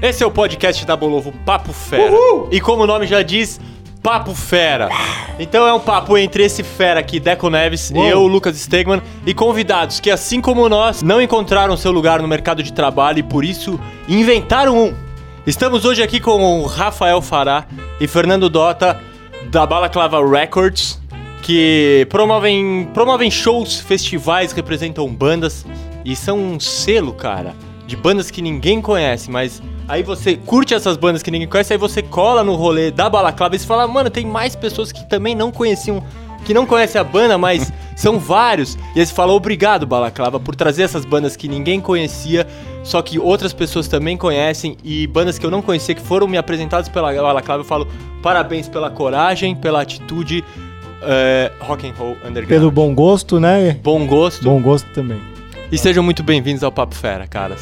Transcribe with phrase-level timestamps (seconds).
[0.00, 2.12] Esse é o podcast da Bolovo Papo Fera.
[2.50, 3.60] E como o nome já diz,
[4.02, 4.88] Papo Fera.
[5.38, 10.00] Então é um papo entre esse fera aqui, Deco Neves, eu, Lucas Stegman, e convidados
[10.00, 13.78] que, assim como nós, não encontraram seu lugar no mercado de trabalho e por isso
[14.08, 14.94] inventaram um.
[15.46, 17.66] Estamos hoje aqui com o Rafael Fará
[18.00, 19.00] e Fernando Dota,
[19.50, 21.00] da Balaclava Records,
[21.42, 25.64] que promovem, promovem shows, festivais, representam bandas
[26.04, 27.54] e são um selo, cara,
[27.86, 31.78] de bandas que ninguém conhece, mas aí você curte essas bandas que ninguém conhece, aí
[31.78, 35.34] você cola no rolê da Balaclava e você fala, mano, tem mais pessoas que também
[35.34, 36.04] não conheciam,
[36.44, 38.78] que não conhecem a banda, mas são vários.
[38.94, 42.46] E aí você fala, obrigado, Balaclava, por trazer essas bandas que ninguém conhecia,
[42.84, 46.38] só que outras pessoas também conhecem, e bandas que eu não conhecia, que foram me
[46.38, 47.88] apresentadas pela Balaclava, eu falo,
[48.22, 50.44] parabéns pela coragem, pela atitude,
[51.02, 52.48] é, rock and roll underground.
[52.48, 53.76] Pelo bom gosto, né?
[53.82, 54.44] bom gosto.
[54.44, 55.20] Bom gosto também.
[55.72, 57.60] E sejam muito bem-vindos ao Papo Fera, caras.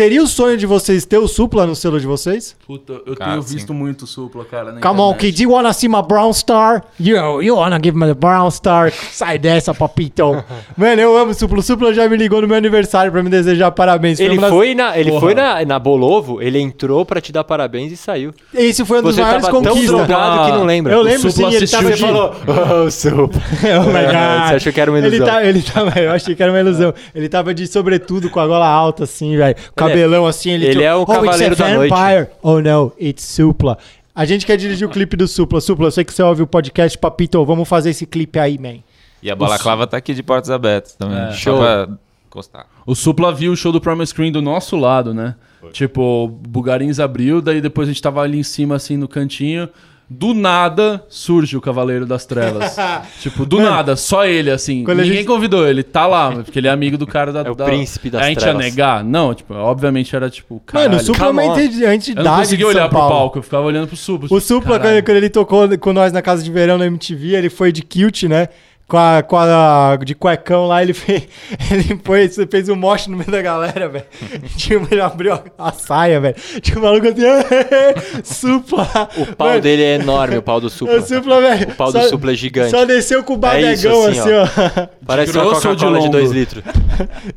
[0.00, 2.56] Seria o sonho de vocês ter o Supla no selo de vocês?
[2.66, 3.54] Puta, eu Cara, tenho sim.
[3.56, 4.72] visto muito Supla, cara.
[4.72, 5.18] na Come on, internet.
[5.26, 6.82] kids, you wanna see my brown star?
[6.98, 8.90] You, you wanna give me the brown star?
[9.12, 10.42] Sai dessa, papito.
[10.74, 11.58] Mano, eu amo o Supla.
[11.58, 14.18] O Supla já me ligou no meu aniversário pra me desejar parabéns.
[14.18, 15.20] Ele uma das- foi na, ele Porra.
[15.20, 18.32] foi na, na Bolovo, ele entrou pra te dar parabéns e saiu.
[18.54, 20.06] Esse foi um dos Você maiores tava tão conquistas.
[20.06, 20.94] drogado que não lembra.
[20.94, 22.04] Eu lembro sim, ele tava o de...
[22.06, 23.28] oh, o Supla.
[23.84, 24.48] oh my God.
[24.48, 25.26] Você achou que era uma Ele ilusão.
[25.26, 26.94] tá, ele tava, eu achei que era uma ilusão.
[27.14, 29.54] Ele tava de sobretudo com a gola alta, assim, velho.
[29.90, 30.50] Cabelão assim.
[30.50, 32.28] Ele, ele tinha- é o oh, it's a cavaleiro da noite." vampire.
[32.42, 33.78] Oh no, it's Supla.
[34.14, 35.60] A gente quer dirigir o clipe do Supla.
[35.60, 37.44] Supla, eu sei que você ouve o podcast, papito.
[37.44, 38.78] Vamos fazer esse clipe aí, man.
[39.22, 41.18] E a balaclava tá aqui de portas abertas também.
[41.18, 41.32] É.
[41.32, 41.58] Show.
[41.58, 41.88] Pra
[42.26, 42.66] encostar.
[42.86, 45.34] O Supla viu o show do Promise Screen do nosso lado, né?
[45.72, 49.68] Tipo, o Bugarins abriu, daí depois a gente tava ali em cima, assim, no cantinho.
[50.12, 52.74] Do nada surge o Cavaleiro das Trevas.
[53.22, 54.84] tipo, do Mano, nada, só ele, assim.
[54.84, 57.42] Ninguém gente- convidou, ele tá lá, porque ele é amigo do cara da.
[57.42, 58.64] É o da- príncipe das A gente ia trevas.
[58.64, 59.04] negar?
[59.04, 60.60] Não, tipo, obviamente era tipo.
[60.66, 60.90] Caralho.
[60.90, 63.86] Mano, o Supla é uma entidade Eu não conseguia olhar pro palco, eu ficava olhando
[63.86, 64.28] pro Supla.
[64.32, 64.96] O Supla, Caralho.
[64.96, 67.82] quando, quando ele tocou com nós na casa de verão na MTV, ele foi de
[67.82, 68.48] kilt, né?
[68.90, 71.28] Com a, com a de cuecão lá, ele fez,
[71.70, 74.04] ele fez um moche no meio da galera, velho.
[74.90, 76.34] Ele abriu a, a saia, velho.
[76.60, 77.22] Tinha um maluco assim,
[78.24, 79.08] Supla.
[79.16, 80.96] O pau Mano, dele é enorme, o pau do Supla.
[80.96, 81.68] O Supla, velho.
[81.68, 82.70] O pau do só- Supla é gigante.
[82.70, 84.88] Só desceu com o É badegão, assim, assim, ó.
[85.06, 86.08] Parece uma Coca-Cola de longo?
[86.08, 86.64] 2 litros.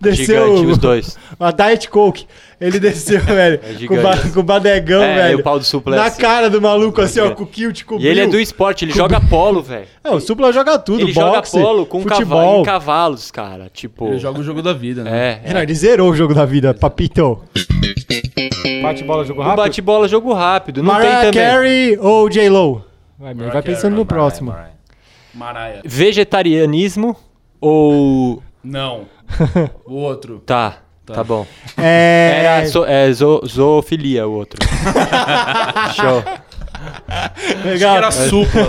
[0.02, 1.18] Desceu Gigante, os dois.
[1.40, 2.26] a Diet Coke.
[2.66, 3.60] Ele desceu, velho.
[3.60, 4.02] com, o gigante.
[4.02, 5.38] ba- com o badegão, É, velho.
[5.38, 7.84] e o pau do Supla é Na cara do maluco, assim, ó, com o kilt,
[7.84, 9.86] com o E ele é do esporte, ele joga polo, velho.
[10.04, 12.62] Não, o Supla joga tudo, Ele boxe, joga polo com futebol.
[12.62, 13.70] em cavalos, cara.
[13.74, 14.08] Tipo.
[14.08, 15.42] Ele joga o jogo da vida, né?
[15.44, 15.54] É.
[15.54, 17.40] Não, ele zerou o jogo da vida, papito.
[18.82, 19.58] Bate bola, jogo rápido.
[19.64, 20.84] bate-bola, jogo rápido.
[20.84, 21.48] Não Mariah tem também.
[21.50, 22.86] Carey ou J-Lo?
[23.20, 24.54] Vai, vai pensando no próximo.
[25.34, 25.82] Maraia.
[25.84, 27.16] Vegetarianismo
[27.60, 28.42] ou.
[28.64, 29.06] Não.
[29.86, 30.44] O outro.
[30.46, 31.46] Tá, tá, bom.
[31.78, 32.42] É...
[32.44, 34.60] Era zo- é, zo- zoofilia o outro.
[35.96, 36.24] Show.
[37.66, 37.98] legal.
[37.98, 38.68] Era supla.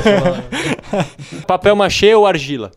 [1.46, 2.70] Papel machê ou argila?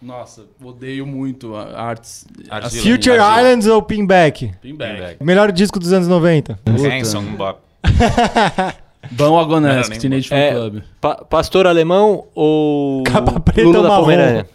[0.00, 2.26] Nossa, odeio muito a- artes.
[2.50, 2.82] Argila.
[2.82, 3.40] Future Argila.
[3.40, 4.52] Islands ou Pinback?
[4.60, 5.16] Pinback.
[5.22, 6.58] Melhor disco dos anos 90.
[6.66, 7.60] Hanson, Bop.
[9.12, 10.82] Bão Agonesque, Teenage Fan É, Club.
[11.00, 13.02] pa- pastor alemão ou.
[13.04, 13.96] Capa preta Lulu ou da?
[13.96, 14.48] Pomerânia?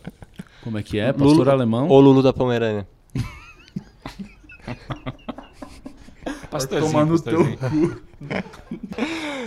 [0.63, 1.11] Como é que é?
[1.13, 1.87] Pastor Lulu- Alemão?
[1.89, 2.87] Ou Lulu da Pomerânia?
[6.51, 7.97] Pastorzinho, tomar no pastorzinho.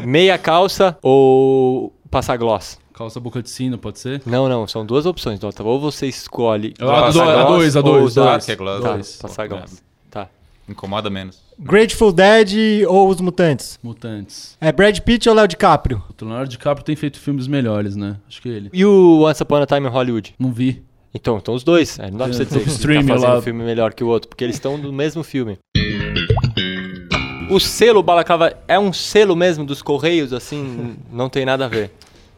[0.05, 2.79] Meia calça ou passar gloss?
[2.95, 4.23] Calça boca de sino, pode ser?
[4.27, 5.63] Não, não, são duas opções, Dota.
[5.63, 6.75] Ou você escolhe.
[6.79, 8.83] Eu- a do- a gloss dois, a dois, que é gloss.
[8.83, 9.17] Tá, Dois.
[9.17, 9.49] passar É.
[9.49, 9.83] gloss.
[10.11, 10.29] Tá.
[10.69, 11.41] Incomoda menos.
[11.59, 13.79] Grateful Dead ou Os Mutantes?
[13.83, 14.57] Mutantes.
[14.61, 16.03] É Brad Pitt ou Léo DiCaprio?
[16.11, 18.17] O Leonardo DiCaprio tem feito filmes melhores, né?
[18.29, 18.71] Acho que ele.
[18.73, 20.35] E o Once Upon a Time in Hollywood?
[20.39, 20.83] Não vi.
[21.15, 21.99] Então, então os dois.
[21.99, 23.39] É, não dá pra você É, dizer que streaming tá fazendo lá.
[23.39, 25.59] um filme melhor que o outro, porque eles estão no mesmo filme.
[27.51, 31.91] O selo Balaclava é um selo mesmo dos Correios, assim, não tem nada a ver.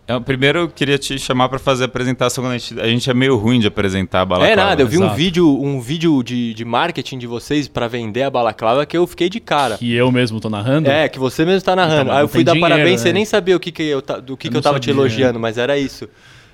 [0.08, 2.42] É, primeiro eu queria te chamar pra fazer a apresentação.
[2.42, 4.52] quando A gente, a gente é meio ruim de apresentar a balaclava.
[4.52, 5.16] é nada, eu vi um exato.
[5.16, 9.28] vídeo, um vídeo de, de marketing de vocês pra vender a Balaclava que eu fiquei
[9.28, 9.76] de cara.
[9.78, 10.88] Que eu mesmo tô narrando?
[10.90, 12.02] É, que você mesmo tá narrando.
[12.04, 13.12] Então, Aí eu fui dar dinheiro, parabéns, você né?
[13.14, 15.38] nem sabia o que, que eu, do que, Eu que eu tava te sabia, elogiando,
[15.38, 16.08] mas era isso.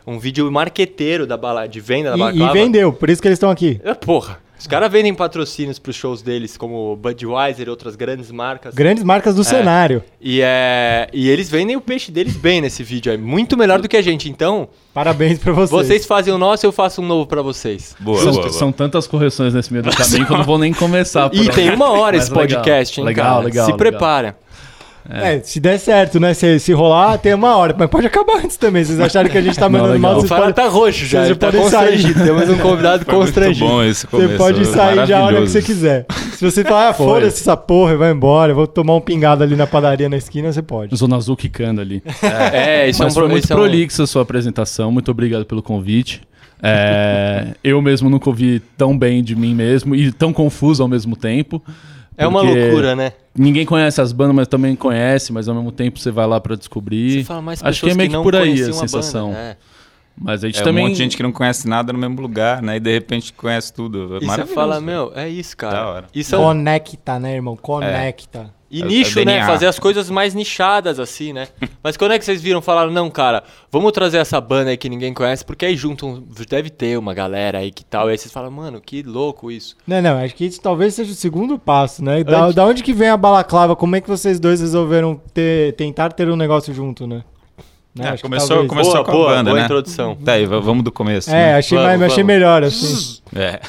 [0.08, 2.52] Um vídeo marqueteiro da bala, de venda da E, e Balaclava.
[2.54, 3.80] vendeu, por isso que eles estão aqui.
[3.84, 4.38] É, porra.
[4.58, 8.74] Os caras vendem patrocínios pros shows deles, como Budweiser e outras grandes marcas.
[8.74, 10.02] Grandes marcas do cenário.
[10.20, 13.12] E, é, e eles vendem o peixe deles bem nesse vídeo.
[13.12, 14.28] É muito melhor do que a gente.
[14.28, 15.70] Então, Parabéns pra vocês.
[15.86, 17.94] vocês fazem o nosso, eu faço um novo pra vocês.
[18.00, 18.52] Boa, São, boa, boa.
[18.52, 21.30] são tantas correções nesse meio do caminho que eu não vou nem começar.
[21.38, 22.56] E tem uma hora esse Mas legal.
[22.62, 23.44] podcast, hein, Legal, cara?
[23.44, 23.78] legal, Se legal.
[23.78, 24.36] prepara.
[25.10, 26.34] É, se der certo, né?
[26.34, 27.74] Se, se rolar, tem uma hora.
[27.78, 28.84] Mas pode acabar antes também.
[28.84, 30.12] Vocês acharem que a gente tá Não, mandando legal.
[30.14, 31.90] mal, O Fara tá roxo já, vocês ele tá podem sair.
[31.92, 32.24] constrangido.
[32.24, 33.66] Temos um convidado Foi muito constrangido.
[33.66, 34.36] bom esse você começo.
[34.36, 36.04] pode sair de a hora que você quiser.
[36.32, 37.06] Se você falar, ah, Foi.
[37.06, 40.52] foda-se essa porra, vai embora, eu vou tomar um pingado ali na padaria na esquina,
[40.52, 40.94] você pode.
[40.94, 42.02] Zona Azul quicando ali.
[42.52, 44.92] É, isso Mas é um foi muito é prolixa a sua apresentação.
[44.92, 46.20] Muito obrigado pelo convite.
[46.62, 51.16] É, eu mesmo nunca ouvi tão bem de mim mesmo e tão confuso ao mesmo
[51.16, 51.62] tempo.
[52.18, 53.12] É uma loucura, né?
[53.36, 56.56] Ninguém conhece as bandas, mas também conhece, mas ao mesmo tempo você vai lá pra
[56.56, 57.20] descobrir.
[57.20, 59.34] Você fala mais Acho que é meio que não por aí a conheciam banda, sensação.
[60.20, 60.24] É.
[60.24, 60.84] Mas a gente É também.
[60.84, 62.76] um monte de gente que não conhece nada no mesmo lugar, né?
[62.76, 64.16] E de repente conhece tudo.
[64.16, 64.86] É E você fala, velho.
[64.86, 65.74] meu, é isso, cara.
[65.74, 66.06] Da hora.
[66.14, 66.38] Isso é.
[66.38, 67.56] Conecta, né, irmão?
[67.56, 68.56] Conecta.
[68.70, 69.46] E É nicho, né?
[69.46, 71.48] Fazer as coisas mais nichadas, assim, né?
[71.82, 73.42] Mas quando é que vocês viram, falaram, não, cara,
[73.72, 77.60] vamos trazer essa banda aí que ninguém conhece, porque aí juntam, deve ter uma galera
[77.60, 79.74] aí que tal, e aí vocês falam, mano, que louco isso.
[79.86, 82.22] Não, não, acho que isso talvez seja o segundo passo, né?
[82.22, 83.74] Da, Antes- da onde que vem a balaclava?
[83.74, 87.24] Como é que vocês dois resolveram ter, tentar ter um negócio junto, né?
[87.98, 89.64] Né, É, começou- talvez- começou boa, com a boa, banda, boa né?
[89.64, 90.14] introdução.
[90.16, 91.30] Tá aí, vamos do começo.
[91.30, 91.54] É, né?
[91.56, 92.26] achei, Vamos, mais, achei vamos.
[92.34, 93.18] melhor, assim.
[93.34, 93.60] É.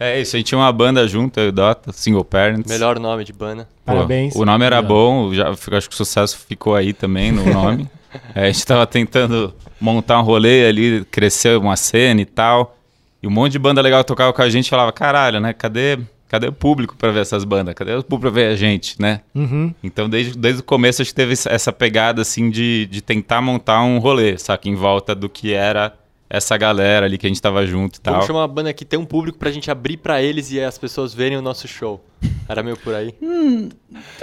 [0.00, 2.68] É isso, a gente tinha uma banda junto, eu e o Dota, Single Parents.
[2.70, 3.68] Melhor nome de banda.
[3.86, 4.34] Pô, Parabéns.
[4.34, 7.88] O nome era bom, já, acho que o sucesso ficou aí também no nome.
[8.32, 12.76] É, a gente tava tentando montar um rolê ali, crescer uma cena e tal.
[13.20, 15.52] E um monte de banda legal tocava com a gente falava, caralho, né?
[15.52, 15.98] Cadê,
[16.34, 17.74] cadê o público pra ver essas bandas?
[17.74, 19.20] Cadê o público pra ver a gente, né?
[19.32, 19.72] Uhum.
[19.84, 23.82] Então, desde, desde o começo, a gente teve essa pegada, assim, de, de tentar montar
[23.84, 24.68] um rolê, saca?
[24.68, 25.94] Em volta do que era
[26.28, 28.14] essa galera ali que a gente tava junto e tal.
[28.14, 30.76] Vamos chamar uma banda que tem um público pra gente abrir pra eles e as
[30.76, 32.04] pessoas verem o nosso show.
[32.48, 33.14] Era meio por aí.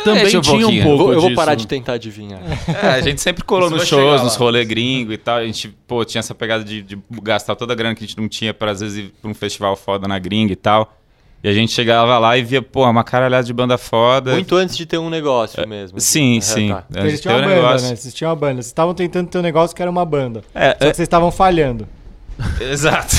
[0.04, 0.84] Também Deixa um tinha um pouquinho.
[0.84, 1.04] pouco.
[1.04, 1.36] Eu vou, eu vou disso.
[1.40, 2.42] parar de tentar adivinhar.
[2.68, 5.38] É, a gente sempre colou nos shows, nos rolê gringo e tal.
[5.38, 8.18] A gente, pô, tinha essa pegada de, de gastar toda a grana que a gente
[8.18, 10.94] não tinha para às vezes ir pra um festival foda na gringa e tal.
[11.44, 14.34] E a gente chegava lá e via, pô, uma caralhada de banda foda.
[14.34, 16.00] Muito antes de ter um negócio mesmo.
[16.00, 16.70] Sim, Ah, sim.
[16.70, 16.84] tá.
[16.96, 17.90] A Eles gente tinham tem uma um banda, negócio.
[17.90, 17.96] né?
[17.96, 18.54] Vocês tinham uma banda.
[18.56, 20.44] Vocês estavam tentando ter um negócio que era uma banda.
[20.54, 21.88] É, Só que é, vocês estavam falhando.
[22.60, 23.16] exato.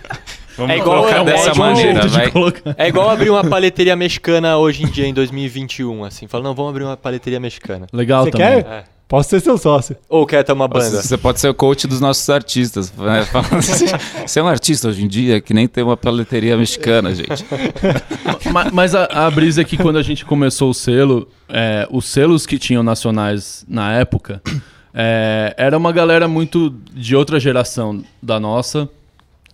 [0.56, 2.30] Vamos É igual- colocar é dessa maneira, de vai.
[2.30, 2.74] colocar.
[2.78, 6.26] É igual abrir uma paleteria mexicana hoje em dia, em 2021, assim.
[6.26, 7.86] Fala, não, vamos abrir uma paleteria mexicana.
[7.92, 8.62] Legal Você também.
[8.62, 8.66] quer?
[8.66, 8.84] É.
[9.08, 9.96] Posso ser seu sócio.
[10.08, 11.00] Ou quer ter uma banda.
[11.00, 12.92] Você pode ser o coach dos nossos artistas.
[12.92, 13.24] né?
[13.56, 13.86] Assim,
[14.26, 17.44] Você é um artista hoje em dia que nem tem uma paleteria mexicana, gente.
[18.52, 22.04] Ma- Mas a, a brisa é que quando a gente começou o selo, é, os
[22.06, 24.42] selos que tinham nacionais na época,
[24.92, 28.88] é, era uma galera muito de outra geração da nossa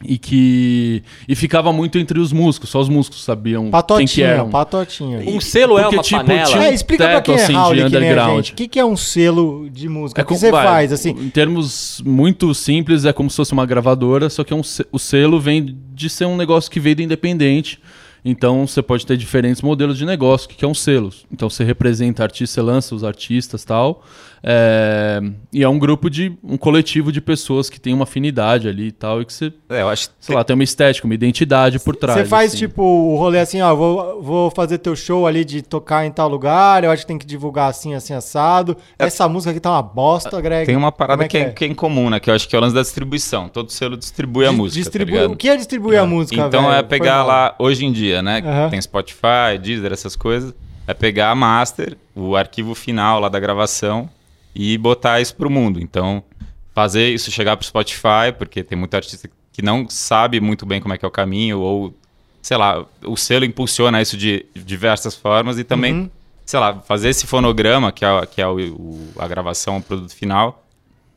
[0.05, 4.27] e que e ficava muito entre os músicos, só os músicos sabiam quem que Patotinha,
[4.27, 4.51] eram.
[4.51, 5.19] patotinha.
[5.27, 6.47] Um selo é Porque, uma tipo, panela.
[6.47, 8.49] tinha um É, explica pra teto, quem é assim, de underground.
[8.49, 10.23] O que, que é um selo de música?
[10.23, 11.11] o que você vai, faz, assim?
[11.11, 14.99] Em termos muito simples, é como se fosse uma gravadora, só que é um o
[14.99, 17.79] selo vem de ser um negócio que veio do independente.
[18.25, 21.11] Então você pode ter diferentes modelos de negócio, que que é um selo.
[21.33, 24.05] Então você representa artista, você lança os artistas tal.
[24.45, 25.21] É,
[25.53, 26.37] E é um grupo de.
[26.43, 29.83] um coletivo de pessoas que tem uma afinidade ali e tal, e que você, É,
[29.83, 32.19] eu acho que sei lá, tem uma estética, uma identidade por trás.
[32.19, 32.59] Você faz, assim.
[32.59, 36.29] tipo, o rolê assim, ó, vou, vou fazer teu show ali de tocar em tal
[36.29, 38.77] lugar, eu acho que tem que divulgar assim, assim, assado.
[38.99, 40.67] Essa música aqui tá uma bosta, Greg.
[40.67, 42.19] tem uma parada é que, é, que é em comum, né?
[42.19, 43.49] Que eu acho que é o lance da distribuição.
[43.49, 44.83] Todo selo distribui a música.
[44.85, 45.33] tá distribui- ligado?
[45.33, 46.73] o que é distribuir a música, Então velho?
[46.75, 47.27] é Foi pegar mal.
[47.27, 48.41] lá, hoje em dia, né?
[48.43, 48.71] que Aham.
[48.71, 50.53] Tem Spotify, Deezer, essas coisas.
[50.87, 54.11] É pegar a master, o arquivo final lá da gravação
[54.55, 55.81] e botar isso pro mundo.
[55.81, 56.23] Então,
[56.75, 60.95] fazer isso chegar pro Spotify, porque tem muito artista que não sabe muito bem como
[60.95, 61.95] é que é o caminho, ou,
[62.41, 66.11] sei lá, o selo impulsiona isso de diversas formas e também, Uhum.
[66.47, 70.15] sei lá, fazer esse fonograma, que é, que é o, o- a gravação, o produto
[70.15, 70.65] final,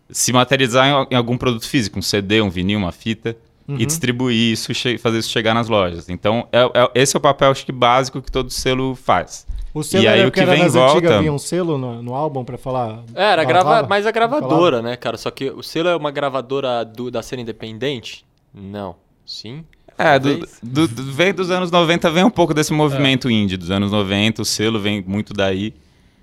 [0.10, 3.36] se materializar em, em algum produto físico, um CD, um vinil, uma fita,
[3.68, 3.77] Uhum.
[3.80, 6.08] e distribuir isso, fazer isso chegar nas lojas.
[6.08, 9.48] Então, é, é- esse é o papel, acho que, básico que todo selo faz.
[9.75, 11.38] O selo E aí era o que era vem em nas volta- antigas, vinha um
[11.38, 13.03] selo no, no álbum pra falar...
[13.13, 13.84] É, era grava...
[13.86, 14.38] mais a Falava?
[14.39, 15.17] gravadora, né, cara?
[15.17, 18.25] Só que o selo é uma gravadora do- da cena independente?
[18.53, 18.96] Não.
[19.25, 19.65] Sim?
[19.98, 23.70] É, do, do, do- vem dos anos 90, vem um pouco desse movimento indie dos
[23.70, 25.74] anos 90, o selo vem muito daí.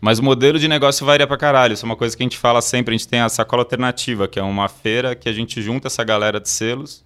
[0.00, 1.74] Mas o modelo de negócio varia pra caralho.
[1.74, 2.92] Isso é uma coisa que a gente fala sempre.
[2.94, 6.02] A gente tem a sacola alternativa, que é uma feira que a gente junta essa
[6.02, 7.04] galera de selos,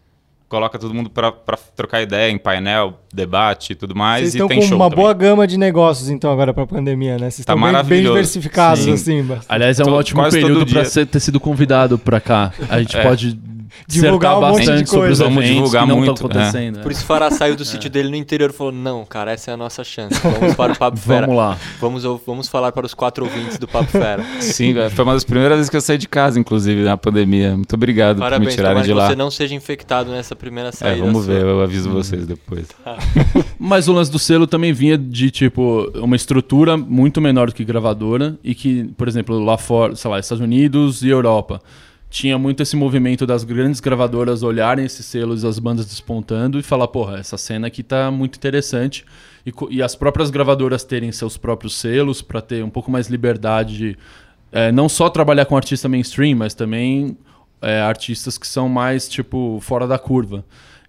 [0.49, 4.23] coloca todo mundo pra, pra trocar ideia em painel, debate e tudo mais.
[4.23, 5.03] Vocês e estão tem com show uma também.
[5.05, 7.31] boa gama de negócios, então, agora pra pandemia, né?
[7.31, 8.09] Vocês Tá estão bem, bem maravilhoso.
[8.15, 8.93] diversificados, Sim.
[8.93, 9.23] assim.
[9.23, 9.47] bastante.
[9.49, 12.53] Aliás, é um ótimo período ser- ter sido convidado pra cá.
[12.69, 13.03] A gente É.
[13.03, 13.39] pode
[13.89, 15.25] Divulgar um monte de bastante sobre os coisa.
[15.25, 16.81] Vamos eventos divulgar que não muito, estão acontecendo.
[16.81, 16.95] Por é.
[16.95, 19.55] isso o Fará saiu do sítio dele no interior e falou: Não, cara, essa é
[19.55, 20.19] a nossa chance.
[20.23, 21.27] Vamos para o Papo Fera.
[21.27, 21.59] Vamos lá.
[21.81, 24.25] Vamos, vamos falar para os quatro ouvintes do Papo Fera.
[24.41, 27.57] Sim, velho, foi uma das primeiras vezes que eu saí de casa, inclusive, na pandemia.
[27.57, 29.09] Muito obrigado por me Parabéns, tirarem de que lá.
[29.09, 31.05] você não seja infectado nessa primeira É, saída.
[31.05, 31.35] vamos sua.
[31.35, 32.67] ver, eu aviso vocês depois.
[33.59, 37.65] Mas o lance do selo também vinha de, tipo, uma estrutura muito menor do que
[37.65, 41.61] gravadora e que, por exemplo, lá fora, sei lá, Estados Unidos e Europa,
[42.17, 46.89] tinha muito esse movimento das grandes gravadoras olharem esses selos as bandas despontando e falar,
[46.89, 49.05] porra, essa cena aqui tá muito interessante.
[49.45, 53.77] E, e as próprias gravadoras terem seus próprios selos para ter um pouco mais liberdade
[53.77, 53.99] de
[54.51, 57.19] é, não só trabalhar com artista mainstream, mas também
[57.61, 60.43] é, artistas que são mais, tipo, fora da curva.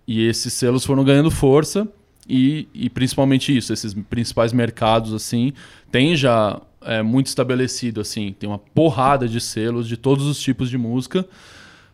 [0.08, 1.86] E esses selos foram ganhando força
[2.30, 5.52] e, e principalmente isso, esses principais mercados, assim,
[5.92, 10.70] tem já é, muito estabelecido, assim, tem uma porrada de selos de todos os tipos
[10.70, 11.28] de música.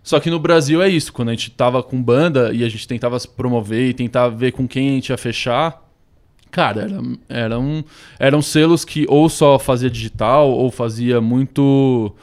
[0.02, 2.88] Só que no Brasil é isso, quando a gente tava com banda e a gente
[2.88, 5.84] tentava se promover e tentar ver com quem a gente ia fechar,
[6.54, 7.84] Cara, era, eram,
[8.20, 12.16] eram selos que ou só fazia digital ou fazia muito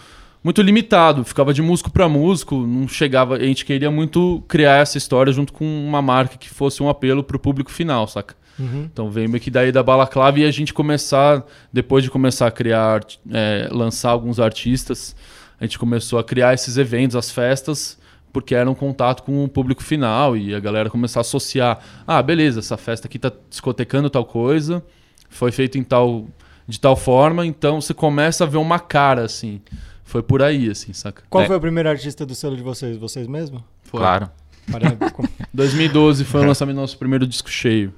[0.43, 4.97] muito limitado, ficava de músico para músico, não chegava, a gente queria muito criar essa
[4.97, 8.37] história junto com uma marca que fosse um apelo pro público final, saca?
[8.59, 12.51] Então veio meio que daí da balaclava e a gente começar, depois de começar a
[12.51, 13.01] criar,
[13.33, 15.17] é, lançar alguns artistas,
[15.59, 17.99] a gente começou a criar esses eventos, as festas,
[18.33, 21.79] porque era um contato com o público final e a galera começar a associar.
[22.07, 24.83] Ah, beleza, essa festa aqui tá discotecando tal coisa,
[25.29, 26.27] foi feito em tal
[26.69, 29.61] de tal forma, então você começa a ver uma cara assim.
[30.05, 31.23] Foi por aí assim, saca?
[31.31, 31.47] Qual É.
[31.47, 32.97] foi o primeiro artista do selo de vocês?
[32.97, 33.65] Vocês mesmo?
[33.85, 34.01] Foi.
[34.01, 34.31] Claro.
[34.71, 35.13] Parabéns.
[35.53, 37.93] 2012 foi o lançamento do nosso primeiro disco cheio.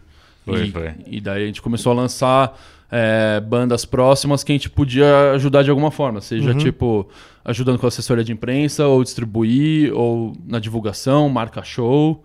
[0.45, 0.91] Foi, e, foi.
[1.07, 2.59] e daí a gente começou a lançar
[2.91, 7.09] é, bandas próximas que a gente podia ajudar de alguma forma, seja tipo
[7.45, 12.23] ajudando com a assessoria de imprensa, ou distribuir, ou na divulgação, marca show.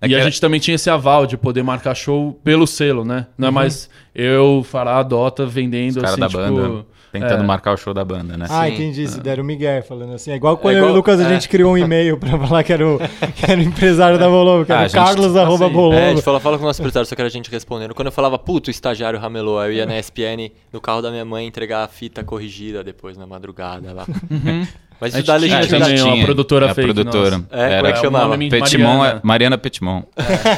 [0.00, 3.04] É e a era- gente também tinha esse aval de poder marcar show pelo selo,
[3.04, 3.26] né?
[3.36, 6.38] Não é mais eu, Fará, Dota, vendendo Os assim, da tipo...
[6.38, 7.46] banda tentando é.
[7.46, 8.46] marcar o show da banda, né?
[8.48, 8.74] Ah, Sim.
[8.74, 9.08] entendi.
[9.08, 10.30] Se deram o Miguel falando assim.
[10.30, 11.28] É igual quando É eu e igual- o Lucas a é.
[11.28, 12.98] gente criou um e-mail pra falar que era o,
[13.34, 15.74] que era o empresário da Bolovo, que Ah, era a o gente- Carlos arroba assim,
[15.74, 15.96] Bolovo.
[15.96, 17.94] É, a gente fala, fala com o nosso empresário, só que era a gente respondendo.
[17.94, 21.10] Quando eu falava, puto, o estagiário ramelou, aí eu ia na ESPN, no carro da
[21.10, 24.06] minha mãe, entregar a fita corrigida depois, na madrugada lá.
[25.00, 25.96] Mas A isso tinha legitimidade.
[25.96, 27.38] também uma produtora é a produtora.
[27.38, 27.46] nossa.
[27.50, 28.26] É, como é Era que chamava?
[28.26, 29.18] o nome Petimon, Mariana.
[29.22, 30.02] é Mariana Petimon.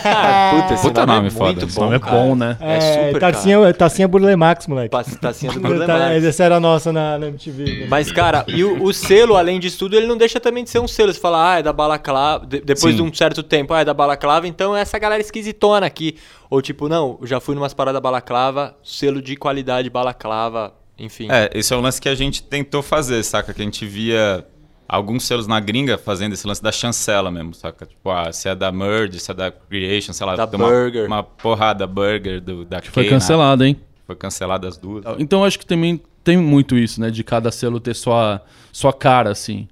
[0.04, 2.16] Ah, puta, esse Puta nome, nome é foda, muito esse bom, nome é cara.
[2.16, 2.56] bom, né?
[2.60, 4.90] É É, super, tacinha, tacinha Burle Max, moleque.
[5.20, 6.24] Tacinha do Tá, Burlemax.
[6.24, 7.64] essa era a nossa na, na MTV.
[7.82, 7.86] né?
[7.88, 10.80] Mas, cara, e o, o selo, além disso tudo, ele não deixa também de ser
[10.80, 11.12] um selo.
[11.12, 12.44] Você fala, ah, é da Balaclava.
[12.44, 13.02] de- depois Sim.
[13.04, 16.16] de um certo tempo, ah, é da Balaclava, então é essa galera esquisitona aqui.
[16.50, 21.28] Ou tipo, não, eu já fui numas paradas Balaclava, selo de qualidade Balaclava, enfim.
[21.30, 23.52] É, esse é o lance que a gente tentou fazer, saca?
[23.52, 24.46] Que a gente via
[24.88, 27.86] alguns selos na gringa fazendo esse lance da chancela mesmo, saca?
[27.86, 30.36] Tipo, ah, se é da Merge, se é da Creation, sei lá.
[30.36, 31.06] Da tem uma, Burger.
[31.06, 33.80] Uma porrada Burger do, da Foi Key, cancelado, hein?
[34.06, 35.04] Foi cancelada as duas.
[35.18, 37.10] Então acho que também tem muito isso, né?
[37.10, 39.66] De cada selo ter sua, sua cara, assim.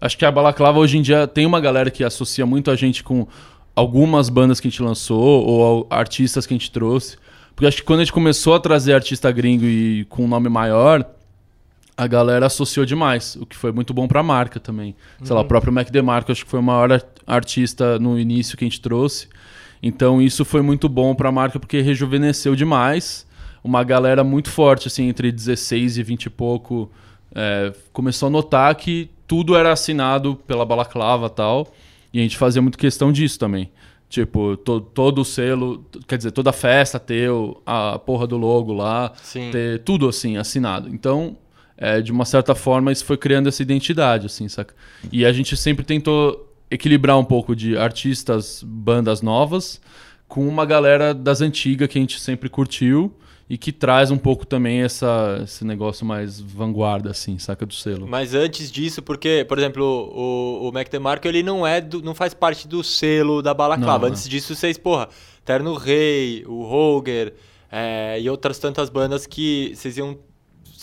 [0.00, 3.02] Acho que a Balaclava hoje em dia tem uma galera que associa muito a gente
[3.02, 3.26] com
[3.74, 7.16] algumas bandas que a gente lançou ou artistas que a gente trouxe.
[7.54, 10.48] Porque acho que quando a gente começou a trazer artista gringo e com um nome
[10.48, 11.04] maior,
[11.96, 14.94] a galera associou demais, o que foi muito bom pra marca também.
[15.22, 18.56] Sei lá, o próprio Mac DeMarco acho que foi o maior ar- artista no início
[18.58, 19.28] que a gente trouxe.
[19.82, 23.24] Então isso foi muito bom pra marca porque rejuvenesceu demais.
[23.62, 26.90] Uma galera muito forte, assim, entre 16 e 20 e pouco,
[27.34, 31.72] é, começou a notar que tudo era assinado pela balaclava e tal.
[32.12, 33.70] E a gente fazia muito questão disso também.
[34.14, 38.36] Tipo, to- todo o selo, quer dizer, toda a festa ter o- a porra do
[38.36, 39.50] logo lá, Sim.
[39.50, 40.88] ter tudo assim, assinado.
[40.88, 41.36] Então,
[41.76, 44.72] é, de uma certa forma, isso foi criando essa identidade, assim, saca?
[45.10, 49.80] E a gente sempre tentou equilibrar um pouco de artistas, bandas novas,
[50.28, 53.12] com uma galera das antigas que a gente sempre curtiu
[53.48, 58.06] e que traz um pouco também essa, esse negócio mais vanguarda, assim, saca do selo.
[58.08, 62.14] Mas antes disso, porque, por exemplo, o, o Mac DeMarco, ele não é do- não
[62.14, 64.06] faz parte do selo da Balaclava.
[64.06, 65.08] Não, Antes disso, vocês, porra,
[65.44, 67.34] Terno Rei, o Roger
[67.70, 70.16] é, e outras tantas bandas que vocês iam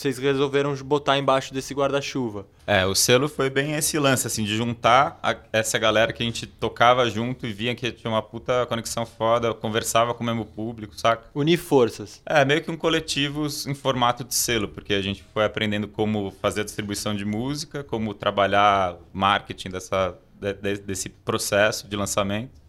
[0.01, 2.45] vocês resolveram botar embaixo desse guarda-chuva.
[2.65, 6.25] É, o selo foi bem esse lance, assim, de juntar a- essa galera que a
[6.25, 10.45] gente tocava junto e via que tinha uma puta conexão foda, conversava com o mesmo
[10.45, 11.29] público, saca?
[11.35, 12.21] Unir forças.
[12.25, 16.31] É, meio que um coletivo em formato de selo, porque a gente foi aprendendo como
[16.41, 22.60] fazer a distribuição de música, como trabalhar marketing dessa, de- de- desse processo de lançamento.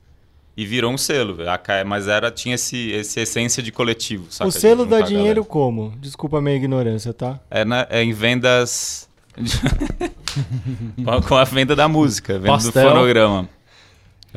[0.55, 1.39] E virou um selo,
[1.87, 4.49] mas era, tinha esse, esse essência de coletivo, saca?
[4.49, 5.95] O selo dá dinheiro como?
[5.99, 7.41] Desculpa a minha ignorância, tá?
[7.51, 9.09] É, na- é em vendas.
[11.27, 12.71] Com a- venda da música, venda Pastel.
[12.85, 13.49] do fonograma.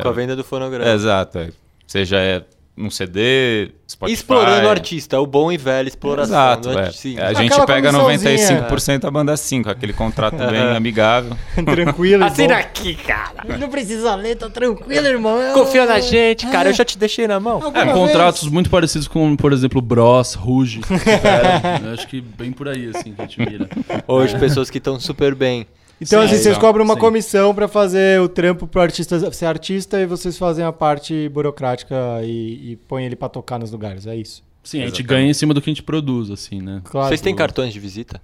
[0.02, 0.90] Com a venda do fonograma.
[0.90, 1.38] Exato.
[1.40, 1.50] é.
[1.88, 2.44] Seja é,
[2.78, 4.14] um CD, Spotify.
[4.14, 6.88] Explorando o artista, o bom e velho exploração Exato, do é.
[7.24, 8.68] A gente Aquela pega comissãozinha.
[8.70, 11.38] 95% da banda 5, aquele contrato bem amigável.
[11.56, 12.26] Tranquilo.
[12.26, 12.60] Assina bom.
[12.60, 13.58] aqui, cara.
[13.58, 15.38] Não precisa ler, tá tranquilo, irmão.
[15.42, 16.70] Eu- Confia na gente, cara.
[16.70, 17.64] Eu já te deixei na mão.
[17.64, 20.82] Alguma É, contratos muito parecidos com, por exemplo, Bros, Ruge.
[21.94, 23.70] acho que bem por aí, assim, que a gente mira.
[24.08, 25.66] Hoje, pessoas que estão super bem.
[26.00, 27.00] Então, Sim, assim, é vocês cobram uma Sim.
[27.00, 31.96] comissão pra fazer o trampo pro artista ser artista e vocês fazem a parte burocrática
[32.24, 34.44] e, e põem ele pra tocar nos lugares, é isso?
[34.64, 35.08] Sim, a gente Exatamente.
[35.08, 36.82] ganha em cima do que a gente produz, assim, né?
[36.84, 37.08] Claro.
[37.08, 38.22] Vocês têm cartões de visita?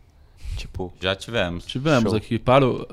[0.57, 1.65] Tipo, Já tivemos.
[1.65, 2.17] Tivemos Show.
[2.17, 2.87] aqui, para o...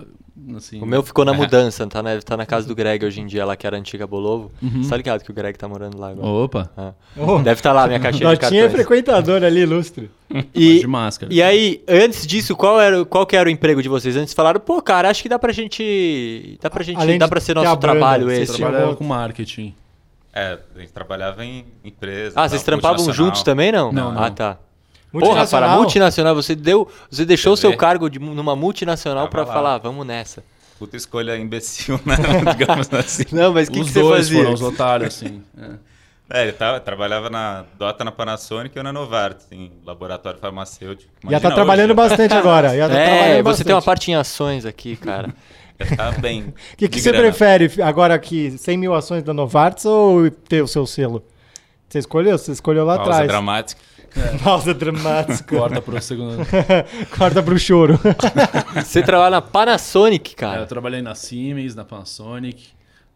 [0.57, 1.37] Assim, o meu ficou na É.
[1.37, 3.79] mudança, tá na, tá na casa do Greg hoje em dia, lá que era a
[3.81, 4.51] antiga Bolovo.
[4.63, 4.83] Uhum.
[4.83, 6.27] Você tá ligado que o Greg tá morando lá agora?
[6.27, 6.93] Opa, Ah.
[7.17, 8.73] Oh, Deve estar lá a minha caixinha de é cartões.
[8.73, 10.11] frequentador ali, ilustre.
[10.55, 11.33] E, de máscara.
[11.33, 14.15] e aí, antes disso, qual era, qual que era o emprego de vocês?
[14.17, 16.59] Antes falaram, pô, cara, acho que dá pra gente.
[16.63, 17.01] Dá pra gente.
[17.01, 18.57] Além dá pra ser nosso trabalho esse.
[18.57, 19.75] Trabalhava com marketing.
[20.35, 22.33] É, a gente trabalhava em empresa.
[22.37, 23.91] Ah, tal, vocês trampavam juntos também, não?
[23.91, 24.31] Não, Ah, não.
[24.35, 24.59] tá.
[25.13, 26.91] Porra, para multinacional, você deu.
[27.11, 29.47] Você deixou o seu cargo de, numa multinacional lá.
[29.47, 30.43] falar, vamos nessa.
[30.79, 32.15] Puta escolha imbecil, né?
[32.57, 33.25] Digamos assim.
[33.33, 34.43] Não, mas o que, que você dois fazia?
[34.43, 35.43] foram os otários, assim.
[35.61, 35.89] é.
[36.31, 41.11] É, ele tava, trabalhava na Dota na Panasonic e eu na Novartis, em laboratório farmacêutico.
[41.23, 42.77] Já Imagina tá trabalhando hoje, bastante agora.
[42.77, 43.67] Já tá É, trabalhando você bastante.
[43.67, 45.35] tem uma parte em ações aqui, cara.
[45.81, 46.53] Já tá bem.
[46.75, 47.29] O que, que você grana.
[47.29, 51.25] prefere agora aqui, 100 mil ações da Novartis ou ter o seu selo?
[51.89, 52.37] Você escolheu?
[52.37, 53.29] Você escolheu lá Pausa atrás.
[53.29, 53.81] dramática.
[54.43, 55.57] Pausa dramática.
[55.57, 56.39] Corta pro segundo...
[57.17, 57.99] Corta pro choro.
[58.77, 60.67] Você trabalha na Panasonic, É, eu cara.
[60.67, 62.69] trabalhei na Siemens, na Panasonic,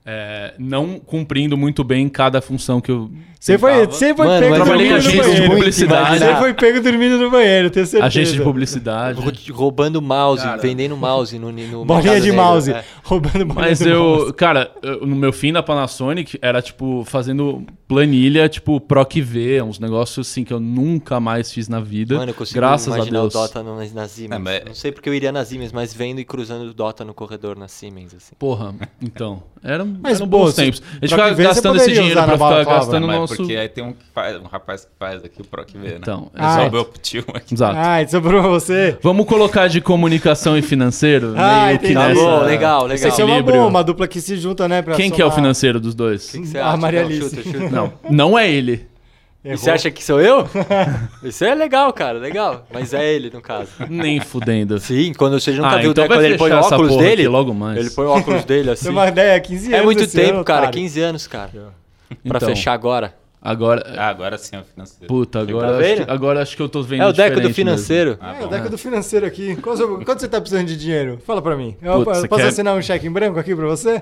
[0.04, 4.64] é, não cumprindo muito bem cada função que eu Você foi, você foi Mano, pego
[4.64, 5.50] dormindo no agência de banheiro.
[5.54, 6.18] publicidade.
[6.18, 8.06] Você foi pego dormindo no banheiro, tenho certeza.
[8.06, 9.20] agente de publicidade.
[9.20, 10.60] Rou- Roubando mouse, Cara.
[10.60, 12.72] vendendo mouse no, no Bolinha de Negro, mouse.
[12.72, 12.84] é.
[13.04, 14.32] Roubando bolinha Mas eu, mouse.
[14.34, 19.78] cara, eu- no meu fim na Panasonic era tipo fazendo planilha, tipo Proc V, uns
[19.78, 22.16] negócios assim que eu nunca mais fiz na vida.
[22.16, 23.34] Mano, eu consigo graças a imaginar Deus.
[23.34, 24.36] o Dota no, na Siemens.
[24.36, 27.04] É, mas- Não sei porque eu iria na Siemens, mas vendo e cruzando o Dota
[27.04, 28.34] no corredor na Siemens, assim.
[28.38, 30.82] Porra, então, eram, Mas, eram bons tempos.
[31.00, 33.36] A gente ficava gastando esse dinheiro pra ficar gastando Mas nosso...
[33.36, 35.94] porque aí tem um, faz, um rapaz que faz aqui o Proc V, né?
[35.98, 37.54] Então, Ah, o tio aqui.
[37.54, 37.76] exato.
[37.76, 38.96] Ai, sobrou pra você.
[39.02, 41.34] Vamos colocar de comunicação e financeiro?
[41.42, 42.20] Ah, meio que Tá nessa...
[42.20, 42.94] bom, legal, legal.
[43.08, 43.56] Isso é uma equilíbrio.
[43.58, 44.82] boa, uma dupla que se junta, né?
[44.96, 46.28] Quem que é o somar- financeiro dos dois?
[46.34, 46.76] O que você A acha?
[46.76, 47.30] Maria Não, Alice.
[47.36, 47.70] chuta, chuta.
[47.70, 48.86] Não, não é ele.
[49.44, 49.58] E Errou.
[49.58, 50.48] você acha que sou eu?
[51.22, 52.64] Isso é legal, cara, legal.
[52.72, 53.70] Mas é ele, no caso.
[53.90, 54.78] Nem fudendo.
[54.78, 57.26] Sim, quando você nunca Ah, viu então vai quando ele põe o óculos dele.
[57.28, 57.76] logo mais.
[57.78, 58.84] Ele põe o óculos dele assim.
[58.84, 59.78] Tem uma ideia, 15 anos.
[59.80, 61.50] É muito tempo, ano, cara, 15 anos, cara.
[62.28, 63.14] Pra Então, fechar agora.
[63.44, 65.08] Agora, Ah, agora sim é o financeiro.
[65.08, 67.52] puta, agora, Tá acho que, agora acho que eu tô vendo É o Deco do
[67.52, 68.16] financeiro.
[68.20, 68.46] Ah, É, bom.
[68.46, 69.56] o Deco do financeiro aqui.
[69.56, 71.18] Quanto, quanto você tá precisando de dinheiro?
[71.26, 71.76] Fala pra mim.
[71.82, 74.00] Eu, você posso quer- assinar um cheque em branco aqui pra você?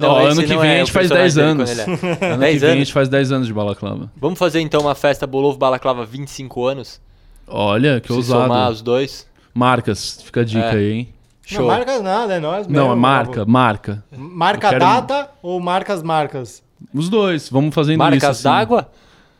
[0.00, 1.78] Não, Ó, ano que não vem é a gente faz personagem 10 dele anos.
[2.22, 2.26] é.
[2.32, 2.84] Ano 10 que vem a anos?
[2.86, 4.10] gente faz 10 anos de balaclava.
[4.16, 7.00] Vamos fazer então uma festa Bolovo Balaclava 25 anos?
[7.46, 8.72] Olha, que Se somar ousado.
[8.72, 9.26] os dois?
[9.54, 10.70] Marcas, fica a dica É.
[10.72, 11.08] aí, hein?
[11.50, 11.66] Não Show.
[11.68, 12.72] marca nada, é nós mesmo.
[12.72, 14.04] Não, é marca, marca.
[14.16, 16.62] Marca Eu quero- data ou marcas marcas?
[16.92, 18.10] Os dois, vamos fazendo isso.
[18.10, 18.42] Marcas assim.
[18.42, 18.90] d'água?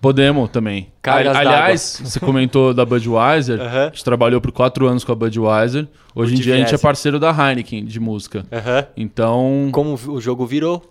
[0.07, 0.87] Podemos também.
[1.03, 3.59] Cargas Ali- Aliás, você comentou da Budweiser.
[3.61, 3.83] Aham.
[3.83, 5.89] A gente trabalhou por quatro anos com a Budweiser.
[6.15, 8.47] Hoje em dia a gente é parceiro da Heineken de música.
[8.53, 8.87] Aham.
[8.97, 10.89] Então, Como o jogo virou.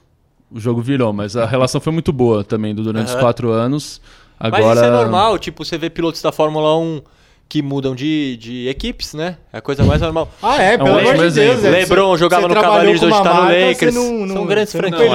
[0.51, 3.21] o jogo virou, mas a relação foi muito boa também durante os Aham.
[3.21, 4.01] quatro anos.
[4.37, 7.01] Agora, Mas isso é normal, tipo, você vê pilotos da Fórmula 1
[7.47, 9.37] que mudam de, de equipes, né?
[9.53, 10.31] É a coisa mais normal.
[10.41, 11.63] Ah, é, pelo um amor de Deus.
[11.63, 13.77] é, LeBron jogava você no Cavaliers, hoje tá no Lakers.
[13.77, 15.09] você não- São não- grandes não franquias,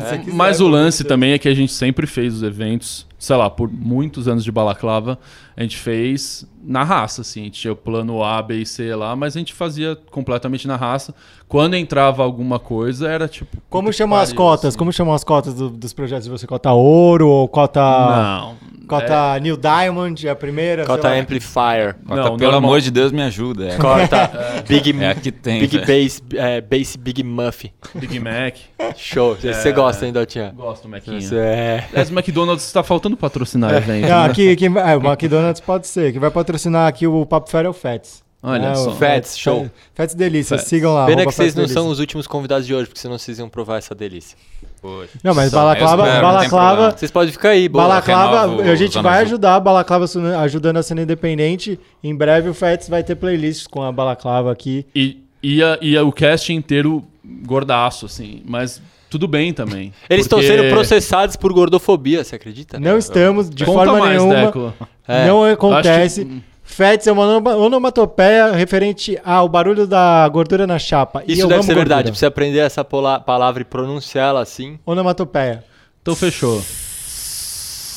[0.00, 3.06] você quiser, Mas o pelo lance também é que a gente sempre fez os eventos,
[3.18, 5.18] sei lá, por muitos anos de balaclava,
[5.56, 7.40] a gente fez na raça, assim.
[7.40, 10.68] A gente tinha o plano A, B e C lá, mas a gente fazia completamente
[10.68, 11.14] na raça.
[11.48, 13.56] Quando entrava alguma coisa, era tipo.
[13.70, 14.66] Como chamam as cotas?
[14.66, 14.78] assim.
[14.78, 16.46] Como chamam as cotas do- dos projetos de você?
[16.46, 17.80] Cota ouro ou cota.
[17.80, 18.56] Não.
[18.88, 20.84] Cota New Diamond, é a primeira?
[20.86, 21.14] sei Cota lá.
[21.16, 21.94] Amplifier.
[22.06, 22.70] Cota, Não, pelo normal.
[22.70, 23.68] amor de Deus, me ajuda.
[23.68, 24.30] É, Cota
[24.66, 25.60] Big, é a que tem.
[25.60, 25.78] Big.
[25.80, 27.70] Bass, é, Bass Big Muff.
[27.94, 28.56] Big Mac.
[28.96, 29.36] Show.
[29.36, 30.54] Você gosta, hein, Dotinha?
[30.56, 31.18] Gosto do Macinha.
[31.34, 31.84] É.
[31.94, 34.04] O McDonald's está faltando patrocinar evento.
[34.12, 34.30] Ah, né?
[34.30, 36.12] aqui, quem vai- é, o McDonald's pode ser.
[36.12, 38.22] Quem vai patrocinar aqui o Papo Fera é o Fats.
[38.40, 38.90] Olha É, só.
[38.90, 39.68] o Fats, show.
[39.96, 40.68] Fats Delícia, Fats.
[40.68, 41.06] sigam lá.
[41.06, 43.36] Pena arroba que vocês Fats não são os últimos convidados de hoje, porque senão vocês
[43.40, 44.38] iam provar essa delícia.
[44.80, 45.10] Poxa.
[45.24, 46.96] Não, mas Só- balaclava, eu espero, não tem balaclava.
[46.96, 47.82] Vocês podem ficar aí, boa.
[47.88, 49.26] balaclava, renovo a gente Zona vai Azul.
[49.26, 51.80] ajudar a balaclava su- ajudando a cena independente.
[52.02, 54.86] Em breve o Fats vai ter playlists com a balaclava aqui.
[54.94, 57.02] E ia, ia o cast inteiro
[57.44, 58.40] gordaço, assim.
[58.46, 59.92] Mas tudo bem também.
[60.08, 62.78] Eles estão porque- sendo processados por gordofobia, você acredita?
[62.78, 64.34] Não estamos de Conta forma mais, nenhuma.
[64.46, 64.74] Deco.
[65.06, 65.26] É.
[65.26, 66.24] Não acontece.
[66.24, 71.22] Que- Fats é uma onoma- onomatopeia referente ao barulho da gordura na chapa.
[71.26, 71.88] E Isso eu deve amo ser verdade.
[71.94, 72.10] gordura.
[72.12, 74.78] Precisa aprender essa palavra e pronunciar ela assim.
[74.84, 75.64] Onomatopeia.
[76.02, 76.62] Então fechou.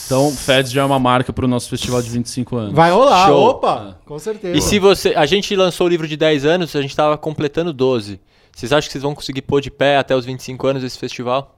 [0.06, 2.74] Então, Feds já é uma marca pro nosso festival de 25 anos.
[2.74, 3.46] Vai rolar, Show.
[3.50, 3.98] opa!
[4.06, 4.58] Com certeza.
[4.58, 5.14] E se você.
[5.16, 8.20] A gente lançou o livro de 10 anos, a gente tava completando 12.
[8.56, 11.58] Vocês acham que vocês vão conseguir pôr de pé até os 25 anos desse festival?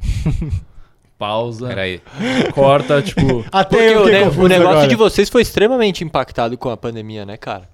[1.18, 1.68] Pausa.
[1.68, 2.00] Peraí.
[2.54, 3.44] Corta, tipo.
[3.52, 4.88] Até Porque eu o, ne- o negócio agora.
[4.88, 7.68] de vocês foi extremamente impactado com a pandemia, né, cara?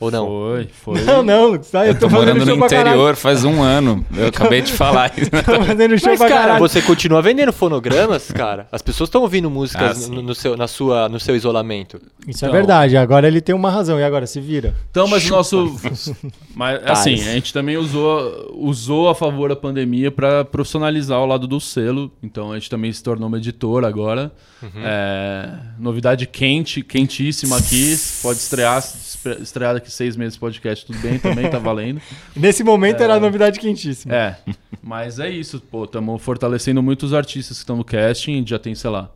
[0.00, 0.26] Ou não?
[0.26, 1.00] Foi, foi.
[1.04, 1.86] Não, não, tá?
[1.86, 4.04] eu tô, Tô fazendo morando no interior faz um ano.
[4.16, 5.30] Eu acabei de falar isso.
[5.46, 6.58] Tô fazendo show Mas, pra cara, caralho.
[6.58, 8.66] você continua vendendo fonogramas, cara.
[8.72, 10.10] As pessoas estão ouvindo Ah, músicas sim.
[10.10, 12.00] no, no seu, na sua, no seu isolamento.
[12.26, 12.52] Isso é Então.
[12.52, 13.98] verdade, agora ele tem uma razão.
[14.00, 14.74] E agora, se vira.
[14.90, 15.76] Então, mas o nosso.
[16.56, 16.98] Mas, Tais.
[16.98, 21.60] assim, a gente também usou, usou a favor da pandemia para profissionalizar o lado do
[21.60, 22.12] selo.
[22.22, 24.30] Então, a gente também se tornou uma editora agora.
[24.76, 27.96] É, novidade quente, quentíssima aqui.
[28.22, 28.80] Pode estrear,
[29.28, 32.00] estre- estrear daqui seis meses podcast, tudo bem, também tá valendo.
[32.36, 34.14] Nesse momento era novidade quentíssima.
[34.14, 34.36] É,
[34.82, 38.90] mas é isso, pô, estamos fortalecendo muitos artistas que estão no casting, já tem, sei
[38.90, 39.10] lá,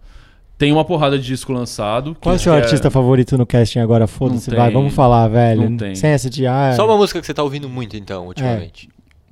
[0.56, 2.16] tem uma porrada de disco lançado.
[2.20, 4.06] Qual é o seu é- artista favorito no casting agora?
[4.06, 5.68] Foda-se, vai, vamos falar, velho.
[5.70, 5.94] Não tem.
[5.94, 6.46] Sem essa de.
[6.46, 8.88] Ah, Só uma música que você tá ouvindo muito, então, ultimamente.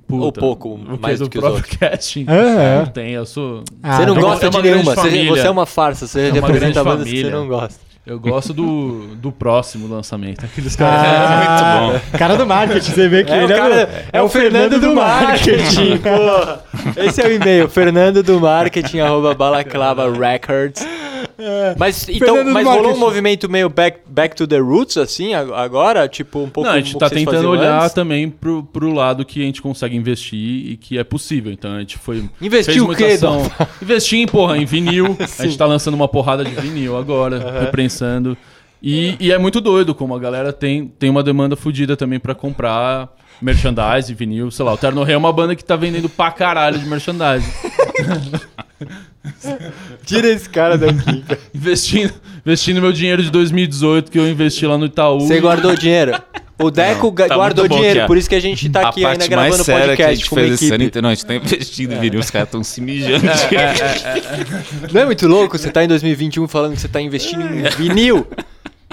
[0.07, 1.77] Puta, Ou pouco, o mais do do que os próprio outros.
[1.77, 2.25] casting.
[2.29, 2.77] É, é.
[2.77, 3.61] Não tem, eu sou...
[3.83, 4.95] Ah, você não gosta é uma de grande nenhuma.
[4.95, 6.07] Você, você é uma farsa.
[6.07, 7.77] Você É uma representa bandas que você não gosta.
[8.07, 10.45] Eu gosto do, do próximo lançamento.
[10.45, 11.91] Aqueles Ah, caras...
[11.91, 12.11] muito bom.
[12.17, 14.95] Cara do marketing, você vê que É, ele o, cara, é, é o Fernando do
[14.95, 16.61] Marketing, porra.
[16.95, 20.87] Esse é o e-mail, fernando do marketing, arroba balaclava records.
[21.77, 25.51] Mas, então, Fernando mas rolou um movimento meio back, back to the roots, assim, ag-
[25.53, 26.07] agora?
[26.07, 27.93] Tipo, um pouco Não, a gente tá tentando olhar antes?
[27.93, 30.39] também pro, pro lado que a gente consegue investir
[30.71, 31.51] e que é possível.
[31.51, 32.23] Então a gente foi.
[32.41, 33.49] Investir o muita quê, ação.
[33.81, 35.15] Investir em, porra, em vinil.
[35.39, 38.37] a gente tá lançando uma porrada de vinil agora, reprensando.
[38.81, 42.35] E, e é muito doido como a galera tem, tem uma demanda fodida também pra
[42.35, 43.09] comprar
[43.41, 44.73] merchandise, vinil, sei lá.
[44.73, 47.45] O Terno Rei é uma banda que tá vendendo pra caralho de merchandise.
[50.05, 51.21] Tira esse cara daqui.
[51.21, 51.39] cara.
[51.53, 52.13] Investindo,
[52.45, 55.19] investindo meu dinheiro de 2018 que eu investi lá no Itaú.
[55.21, 56.13] Você guardou dinheiro?
[56.59, 58.07] O Deco ga- tá guardou dinheiro, é.
[58.07, 60.29] por isso que a gente tá a aqui ainda gravando séria que a podcast gente
[60.29, 60.85] com fez esse ano equipe.
[60.87, 61.03] inteiro.
[61.03, 63.27] Não, a gente tá investindo em vinil, os caras estão se mijando.
[64.91, 68.25] Não é muito louco você tá em 2021 falando que você tá investindo em vinil?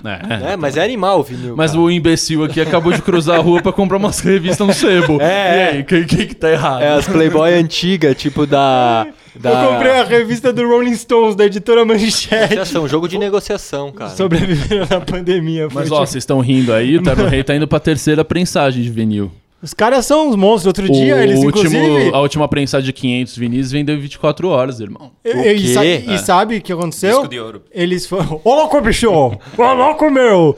[0.05, 0.53] É.
[0.53, 1.57] É, mas é animal o vinil.
[1.57, 1.83] Mas cara.
[1.83, 5.21] o imbecil aqui acabou de cruzar a rua pra comprar umas revistas no sebo.
[5.21, 5.69] É, e é.
[5.71, 6.83] aí, o que, que, que tá errado?
[6.83, 9.07] É as Playboy antiga, tipo da.
[9.35, 9.51] da...
[9.51, 12.51] Eu comprei a revista do Rolling Stones, da editora Manchete.
[12.51, 14.11] Negociação, jogo de negociação, cara.
[14.11, 15.69] Sobreviveram na pandemia.
[15.73, 18.83] Mas tipo- ó, vocês estão rindo aí, o Terno Rei tá indo pra terceira prensagem
[18.83, 19.31] de vinil.
[19.65, 20.67] Os caras são uns monstros.
[20.67, 22.11] Outro dia, o eles último, inclusive...
[22.15, 25.11] A última prensagem de 500 vinis vendeu em 24 horas, irmão.
[25.25, 25.69] E, O e, quê?
[25.73, 25.97] sa- É.
[26.15, 27.13] e sabe o que aconteceu?
[27.13, 27.63] Disco de ouro.
[27.73, 28.41] Eles foram.
[28.45, 29.11] Ô louco, bicho!
[29.11, 30.55] Ô louco, meu!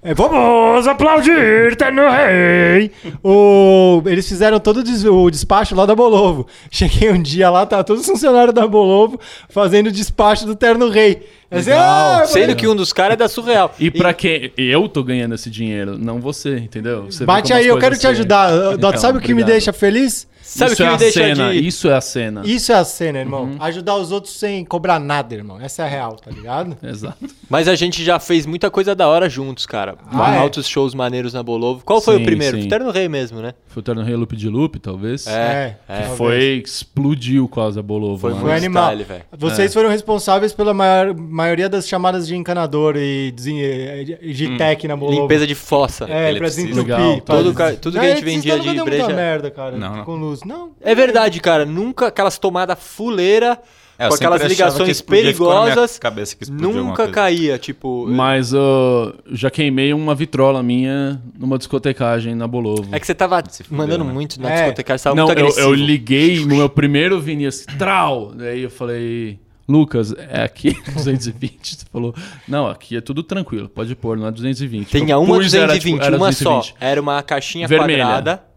[0.00, 2.92] É, vamos aplaudir, Terno Rei!
[3.22, 4.00] O...
[4.06, 6.46] Eles fizeram todo o des- o despacho lá da Bolovo.
[6.70, 10.88] Cheguei um dia lá, tava todos os funcionários da Bolovo fazendo o despacho do Terno
[10.88, 11.26] Rei.
[11.50, 13.74] Assim, ah, Sendo que um dos caras é da Surreal.
[13.80, 17.06] E pra quem eu tô ganhando esse dinheiro, não você, entendeu?
[17.06, 18.50] Você Bate aí, eu quero te ajudar.
[18.50, 20.28] Dot, Então, sabe o que me deixa feliz?
[20.50, 21.66] Sabe o isso que é me a deixa cena, de.
[21.66, 22.42] Isso é a cena.
[22.44, 23.50] Isso é a cena, irmão.
[23.60, 25.60] Ajudar os outros sem cobrar nada, irmão.
[25.60, 26.76] Essa é a real, tá ligado?
[26.82, 27.18] Exato.
[27.50, 29.96] Mas a gente já fez muita coisa da hora juntos, cara.
[30.10, 30.38] Ah, é?
[30.38, 31.82] Altos shows maneiros na Bolovo.
[31.84, 32.60] Qual foi Sim, o primeiro?
[32.62, 32.68] sim.
[32.68, 33.52] Terno Rei mesmo, né?
[33.68, 35.26] Foi o Terno Rei Loop de Loop, talvez.
[35.26, 35.94] É, É, é.
[36.00, 36.16] talvez.
[36.16, 38.18] Foi, explodiu quase a Bolovo.
[38.18, 38.56] Foi lá, Foi né?
[38.56, 38.84] animal.
[38.86, 39.24] style, velho.
[39.36, 45.20] Vocês foram responsáveis pela maior- maioria das chamadas de encanador e de, tech na Bolovo.
[45.22, 46.06] Limpeza de fossa.
[46.08, 46.78] É, pra desentupir.
[46.82, 47.20] Legal.
[47.20, 50.04] pra- Todo ca- tudo que a gente vendia de breja- merda, cara, Não, não.
[50.04, 50.37] com luz.
[50.44, 50.72] Não.
[50.80, 51.64] É verdade, cara.
[51.64, 53.58] Nunca aquelas tomadas fuleira
[53.98, 55.98] É, com aquelas ligações perigosas.
[55.98, 57.12] cabeça Nunca coisa.
[57.12, 58.06] caía, tipo.
[58.08, 62.88] Mas eu já queimei uma vitrola minha numa discotecagem na Bolovo.
[62.94, 64.12] É que você tava fudeu, mandando né?
[64.12, 64.54] muito na É.
[64.62, 65.68] discotecagem, você tava Não, muito eu, agressivo.
[65.68, 68.32] eu liguei no meu primeiro vinil assim, trau!
[68.34, 71.76] Daí eu falei, Lucas, é aqui 220?
[71.76, 72.14] Você falou,
[72.46, 74.88] não, aqui é tudo tranquilo, pode pôr, não é 220.
[74.90, 76.66] Tinha Eu uma pus, era, 220, tipo, era uma 220.
[76.68, 76.74] só.
[76.80, 78.04] Era uma caixinha Vermelha.
[78.04, 78.47] quadrada.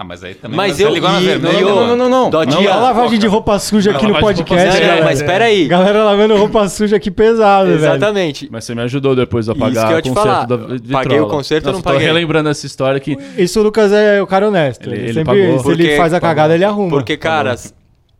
[0.00, 2.30] Ah, mas aí também Mas eu- ligou na vermelha, não, Não, não, não, não.
[2.30, 2.56] Dodinha.
[2.70, 2.80] não, não.
[2.80, 4.80] lavagem de roupa suja aqui no podcast, suja.
[4.80, 5.04] Não, não, galera.
[5.04, 5.68] mas peraí.
[5.68, 7.80] Galera lavando roupa suja aqui pesado, velho.
[7.80, 8.48] Exatamente.
[8.50, 10.46] Mas você me ajudou depois a Isso pagar que eu te falar.
[10.46, 10.56] da
[10.90, 12.00] Paguei o conserto ou não paguei?
[12.00, 13.14] Tô relembrando essa história que...
[13.36, 14.88] Isso o Lucas é o cara honesto.
[14.88, 15.58] Ele- sempre, pagou.
[15.64, 16.88] se ele faz a cagada, ele arruma.
[16.88, 17.54] Porque, cara,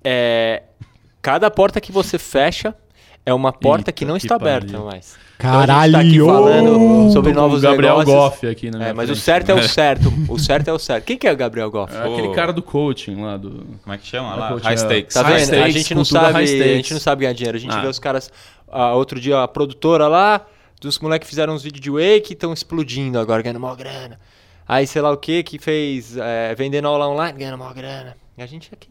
[0.04, 0.62] é,
[1.22, 2.74] cada porta que você fecha
[3.24, 4.84] é uma porta Eita, que não que está aberta pariu.
[4.86, 5.16] mais.
[5.38, 5.90] Caralho!
[5.90, 8.14] Então a gente tá aqui falando sobre novos o Gabriel negócios.
[8.14, 9.24] Goff aqui na minha É, mas o frente.
[9.24, 10.12] certo é o certo.
[10.28, 11.04] O certo é o certo.
[11.06, 11.94] Quem que é o Gabriel Goff?
[11.94, 13.66] É aquele cara do coaching lá do...
[13.82, 14.56] Como é que chama lá?
[14.62, 14.76] High é.
[14.76, 15.14] stakes.
[15.14, 15.40] Tá High vendo?
[15.42, 16.44] a stakes, gente não sabe, a
[16.76, 17.56] gente não sabe ganhar dinheiro.
[17.56, 17.80] A gente Ah.
[17.80, 18.30] vê os caras
[18.70, 20.44] ah, outro dia a produtora lá
[20.80, 24.18] dos moleques que fizeram uns vídeos de wake e estão explodindo agora, ganhando maior grana.
[24.68, 28.14] Aí sei lá o que que fez é, vendendo aula online, ganhando maior grana.
[28.36, 28.88] E a gente aqui,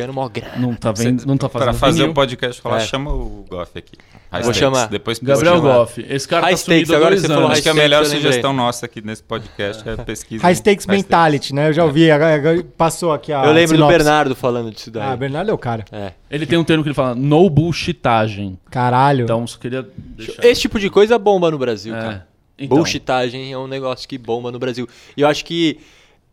[0.00, 0.56] ganhando maior grana.
[0.56, 2.10] Não tá vendo, não tá fazendo Pra fazer vinil.
[2.12, 2.80] o podcast falar, É.
[2.80, 3.92] chama o Goff aqui.
[4.32, 4.58] High Vou Stakes.
[4.58, 4.88] chamar.
[4.88, 5.60] Depois Gabriel.
[5.60, 6.06] Goff.
[6.08, 7.50] Esse cara High tá stakes, agora dois você falou.
[7.50, 10.42] Acho que a High melhor stakes, sugestão nossa aqui nesse podcast é pesquisa.
[10.42, 11.68] High Stakes High Mentality, né?
[11.68, 13.86] Eu já ouvi, agora- passou aqui a Eu lembro do.
[13.88, 15.02] Bernardo falando disso daí.
[15.02, 15.84] Ah, Bernardo é o cara.
[15.90, 16.12] É.
[16.30, 18.58] Ele tem um termo que ele fala no bullshitagem.
[18.70, 19.24] Caralho.
[19.24, 20.44] Então, só queria deixar.
[20.44, 22.00] Esse tipo de coisa bomba no Brasil, É.
[22.00, 22.26] cara.
[22.62, 24.86] Então, Bullshitagem é um negócio que bomba no Brasil.
[25.16, 25.78] E eu acho que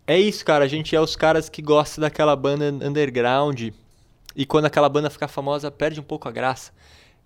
[0.07, 0.63] é isso, cara.
[0.63, 3.69] A gente é os caras que gostam daquela banda underground.
[4.35, 6.71] E quando aquela banda ficar famosa, perde um pouco a graça.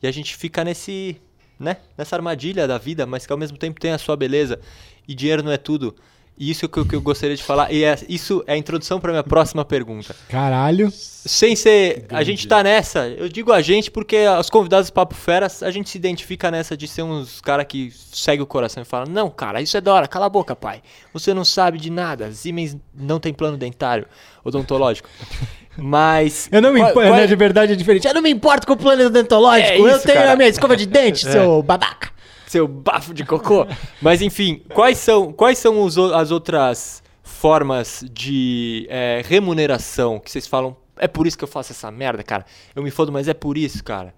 [0.01, 1.21] E a gente fica nesse,
[1.59, 1.77] né?
[1.95, 4.59] Nessa armadilha da vida, mas que ao mesmo tempo tem a sua beleza.
[5.07, 5.95] E dinheiro não é tudo.
[6.37, 7.71] Isso é que eu, que eu gostaria de falar.
[7.71, 10.15] E é, isso é a introdução para minha próxima pergunta.
[10.27, 10.91] Caralho.
[10.91, 12.05] Sem ser.
[12.09, 13.07] A gente tá nessa.
[13.07, 16.75] Eu digo a gente porque os convidados do Papo Feras, a gente se identifica nessa
[16.75, 19.93] de ser uns cara que segue o coração e fala: Não, cara, isso é da
[19.93, 20.81] hora, cala a boca, pai.
[21.13, 22.31] Você não sabe de nada.
[22.31, 24.07] Siemens não tem plano dentário,
[24.43, 25.07] odontológico.
[25.77, 26.49] Mas.
[26.51, 27.23] Eu não me importo, qual né?
[27.23, 28.07] é- De verdade é diferente.
[28.07, 29.69] Eu não me importo com o plano odontológico.
[29.73, 30.31] É eu isso, tenho cara.
[30.33, 32.09] a minha escova de dente, seu babaca.
[32.51, 33.65] Seu bafo de cocô.
[34.01, 40.45] Mas enfim, quais são, quais são os as outras formas de é, remuneração que vocês
[40.45, 40.75] falam?
[40.97, 42.45] É por isso que eu faço essa merda, cara.
[42.75, 44.13] Eu me fodo, mas é por isso, cara.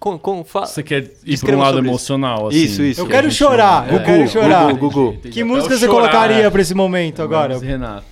[0.00, 1.92] Com, com, fa- Você quer ir pra Descreva um lado sobre isso.
[1.92, 2.56] emocional, assim.
[2.56, 3.00] Isso, isso.
[3.00, 4.72] Eu que quero chorar, chama- eu quero chorar.
[4.72, 5.18] Gugu, Gugu.
[5.30, 6.50] Que música você chorar, colocaria né?
[6.50, 7.54] pra esse momento agora?
[7.54, 8.04] Mas, Renato.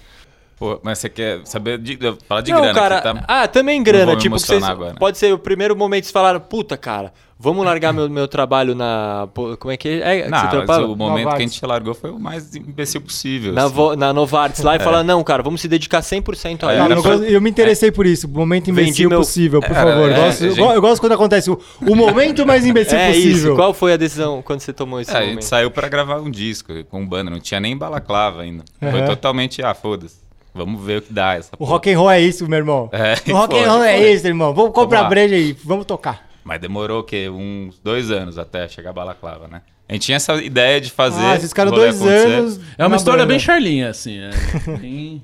[0.60, 3.00] Pô, mas você quer saber de, falar de não, grana cara.
[3.00, 3.24] tá?
[3.26, 4.14] Ah, também grana.
[4.14, 4.94] Tipo, que vocês, agora.
[4.94, 8.74] pode ser o primeiro momento que vocês falaram, puta, cara, vamos largar meu, meu trabalho
[8.74, 9.26] na.
[9.58, 10.18] Como é que é?
[10.18, 10.86] é que Não, você mas trampava?
[10.86, 13.54] o momento que a gente largou foi o mais imbecil possível.
[13.54, 13.74] Na, assim.
[13.74, 16.92] vo, na Novartis lá e falar, não, cara, vamos se dedicar 100% a É, isso.
[16.92, 18.28] eu, gosto- eu me interessei por isso.
[18.28, 20.10] Momento imbecil meu- possível, por É, favor.
[20.10, 22.98] é, gosto, é, eu, gente- go- eu gosto quando acontece o, o momento mais imbecil
[22.98, 23.32] É possível.
[23.52, 23.56] isso.
[23.56, 25.44] Qual foi a decisão quando você tomou esse É, a gente momento?
[25.44, 28.62] saiu pra gravar um disco com banda, não tinha nem balaclava ainda.
[28.78, 30.28] Foi totalmente, ah, foda-se.
[30.54, 31.70] Vamos ver o que dá essa O porra.
[31.72, 32.88] rock and roll é isso, meu irmão.
[32.92, 34.52] É, o rock foi, and roll é isso, irmão.
[34.54, 35.08] Vamos comprar lá.
[35.08, 36.28] breja aí, vamos tocar.
[36.42, 37.28] Mas demorou o quê?
[37.28, 39.62] Uns dois anos até chegar a balaclava, né?
[39.88, 41.20] A gente tinha essa ideia de fazer.
[41.20, 42.26] Ah, esses caras o dois acontecer.
[42.26, 42.60] anos.
[42.78, 43.32] É uma história banda.
[43.32, 44.18] bem charlinha, assim.
[44.68, 45.22] É, bem...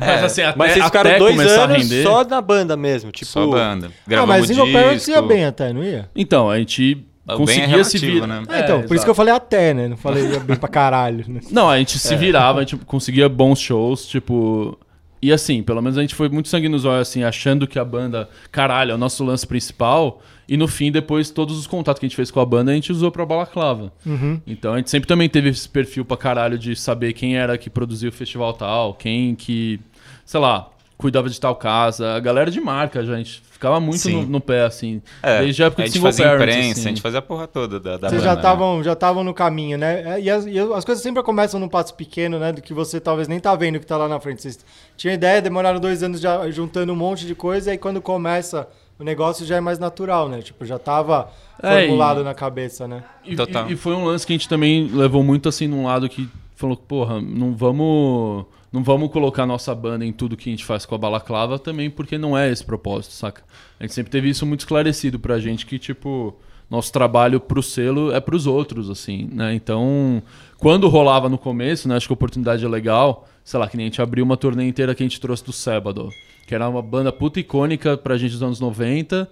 [0.00, 2.02] Mas assim, até, Mas vocês ficaram até dois começar a anos render...
[2.02, 3.30] só na banda mesmo, tipo...
[3.30, 3.90] Só banda.
[3.90, 5.10] Ah, Gravamos mas Single Parents disco.
[5.12, 6.10] ia bem até, não ia?
[6.16, 8.26] Então, a gente Bem é conseguia se relativo, virar.
[8.26, 8.46] né?
[8.48, 9.88] Ah, então, por isso que eu falei até, né?
[9.88, 11.24] Não falei ia bem pra caralho.
[11.28, 11.40] Né?
[11.50, 14.78] Não, a gente se virava, a gente conseguia bons shows, tipo...
[15.20, 17.84] E assim, pelo menos a gente foi muito sangue nos olhos, assim, achando que a
[17.84, 20.22] banda, caralho, é o nosso lance principal.
[20.48, 22.74] E no fim, depois, todos os contatos que a gente fez com a banda, a
[22.74, 23.92] gente usou pra balaclava.
[24.06, 24.40] Uhum.
[24.46, 27.68] Então a gente sempre também teve esse perfil pra caralho de saber quem era que
[27.68, 29.80] produzia o festival tal, quem que,
[30.24, 32.14] sei lá, cuidava de tal casa.
[32.14, 35.00] A galera de marca, gente ficava muito no, no pé, assim.
[35.22, 36.80] É, desde a época a de gente single fazia parents, imprensa, assim.
[36.80, 38.24] a gente fazia a porra toda da, da Vocês banda.
[38.24, 38.36] já né?
[38.40, 40.16] estavam já estavam no caminho, né?
[40.16, 42.52] É, E as, e as coisas sempre começam num passo pequeno, né?
[42.52, 44.42] Do que você talvez nem tá vendo que tá lá na frente.
[44.42, 44.58] Vocês
[44.96, 48.68] tinham ideia, demoraram dois anos já juntando um monte de coisa, e aí quando começa
[48.98, 50.42] o negócio já é mais natural, né?
[50.42, 51.30] Tipo, já tava
[51.62, 53.04] É, formulado na cabeça, né?
[53.24, 53.70] E, Total.
[53.70, 56.28] e- e foi um lance que a gente também levou muito assim num lado que
[56.56, 58.44] falou, porra, não vamos.
[58.70, 61.88] Não vamos colocar nossa banda em tudo que a gente faz com a balaclava também,
[61.88, 63.42] porque não é esse propósito, saca?
[63.80, 66.36] A gente sempre teve isso muito esclarecido pra gente que, tipo,
[66.70, 69.54] nosso trabalho pro selo é pros outros, assim, né?
[69.54, 70.22] Então,
[70.58, 71.96] quando rolava no começo, né?
[71.96, 74.68] Acho que a oportunidade é legal, sei lá, que nem a gente abriu uma turnê
[74.68, 76.10] inteira que a gente trouxe do Sábado,
[76.46, 79.30] que era uma banda puta icônica pra gente dos anos 90.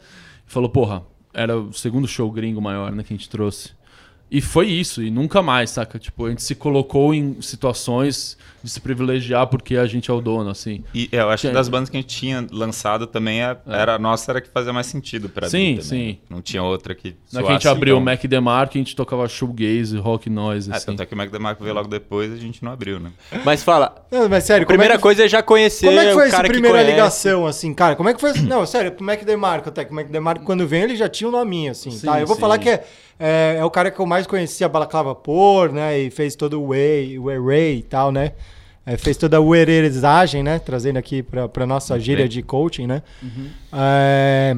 [0.49, 1.03] E falou, porra,
[1.35, 3.73] era o segundo show gringo maior, né, que a gente trouxe.
[4.31, 5.99] E foi isso, e nunca mais, saca?
[5.99, 10.21] Tipo, a gente se colocou em situações de se privilegiar porque a gente é o
[10.21, 10.83] dono, assim.
[10.93, 13.99] E eu acho que das bandas que a gente tinha lançado também, a, era, a
[13.99, 15.83] nossa era que fazia mais sentido pra Sim, mim também.
[16.15, 16.19] sim.
[16.29, 18.05] Não tinha outra que Na que a gente abriu o igual.
[18.17, 20.87] Mac DeMarco, a gente tocava shoegaze, rock noise, É, assim.
[20.87, 23.13] tanto é que o Mac DeMarco veio logo depois a gente não abriu, né?
[23.45, 26.01] Mas fala, Não, mas sério, a primeira como é que, coisa é já conhecer como
[26.01, 27.95] é que foi o essa primeira ligação, assim, cara?
[27.95, 28.33] Como é que foi?
[28.41, 29.85] Não, sério, o Mac DeMarco até.
[29.85, 32.21] que O Mac DeMarco, quando vem, ele já tinha um nominho, assim, Sim, tá?
[32.21, 32.41] Eu vou sim.
[32.41, 32.85] falar que é,
[33.19, 35.99] é, é o cara que eu mais conhecia a Balaclava por, né?
[35.99, 38.33] E fez todo o Way, o array e tal, né?
[38.85, 40.59] É, fez toda a uererizagem, né?
[40.59, 43.03] Trazendo aqui pra, pra nossa gíria de coaching, né?
[43.23, 43.49] Uhum.
[43.73, 44.57] É,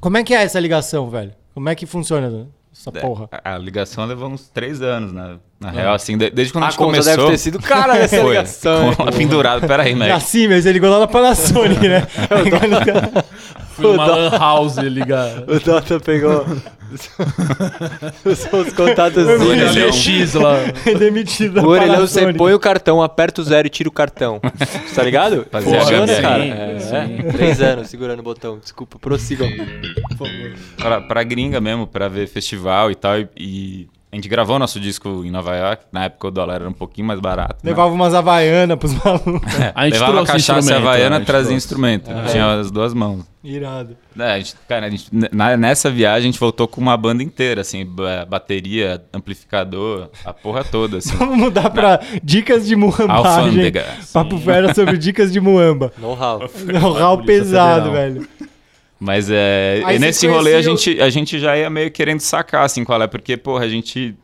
[0.00, 1.32] como é que é essa ligação, velho?
[1.54, 3.28] Como é que funciona essa porra?
[3.32, 5.38] A, a ligação levou uns três anos, né?
[5.58, 7.16] Na real, assim, de- desde quando a A gente conta começou...
[7.16, 8.94] deve ter sido cara nessa Foi, ligação.
[8.94, 9.66] com- pendurado.
[9.66, 10.06] Pera aí, Mac.
[10.08, 12.06] Na Siemens, ele ligou lá na Panasonic, né?
[13.82, 15.28] Fui numa lan house ligar.
[15.48, 16.44] O Dota pegou
[18.24, 19.24] os, os contatos.
[19.26, 19.88] Vi Orelhão.
[19.88, 20.56] LX lá.
[20.98, 24.40] Demitido da O orelhão, você põe o cartão, aperta o zero e tira o cartão.
[24.94, 25.46] Tá ligado?
[25.50, 26.42] Fazia Funciona, cara.
[26.42, 26.96] Sim, É, sim.
[27.28, 27.32] é.
[27.32, 28.58] Três anos segurando o botão.
[28.58, 29.48] Desculpa, prossigam.
[30.76, 33.18] pra, pra gringa mesmo, pra ver festival e tal.
[33.18, 35.84] E, e a gente gravou nosso disco em Nova York.
[35.92, 37.56] Na época o dólar era um pouquinho mais barato.
[37.62, 37.70] né?
[37.70, 39.40] Levava umas havaianas pros malucos.
[39.74, 40.76] A gente Levava trouxe cachaça né?
[40.78, 41.54] havaiana, gente trazia trouxe.
[41.66, 42.10] instrumento.
[42.30, 43.24] Tinha as duas mãos.
[43.44, 43.96] Irado.
[44.18, 47.22] É, a gente, cara, a gente- na- nessa viagem a gente voltou com uma banda
[47.22, 51.14] inteira, assim, ba- bateria, amplificador, a porra toda, assim.
[51.16, 53.08] Vamos mudar pra dicas de muambagem.
[53.10, 53.84] Alfândega.
[54.12, 55.92] Papo fera sobre dicas de muamba.
[55.98, 56.40] Know-how.
[56.64, 57.92] Know-how pesado, Federal.
[57.92, 58.28] velho.
[59.00, 62.84] Mas é, e nesse rolê a gente, a gente já ia meio querendo sacar, assim,
[62.84, 64.16] qual é, porque, porra, a gente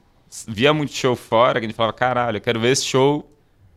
[0.48, 3.30] via muito show fora, que a gente falava, caralho, eu quero ver esse show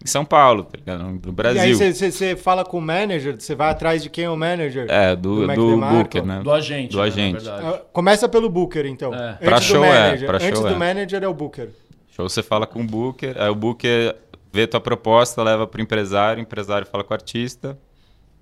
[0.04, 1.04] em São Paulo, tá ligado?
[1.04, 2.12] No E aí Brasil.
[2.12, 4.88] você fala com o manager, você vai atrás de quem é o manager?
[4.90, 5.78] É, do, do do.
[5.78, 6.42] Booker, né?
[6.44, 6.92] Do agente.
[6.92, 7.50] Do né, agente.
[7.50, 9.14] Ah, Começa pelo Booker, então.
[9.14, 9.30] É.
[9.32, 10.28] Antes Pra show é, manager.
[10.28, 10.78] pra Antes show do é.
[10.78, 11.70] manager é o Booker.
[12.16, 14.16] Show você fala com o Booker, aí o Booker
[14.52, 17.78] vê tua proposta, leva pro empresário, o empresário fala com o artista.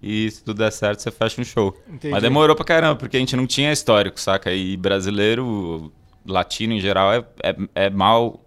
[0.02, 1.76] E se tudo der certo, você fecha um show.
[1.88, 2.12] Entendi.
[2.12, 4.52] Mas demorou pra caramba, porque a gente não tinha histórico, saca?
[4.54, 5.92] E brasileiro,
[6.26, 8.40] latino em geral, é, é, é mal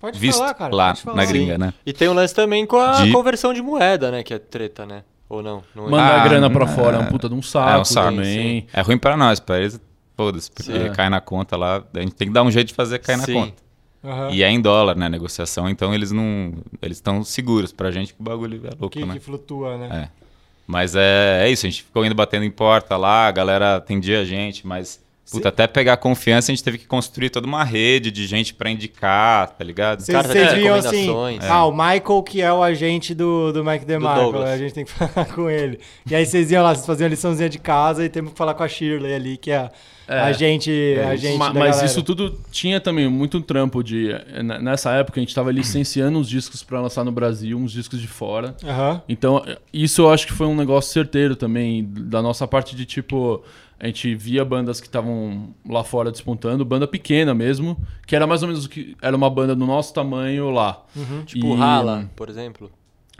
[0.00, 0.74] Pode visto falar, cara.
[0.74, 1.16] lá pode falar.
[1.16, 1.58] na gringa, Sim.
[1.60, 1.74] né?
[1.86, 4.22] E tem um lance também com a De- conversão de moeda, né?
[4.24, 5.04] Que é treta, né?
[5.28, 5.62] Ou não?
[5.74, 5.90] não é?
[5.90, 6.68] Mandar Ah, grana pra é.
[6.68, 8.66] fora é um puta de um saco, É um saco, também.
[8.72, 9.80] É ruim pra nós, pra eles,
[10.16, 10.92] foda-se, porque Sim.
[10.92, 13.26] cai na conta lá, a gente tem que dar um jeito de fazer cair na
[13.26, 13.62] conta.
[14.04, 14.30] Aham.
[14.32, 18.12] E é em dólar, né, a negociação, então eles não, eles estão seguros pra gente
[18.12, 19.14] que o bagulho é louco, Que, né?
[19.14, 20.10] que flutua, né?
[20.10, 20.21] É.
[20.66, 24.20] Mas é, é isso, a gente ficou indo batendo em porta lá, a galera atendia
[24.20, 28.10] a gente, mas puta, até pegar confiança a gente teve que construir toda uma rede
[28.10, 30.00] de gente pra indicar, tá ligado?
[30.00, 31.44] Vocês Cara, vocês tem viam assim, recomendações.
[31.50, 34.48] ah, o Michael que é o agente do, do Mac DeMarco, Douglas.
[34.50, 35.78] a gente tem que falar com ele.
[36.10, 38.54] E aí vocês iam lá, vocês faziam a liçãozinha de casa e temos que falar
[38.54, 39.70] com a Shirley ali, que é
[40.08, 40.70] a agente,
[41.08, 41.86] a gente Ma- da mas galera.
[41.86, 44.10] isso tudo tinha também muito trampo de.
[44.10, 47.98] eh, Nessa época a gente tava licenciando uns discos pra lançar no Brasil, uns discos
[48.00, 48.54] de fora.
[48.64, 49.00] Aham.
[49.08, 52.84] Então, eh, isso eu acho que foi um negócio certeiro também, da nossa parte de
[52.84, 53.42] tipo.
[53.82, 58.40] A gente via bandas que estavam lá fora despontando, banda pequena mesmo, que era mais
[58.40, 58.96] ou menos o que.
[59.02, 60.84] Era uma banda do nosso tamanho lá.
[61.26, 62.70] Tipo E- Rala, por exemplo.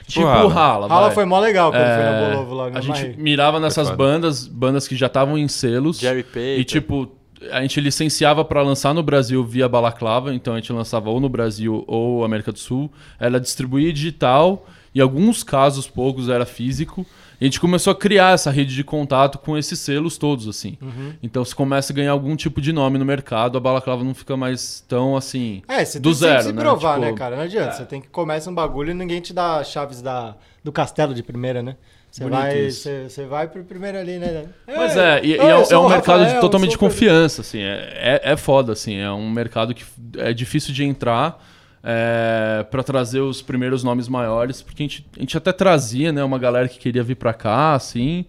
[0.06, 0.54] Tipo Rala.
[0.54, 0.86] Rala.
[0.88, 1.14] Rala vai.
[1.16, 4.86] foi mó legal quando foi É, na Bolovo lá, A gente mirava nessas bandas, bandas
[4.86, 5.98] que já estavam em selos.
[5.98, 6.60] Jerry Paper.
[6.60, 7.10] E tipo,
[7.50, 11.28] a gente licenciava pra lançar no Brasil via Balaclava, então a gente lançava ou no
[11.28, 12.88] Brasil ou América do Sul.
[13.18, 17.04] Ela distribuía digital, em alguns casos poucos era físico.
[17.42, 20.78] A gente começou a criar essa rede de contato com esses selos todos, assim.
[20.80, 21.12] Uhum.
[21.22, 24.36] Então você começa a ganhar algum tipo de nome no mercado, a Balaclava não fica
[24.36, 25.62] mais tão assim.
[25.66, 26.60] É, você do tem zero, que se né?
[26.62, 27.36] provar, Tipo, né, cara?
[27.36, 27.72] Não adianta.
[27.72, 31.12] Você tem que começa um bagulho e ninguém te dá as chaves da, do castelo
[31.14, 31.76] de primeira, né?
[32.10, 34.44] Você vai, você, vai pro primeiro ali, né?
[34.66, 37.40] Mas é, e, e é, um- é um o mercado de- Rafael, totalmente de confiança,
[37.40, 39.82] assim, é, é, é foda, assim, é um mercado que
[40.18, 41.42] é difícil de entrar
[41.82, 46.22] é, para trazer os primeiros nomes maiores, porque a gente, a gente até trazia, né,
[46.22, 48.24] uma galera que queria vir pra cá, assim,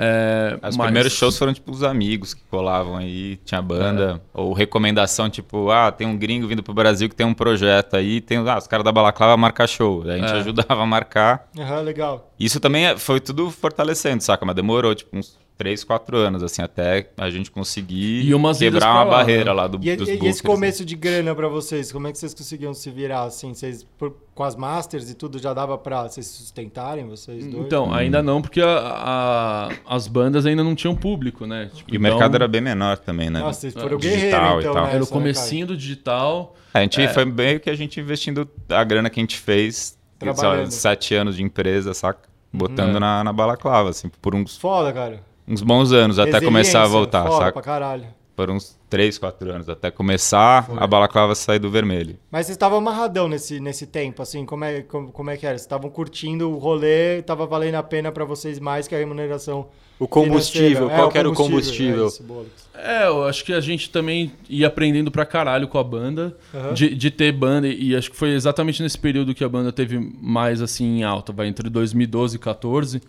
[0.00, 4.40] é, Os mas- primeiros shows foram tipo os amigos que colavam aí, tinha banda, É.
[4.40, 8.20] ou recomendação, tipo, ah, tem um gringo vindo pro Brasil que tem um projeto aí,
[8.20, 10.04] tem ah, os caras da Balaclava marcar show.
[10.04, 10.38] Daí a gente É.
[10.66, 11.48] ajudava a marcar.
[11.58, 12.32] Aham, legal.
[12.38, 14.44] Isso também é- foi tudo fortalecendo, saca?
[14.46, 19.02] Mas demorou, tipo, uns 3, 4 anos, assim, até a gente conseguir E quebrar uma
[19.02, 19.52] lá, barreira né?
[19.52, 22.18] lá do, E, dos e- bookers, esse começo de grana pra vocês, como é que
[22.18, 23.52] vocês conseguiam se virar assim?
[23.52, 27.66] Vocês, por- com as masters e tudo, já dava pra vocês sustentarem, vocês dois?
[27.66, 31.68] Então, ainda não, porque a- a- as bandas ainda não tinham público, né?
[31.74, 33.40] Tipo, E o então, mercado era bem menor também, né?
[33.40, 34.84] Nossa, vocês foram Digital guerreiros, e então, tal.
[34.84, 36.54] né, Era o né, comecinho do digital.
[36.72, 40.70] A gente foi meio que a gente investindo a grana que a gente fez, Trabalhando.
[40.70, 42.28] sete anos de empresa, saca?
[42.52, 43.00] Botando É.
[43.00, 44.56] na, na balaclava, assim, por uns?
[44.56, 45.20] Foda, cara.
[45.48, 47.52] Uns bons anos, até começar a voltar, foda saca?
[47.52, 48.06] pra caralho.
[48.36, 52.16] Por uns três, quatro anos, até começar a balaclava sair do vermelho.
[52.30, 55.56] Mas vocês estavam amarradão nesse, nesse tempo, assim, como é, como, como é que era?
[55.58, 59.66] Vocês estavam curtindo o rolê, tava valendo a pena pra vocês mais que a remuneração
[59.98, 62.04] O combustível, qual É, que era o combustível?
[62.04, 62.68] É isso, Bollocks.
[62.74, 66.74] É, eu acho que a gente também ia aprendendo pra caralho com a banda, Aham.
[66.74, 69.98] de, de ter banda, e acho que foi exatamente nesse período que a banda teve
[69.98, 73.02] mais assim em alta, vai entre 2012 e 14,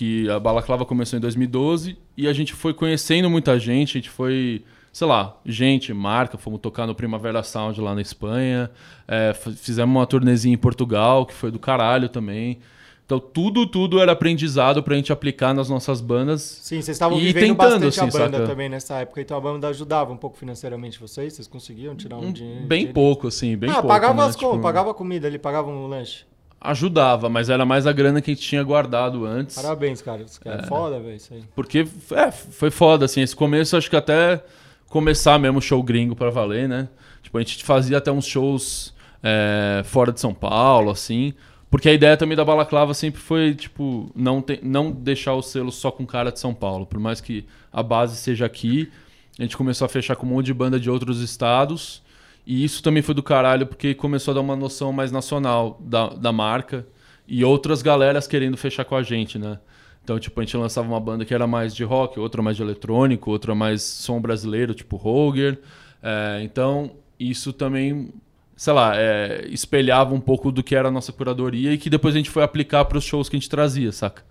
[0.00, 4.08] que a Balaclava começou em 2012, e a gente foi conhecendo muita gente, a gente
[4.08, 8.70] foi, sei lá, gente, marca, fomos tocar no Primavera Sound lá na Espanha,
[9.06, 12.60] é, fizemos uma turnezinha em Portugal, que foi do caralho também.
[13.04, 16.40] Então tudo, tudo era aprendizado pra gente aplicar nas nossas bandas.
[16.40, 18.48] Sim, vocês estavam vivendo tentando, bastante a assim, banda saca?
[18.48, 21.34] também nessa época, então a banda ajudava um pouco financeiramente vocês?
[21.34, 22.66] Vocês conseguiam tirar um, dinheiro?
[22.66, 23.88] Bem pouco, assim, bem ah, pouco.
[23.88, 24.28] pagava né?
[24.30, 26.24] as Tipo, pagava a comida ali, pagava um lanche.
[26.60, 29.56] Ajudava, mas era mais a grana que a gente tinha guardado antes.
[29.56, 30.22] Parabéns, cara.
[30.22, 31.42] Isso é foda, velho, isso aí.
[31.54, 33.22] Porque é, foi foda, assim.
[33.22, 34.42] Esse começo, acho que até
[34.88, 36.88] começar mesmo show gringo pra valer, né?
[37.22, 38.92] Tipo, a gente fazia até uns shows
[39.22, 41.32] é, fora de São Paulo, assim.
[41.70, 45.70] Porque a ideia também da Balaclava sempre foi, tipo, não, te- não deixar o selo
[45.72, 46.84] só com cara de São Paulo.
[46.84, 48.90] Por mais que a base seja aqui,
[49.38, 52.02] a gente começou a fechar com um monte de banda de outros estados.
[52.50, 56.08] E isso também foi do caralho, porque começou a dar uma noção mais nacional da,
[56.08, 56.84] da marca.
[57.28, 59.60] E outras galeras querendo fechar com a gente, né?
[60.02, 62.62] Então, tipo, a gente lançava uma banda que era mais de rock, outra mais de
[62.64, 65.60] eletrônico, outra mais som brasileiro, tipo Roger.
[66.02, 68.12] É, então, isso também,
[68.56, 72.16] sei lá, é, espelhava um pouco do que era a nossa curadoria e que depois
[72.16, 74.24] a gente foi aplicar para os shows que a gente trazia, saca?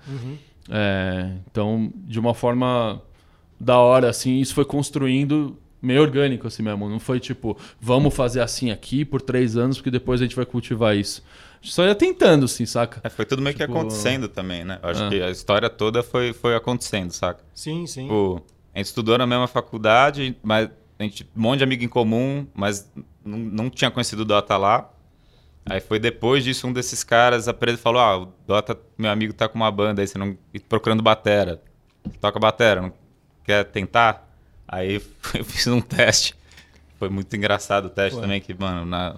[0.69, 3.01] É, então, de uma forma
[3.57, 6.89] da hora, assim, isso foi construindo meio orgânico, assim mesmo.
[6.89, 10.45] Não foi tipo, vamos fazer assim aqui por três anos, porque depois a gente vai
[10.45, 11.23] cultivar isso.
[11.61, 13.01] A gente só ia tentando, assim, saca?
[13.03, 14.79] É, foi tudo meio que Tipo, acontecendo também, né?
[14.81, 15.09] Eu acho Ah.
[15.09, 17.43] que a história toda foi, foi acontecendo, saca?
[17.53, 18.03] Sim, sim.
[18.03, 18.41] Tipo,
[18.73, 22.47] a gente estudou na mesma faculdade, mas a gente um monte de amigo em comum,
[22.53, 22.89] mas
[23.25, 24.89] não, não tinha conhecido o Dota lá.
[25.65, 29.47] Aí foi depois disso, um desses caras apre- falou: Ah, o Dota, meu amigo, tá
[29.49, 30.37] com uma banda aí, você não.
[30.53, 31.61] e procurando batera.
[32.21, 32.93] Toca batera, não
[33.43, 34.28] quer tentar?
[34.71, 35.01] Aí
[35.33, 36.35] eu fiz um teste.
[36.99, 39.15] Foi muito engraçado o teste também, que, mano, na,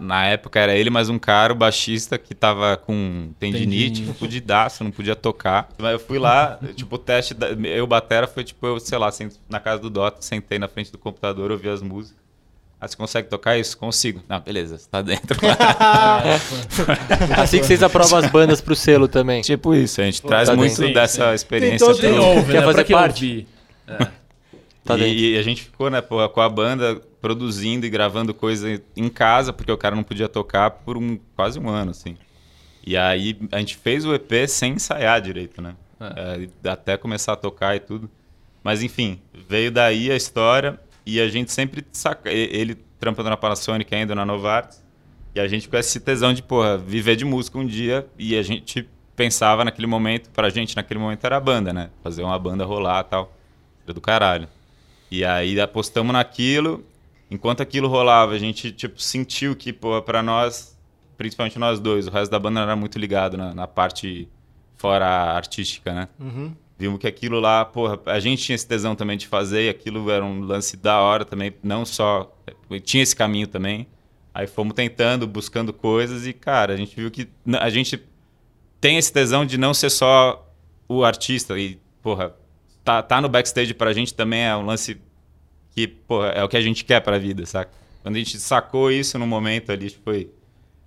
[0.00, 4.18] na época era ele mais um cara, o baixista, que tava com tendinite, Tendinite.
[4.18, 5.68] fudidaço, não podia tocar.
[5.78, 9.10] Mas eu fui lá, tipo, o teste, da, eu batera foi tipo, eu, sei lá,
[9.12, 12.18] sent- na casa do Dota, sentei na frente do computador, ouvi as músicas.
[12.80, 13.76] Ah, você consegue tocar isso?
[13.76, 14.22] Consigo.
[14.28, 15.36] Não, beleza, você tá dentro.
[17.36, 19.42] Assim que vocês aprovam as bandas pro selo também.
[19.42, 20.94] tipo isso, a gente traz tá muito dentro.
[20.94, 21.86] dessa Sim, experiência.
[21.86, 22.62] todo- Quem pro- Quer né?
[22.62, 23.46] fazer parte?
[23.88, 24.08] ouvir.
[24.88, 29.08] Tá e, e a gente ficou, né, com a banda produzindo e gravando coisa em
[29.10, 32.16] casa, porque o cara não podia tocar por um, quase um ano, assim.
[32.86, 35.76] E aí a gente fez o EP sem ensaiar direito, né?
[36.00, 38.08] É, até começar a tocar e tudo.
[38.64, 42.32] Mas enfim, veio daí a história e a gente sempre saca.
[42.32, 44.82] Ele trampando na Panasonic ainda na Novartis.
[45.34, 48.06] E a gente com esse tesão de, porra, viver de música um dia.
[48.18, 51.90] E a gente pensava naquele momento, pra gente naquele momento era a banda, né?
[52.02, 53.36] Fazer uma banda rolar e tal.
[53.84, 54.48] Era do caralho.
[55.10, 56.84] E aí apostamos naquilo.
[57.30, 60.76] Enquanto aquilo rolava, a gente, tipo, sentiu que, pô, pra nós,
[61.16, 64.28] principalmente nós dois, o resto da banda era muito ligado na, na parte
[64.76, 66.08] fora artística, né?
[66.18, 66.54] Uhum.
[66.78, 70.10] Vimos que aquilo lá, porra, a gente tinha esse tesão também de fazer e aquilo
[70.10, 72.32] era um lance da hora também, não só.
[72.84, 73.86] Tinha esse caminho também.
[74.32, 77.28] Aí fomos tentando, buscando coisas e, cara, a gente viu que
[77.58, 78.00] a gente
[78.80, 80.48] tem esse tesão de não ser só
[80.88, 82.32] o artista e, porra,
[82.84, 85.00] tá, tá no backstage pra gente também é um lance
[85.74, 87.70] que, porra, é o que a gente quer pra vida, saca?
[88.02, 90.30] Quando a gente sacou isso no momento ali, acho que foi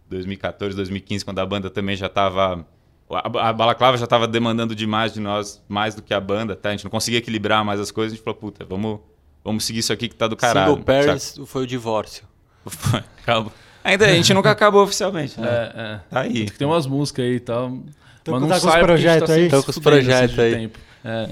[0.09, 2.65] 2014, 2015, quando a banda também já tava.
[3.09, 6.69] A, a Balaclava já tava demandando demais de nós, mais do que a banda, tá?
[6.69, 8.99] A gente não conseguia equilibrar mais as coisas, a gente falou, puta, vamos,
[9.43, 10.71] vamos seguir isso aqui que tá do caralho.
[10.71, 12.23] Single Parents foi o divórcio.
[12.65, 13.03] saca?
[13.21, 13.51] Acabou.
[13.83, 15.47] Ainda a gente nunca acabou oficialmente, né?
[15.49, 15.99] É, é.
[16.09, 16.49] Tá aí.
[16.51, 17.69] Tem umas músicas aí e tal.
[18.23, 19.41] Tô mas com- não tá com os gente projetos aí?
[19.43, 20.53] sempre Tô se com os fudendo, projetos aí.
[20.55, 20.79] tempo.
[21.03, 21.29] É.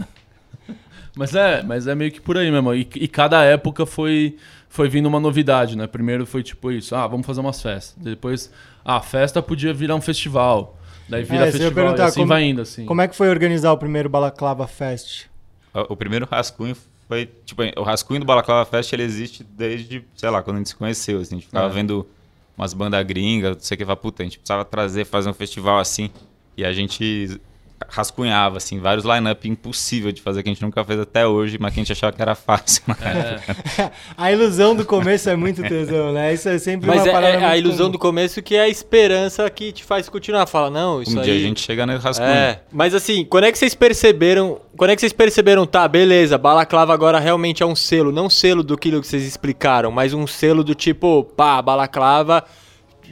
[1.16, 2.74] Mas é, mas é meio que por aí mesmo.
[2.74, 4.38] E, e cada época foi,
[4.70, 5.88] foi vindo uma novidade, né?
[5.88, 7.95] Primeiro foi tipo isso, ah, vamos fazer umas festas.
[8.01, 8.51] Depois,
[8.86, 10.78] ah, a festa podia virar um festival.
[11.07, 12.86] Daí vira É, festival e perguntar assim como- vai indo, assim.
[12.86, 15.26] Como é que foi organizar o primeiro Balaclava Fest?
[15.74, 16.76] O o primeiro rascunho
[17.07, 20.70] foi, tipo, o rascunho do Balaclava Fest, ele existe desde, sei lá, quando a gente
[20.70, 21.70] se conheceu, assim, a gente ficava É.
[21.74, 22.07] vendo
[22.55, 25.80] umas bandas gringas, não sei o que, puta, a gente precisava trazer, fazer um festival
[25.80, 26.12] assim,
[26.55, 27.41] e a gente
[27.88, 31.74] rascunhava, assim, vários line-up impossível de fazer, que a gente nunca fez até hoje, mas
[31.74, 32.84] que a gente achava que era fácil.
[33.02, 36.34] É, A ilusão do começo é muito tesão, né?
[36.34, 37.92] Isso é sempre Mas uma é, parada é a ilusão comum.
[37.92, 40.46] do começo que é a esperança que te faz continuar.
[40.46, 41.26] Fala, não, isso um aí...
[41.26, 42.30] dia a gente chega no rascunho.
[42.30, 44.60] É, mas assim, quando é que vocês perceberam?
[44.76, 48.64] Quando é que vocês perceberam, tá, beleza, Balaclava agora realmente é um selo, não selo
[48.64, 52.46] do que vocês explicaram, mas um selo do tipo, pá, Balaclava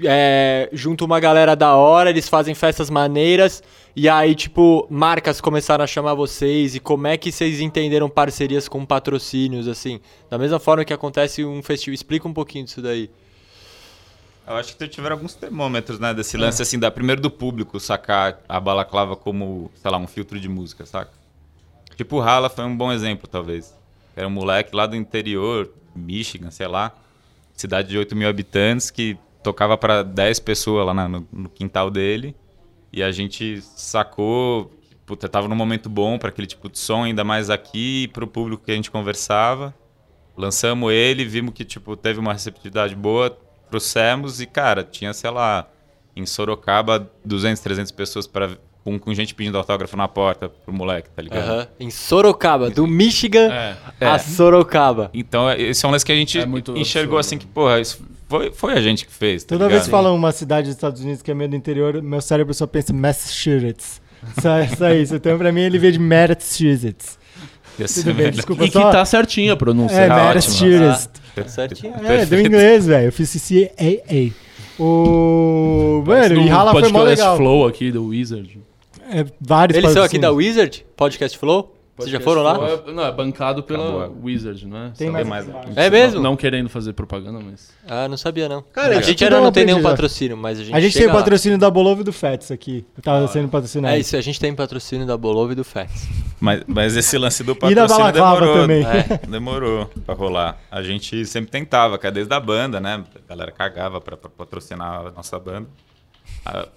[0.03, 3.63] é, junto uma galera da hora, eles fazem festas maneiras,
[3.95, 8.67] e aí, tipo, marcas começaram a chamar vocês, e como é que vocês entenderam parcerias
[8.67, 9.99] com patrocínios, assim?
[10.29, 11.95] Da mesma forma que acontece um festival.
[11.95, 13.09] Explica um pouquinho disso daí.
[14.47, 18.39] Eu acho que tiveram alguns termômetros, né, desse lance, assim, da primeiro do público sacar
[18.47, 21.11] a balaclava como, sei lá, um filtro de música, saca?
[21.97, 23.75] Tipo, o Hala foi um bom exemplo, talvez.
[24.15, 26.95] Era um moleque lá do interior, Michigan, sei lá,
[27.53, 29.17] cidade de 8 mil habitantes, que
[29.51, 32.35] tocava pra 10 pessoas lá na- no, no quintal dele.
[32.91, 34.71] E a gente sacou,
[35.05, 38.63] puta, tava num momento bom para aquele tipo de som, ainda mais aqui, pro público
[38.65, 39.73] que a gente conversava.
[40.35, 43.35] Lançamos ele, vimos que tipo teve uma receptividade boa,
[43.69, 45.67] trouxemos e cara, tinha, sei lá,
[46.15, 51.09] em Sorocaba 200, 300 pessoas para com, com gente pedindo autógrafo na porta pro moleque,
[51.09, 51.43] tá ligado?
[51.43, 51.67] Aham.
[51.79, 53.77] Em Sorocaba, do Michigan É.
[53.99, 54.17] a É.
[54.17, 55.09] Sorocaba.
[55.13, 57.19] Então, esse é um lance que a gente É muito enxergou absurdo.
[57.19, 59.43] assim que, porra, isso foi, foi a gente que fez.
[59.43, 59.71] Tá Toda ligado?
[59.77, 62.53] vez que falam uma cidade dos Estados Unidos que é meio do interior, meu cérebro
[62.53, 64.01] só pensa Massachusetts.
[64.41, 65.15] Só, só isso.
[65.15, 67.17] Então, pra mim, ele veio de Massachusetts.
[67.77, 68.31] Tudo bem, melhor.
[68.31, 68.89] desculpa E que só.
[68.91, 69.95] tá certinho a pronúncia.
[69.95, 71.09] É, tá Massachusetts.
[71.47, 71.93] Certinho.
[71.93, 72.47] É, do Perfeito.
[72.47, 73.05] inglês, velho.
[73.07, 74.33] Eu fiz CCAA.
[74.79, 76.03] O.
[76.05, 77.37] Mano, no e Rala foi mó podcast legal.
[77.37, 78.59] Flow aqui do Wizard.
[79.09, 80.57] É, vários Eles são aqui da patrocínios.
[80.57, 81.76] Wizard, Podcast Flow?
[81.97, 82.57] Vocês já foram lá?
[82.87, 84.17] É- não, é bancado pela Acabou.
[84.23, 84.89] Wizard, não é?
[84.97, 85.69] Tem mais, mais- embaixo.
[85.75, 86.15] É mesmo?
[86.21, 87.71] Não, não querendo fazer propaganda, mas.
[87.87, 88.61] Ah, não sabia não.
[88.61, 89.95] Cara, a gente ainda é não tem nenhum aprendizagem.
[89.95, 91.21] patrocínio, mas a gente A gente tem chega o lá.
[91.21, 92.85] patrocínio da Bolova e do Fets aqui.
[92.95, 93.95] Eu tava sendo patrocinado.
[93.95, 96.07] É isso, a gente tem patrocínio da Bolova e do Fats.
[96.39, 98.61] Mas, mas esse lance do E da patrocínio Balaclava demorou.
[98.61, 98.85] também.
[98.85, 99.19] É.
[99.27, 100.57] Demorou pra rolar.
[100.69, 103.03] A gente sempre tentava, cara, desde a banda, né?
[103.25, 105.67] A galera cagava pra, pra patrocinar a nossa banda.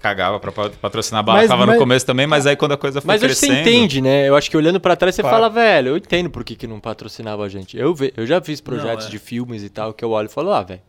[0.00, 2.76] Cagava pra pa- patrocinar a Mas- Balaclava mas- no começo também, mas aí quando a
[2.76, 3.54] coisa foi Mas crescendo...
[3.54, 4.28] você entende, né?
[4.28, 5.36] Eu acho que olhando pra trás você Claro.
[5.36, 7.76] fala, velho, eu entendo por que, que não patrocinava a gente.
[7.78, 9.12] Eu, ve- eu já fiz projetos Não, é.
[9.12, 10.80] de filmes e tal que eu olho e falo, ah, velho,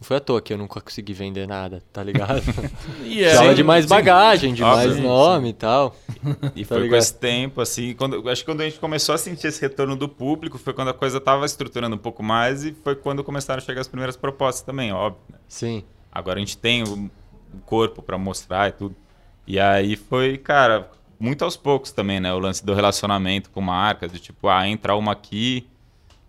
[0.00, 2.40] não foi à toa que eu nunca consegui vender nada, tá ligado?
[3.04, 3.88] E Precisava de mais sim.
[3.88, 4.76] bagagem, de Óbvio.
[4.86, 5.96] mais Sim, nome e tal.
[6.54, 6.98] E Tá foi com ligado?
[7.00, 10.08] esse tempo, assim, quando, acho que quando a gente começou a sentir esse retorno do
[10.08, 13.64] público, foi quando a coisa tava estruturando um pouco mais e foi quando começaram a
[13.66, 15.20] chegar as primeiras propostas também, óbvio.
[15.28, 15.38] né?
[15.48, 15.82] Sim.
[16.12, 16.84] Agora a gente tem
[17.54, 18.96] o, corpo pra mostrar e tudo.
[19.46, 22.32] E aí foi, cara, muito aos poucos também, né?
[22.32, 25.66] O lance do relacionamento com marcas, de tipo, ah, entra uma aqui,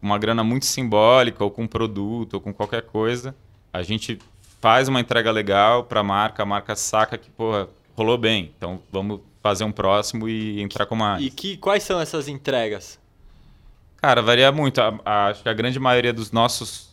[0.01, 3.35] uma grana muito simbólica, ou com um produto, ou com qualquer coisa.
[3.71, 4.17] A gente
[4.59, 8.51] faz uma entrega legal pra marca, a marca saca que, porra, rolou bem.
[8.57, 11.23] Então vamos fazer um próximo e entrar com mais.
[11.23, 12.99] E que, quais são essas entregas?
[13.97, 14.79] Cara, varia muito.
[14.81, 16.89] A- a- acho que a grande maioria dos nossos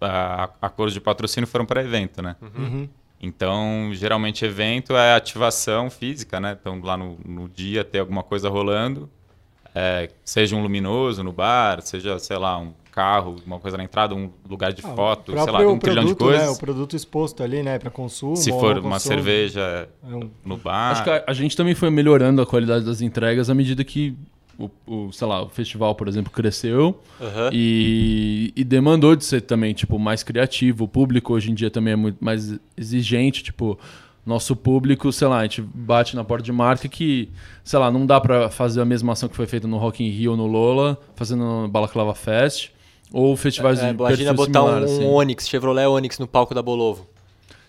[0.00, 2.34] ah, acordos de patrocínio foram para evento, né?
[2.40, 2.88] Uhum.
[3.20, 6.56] Então, geralmente evento é ativação física, né?
[6.58, 9.10] Então, lá no, no dia ter alguma coisa rolando,
[9.74, 14.14] é, seja um luminoso no bar, seja, sei lá, um carro, uma coisa na entrada,
[14.14, 16.56] um lugar de Ah, foto, o sei lá, um trilhão de produto, né, coisas.
[16.56, 18.36] o produto exposto ali, né, pra consumo.
[18.36, 19.14] Se for uma consumo.
[19.14, 20.92] cerveja É um- no bar.
[20.92, 24.16] Acho que a, a gente também foi melhorando a qualidade das entregas à medida que
[24.86, 27.50] o, o, sei lá, o festival, por exemplo, cresceu Aham.
[27.52, 30.84] e, e demandou de ser também, tipo, mais criativo.
[30.84, 33.78] O público hoje em dia também é muito mais exigente, tipo,
[34.24, 37.30] nosso público, sei lá, a gente bate na porta de marca que,
[37.64, 40.10] sei lá, não dá pra fazer a mesma ação que foi feita no Rock in
[40.10, 42.70] Rio ou no Lola, fazendo no Balaclava Fest,
[43.12, 45.06] ou festivais É, de imagina perfil botar similar, um, assim.
[45.06, 47.08] Onix, Chevrolet Onix no palco da Bolovo.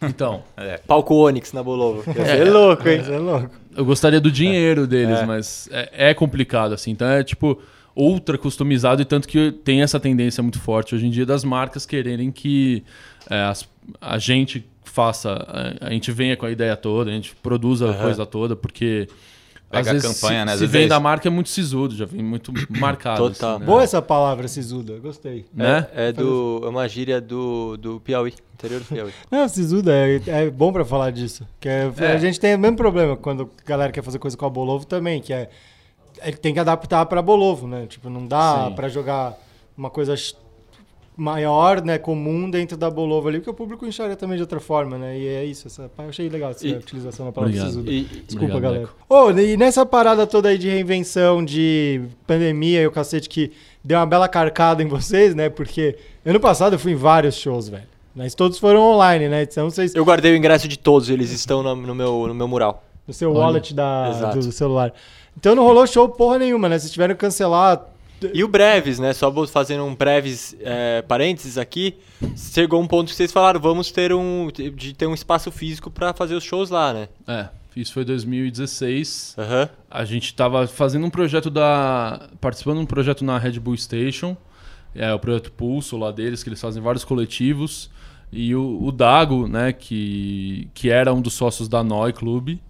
[0.01, 0.77] Então, É.
[0.79, 2.03] Palco Onix na Bolovo.
[2.15, 3.01] Ia ser louco, hein?
[3.07, 3.60] É louco.
[3.75, 5.25] Eu gostaria do dinheiro deles, É.
[5.25, 6.91] mas é, é complicado, assim.
[6.91, 7.61] Então é tipo
[7.95, 11.85] ultra customizado e tanto que tem essa tendência muito forte hoje em dia das marcas
[11.85, 12.83] quererem que
[13.29, 13.67] é, as-
[13.99, 15.45] a gente faça,
[15.81, 19.07] a, a gente venha com a ideia toda, a gente produza a coisa toda, porque
[19.71, 20.51] Pega a campanha, se, né?
[20.51, 23.29] Às Se vezes vem é da marca é muito sisudo, já vem muito marcado.
[23.29, 23.51] Total.
[23.51, 23.65] assim, né?
[23.65, 24.99] Boa essa palavra, sisuda.
[24.99, 25.45] Gostei.
[25.53, 25.87] Né?
[25.95, 29.11] É, é do, é uma gíria do, do Piauí, interior do Piauí.
[29.31, 31.47] Não, sisuda, é, é bom pra falar disso.
[31.59, 32.11] Que é- É.
[32.13, 34.85] A gente tem o mesmo problema quando a galera quer fazer coisa com a Bolovo
[34.85, 35.49] também, que é.
[36.19, 37.85] é tem que adaptar pra Bolovo, né?
[37.87, 39.37] Tipo, não dá pra jogar
[39.77, 40.13] uma coisa
[41.15, 44.97] maior, né, comum dentro da Bolovo ali, porque o público enxerga também de outra forma,
[44.97, 45.17] né?
[45.19, 47.69] E é isso, essa, eu achei legal essa E- utilização da palavra Obrigado.
[47.71, 47.91] sisuda.
[47.91, 48.89] E, Desculpa, Obrigado, galera.
[49.09, 53.51] Ô, e nessa parada toda aí de reinvenção, de pandemia e o cacete que
[53.83, 55.49] deu uma bela carcada em vocês, né?
[55.49, 57.83] Porque ano passado eu fui em vários shows, velho.
[58.15, 59.43] Mas todos foram online, né?
[59.43, 59.93] Então vocês.
[59.95, 62.83] eu guardei o ingresso de todos, eles estão no, no meu, no meu mural.
[63.07, 63.39] No seu Olha.
[63.39, 64.39] wallet da, Exato.
[64.39, 64.93] do celular.
[65.37, 66.77] Então não rolou show porra nenhuma, né?
[66.79, 67.85] Vocês tiveram que cancelar.
[68.33, 69.13] E o Breves, né?
[69.13, 71.95] Só vou fazendo um breves é, parênteses aqui.
[72.35, 76.13] Chegou um ponto que vocês falaram, vamos ter um de ter um espaço físico pra
[76.13, 77.09] fazer os shows lá, né?
[77.27, 79.35] É, isso foi 2016.
[79.37, 79.69] Aham.
[79.89, 82.29] A gente tava fazendo um projeto da.
[82.39, 84.35] participando de um projeto na Red Bull Station.
[84.93, 87.89] É o projeto Pulso lá deles, que eles fazem vários coletivos.
[88.31, 92.61] E o, o Dago, né, que, que era um dos sócios da Noi Clube,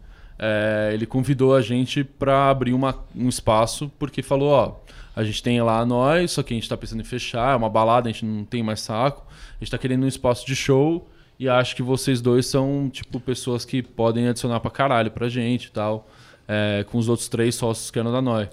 [0.43, 4.75] é, ele convidou a gente para abrir uma, um espaço, porque falou, ó,
[5.15, 7.69] a gente tem lá Noi, só que a gente tá pensando em fechar, é uma
[7.69, 9.23] balada, a gente não tem mais saco.
[9.29, 13.19] A gente tá querendo um espaço de show e acho que vocês dois são, tipo,
[13.19, 16.09] pessoas que podem adicionar pra caralho pra gente e tal,
[16.47, 18.49] é, com os outros três sócios que eram da Noi.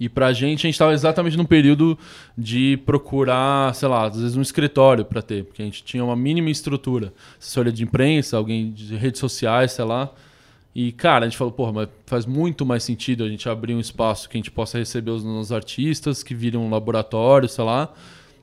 [0.00, 1.98] E pra gente, a gente tava exatamente num período
[2.36, 6.16] de procurar, sei lá, às vezes um escritório pra ter, porque a gente tinha uma
[6.16, 7.12] mínima estrutura.
[7.38, 10.10] Assessoria de imprensa, alguém de redes sociais, sei lá.
[10.74, 13.80] E, cara, a gente falou, porra, mas faz muito mais sentido a gente abrir um
[13.80, 17.92] espaço que a gente possa receber os nossos artistas, que virem um laboratório, sei lá,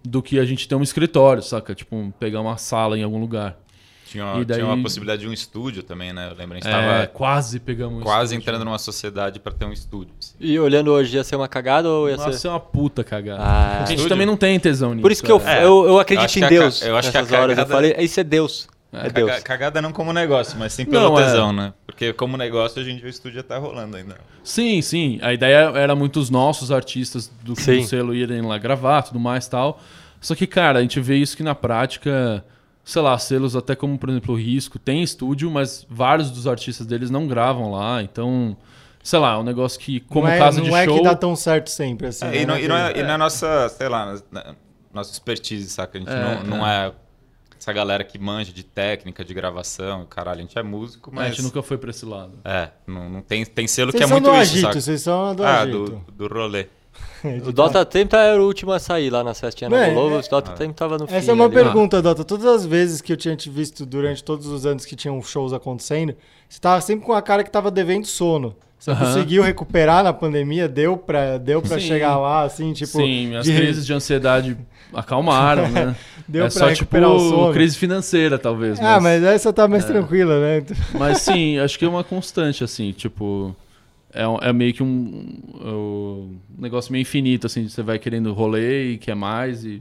[0.04, 1.76] do que a gente ter um escritório, saca?
[1.76, 3.58] Tipo, pegar uma sala em algum lugar.
[4.06, 6.30] Tinha uma, daí- tinha uma possibilidade de um estúdio também, né?
[6.32, 8.42] Eu lembro, a gente É, tava quase pegamos quase estúdio.
[8.50, 10.14] entrando numa sociedade pra ter um estúdio.
[10.20, 10.34] assim.
[10.40, 12.48] E olhando hoje, ia ser uma cagada ou ia Nossa, ser...
[12.48, 13.42] é uma puta cagada.
[13.42, 14.10] Ah, a gente Estúdio?
[14.10, 15.02] também não tem tesão nisso.
[15.02, 15.60] Por isso que eu, é.
[15.60, 16.80] É, eu, eu eu acredito acho em que a Deus.
[16.80, 17.32] ca- eu acho que a horas.
[17.34, 18.68] Eu cagada- falei, isso é Deus.
[18.94, 19.30] É, Deus.
[19.32, 21.24] Caga- Cagada não como negócio, mas sim pelo Não, é.
[21.24, 21.74] tesão, né?
[21.86, 24.18] Porque como negócio, hoje em dia o estúdio já tá rolando ainda.
[24.44, 25.18] Sim, sim.
[25.22, 29.80] A ideia era muitos nossos artistas do, do selo irem lá gravar, tudo mais tal.
[30.20, 32.44] Só que, cara, a gente vê isso que na prática,
[32.84, 36.86] sei lá, selos até como, por exemplo, o Risco, tem estúdio, mas vários dos artistas
[36.86, 38.04] deles não gravam lá.
[38.04, 38.58] Então,
[39.02, 40.98] sei lá, é um negócio que, como não é, casa não de é show.
[40.98, 42.26] que dá tão certo sempre, assim.
[42.26, 42.42] É, né?
[42.42, 44.54] e, não, e, não é, e não é nossa, sei lá, na-
[44.94, 45.98] nossa expertise, saca?
[45.98, 46.92] A gente É, não, não é
[47.62, 51.28] essa galera que manja de técnica, de gravação, caralho, a gente é músico, A mas...
[51.36, 52.40] gente nunca foi pra esse lado.
[52.44, 54.82] É, não, não tem, tem selo Vocês que é são muito do isso, agito, saca?
[54.82, 56.04] vocês são do Ah, agito.
[56.18, 56.66] do, do rolê.
[57.46, 60.16] O Dota Tempo era o último a sair lá na festinha na Bem, Globo.
[60.16, 61.14] é- O Dota Tempo tava no fim.
[61.14, 61.54] Essa é uma ali.
[61.54, 62.24] pergunta, Dota.
[62.26, 65.54] Todas as vezes que eu tinha te visto durante todos os anos que tinham shows
[65.54, 66.16] acontecendo,
[66.50, 68.56] você tava sempre com a cara que tava devendo sono.
[68.82, 69.06] Você Aham.
[69.06, 70.68] conseguiu recuperar na pandemia?
[70.68, 71.86] Deu pra, deu pra Sim.
[71.88, 72.98] chegar lá, assim, tipo...
[72.98, 74.58] Sim, as de- crises de ansiedade
[74.92, 75.96] acalmaram, né?
[76.28, 77.54] Deu é pra só tipo recuperar o sono.
[77.54, 78.80] crise financeira, talvez.
[78.80, 80.64] Ah, mas essa tá mais tranquila, né?
[80.98, 83.56] Mas sim, acho que é uma constante, assim, tipo.
[84.12, 88.98] É, é meio que um, um negócio meio infinito, assim, você vai querendo rolê e
[88.98, 89.64] quer mais.
[89.64, 89.80] E...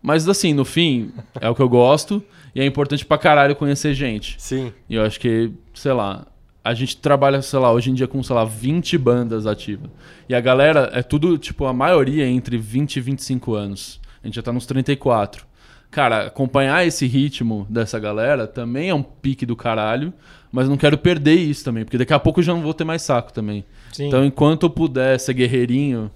[0.00, 2.22] Mas assim, no fim, é o que eu gosto
[2.54, 4.36] e é importante pra caralho conhecer gente.
[4.38, 4.72] Sim.
[4.88, 6.24] E eu acho que, sei lá,
[6.68, 9.90] a gente trabalha, sei lá, hoje em dia com, sei lá, 20 bandas ativas.
[10.28, 13.98] E a galera é tudo, tipo, a maioria é entre 20 e 25 anos.
[14.22, 15.46] A gente já tá nos 34.
[15.90, 20.12] Cara, acompanhar esse ritmo dessa galera também é um pique do caralho,
[20.52, 22.84] mas não quero perder isso também, porque daqui a pouco eu já não vou ter
[22.84, 23.64] mais saco também.
[23.90, 24.08] Sim.
[24.08, 26.10] Então, enquanto eu puder ser guerreirinho,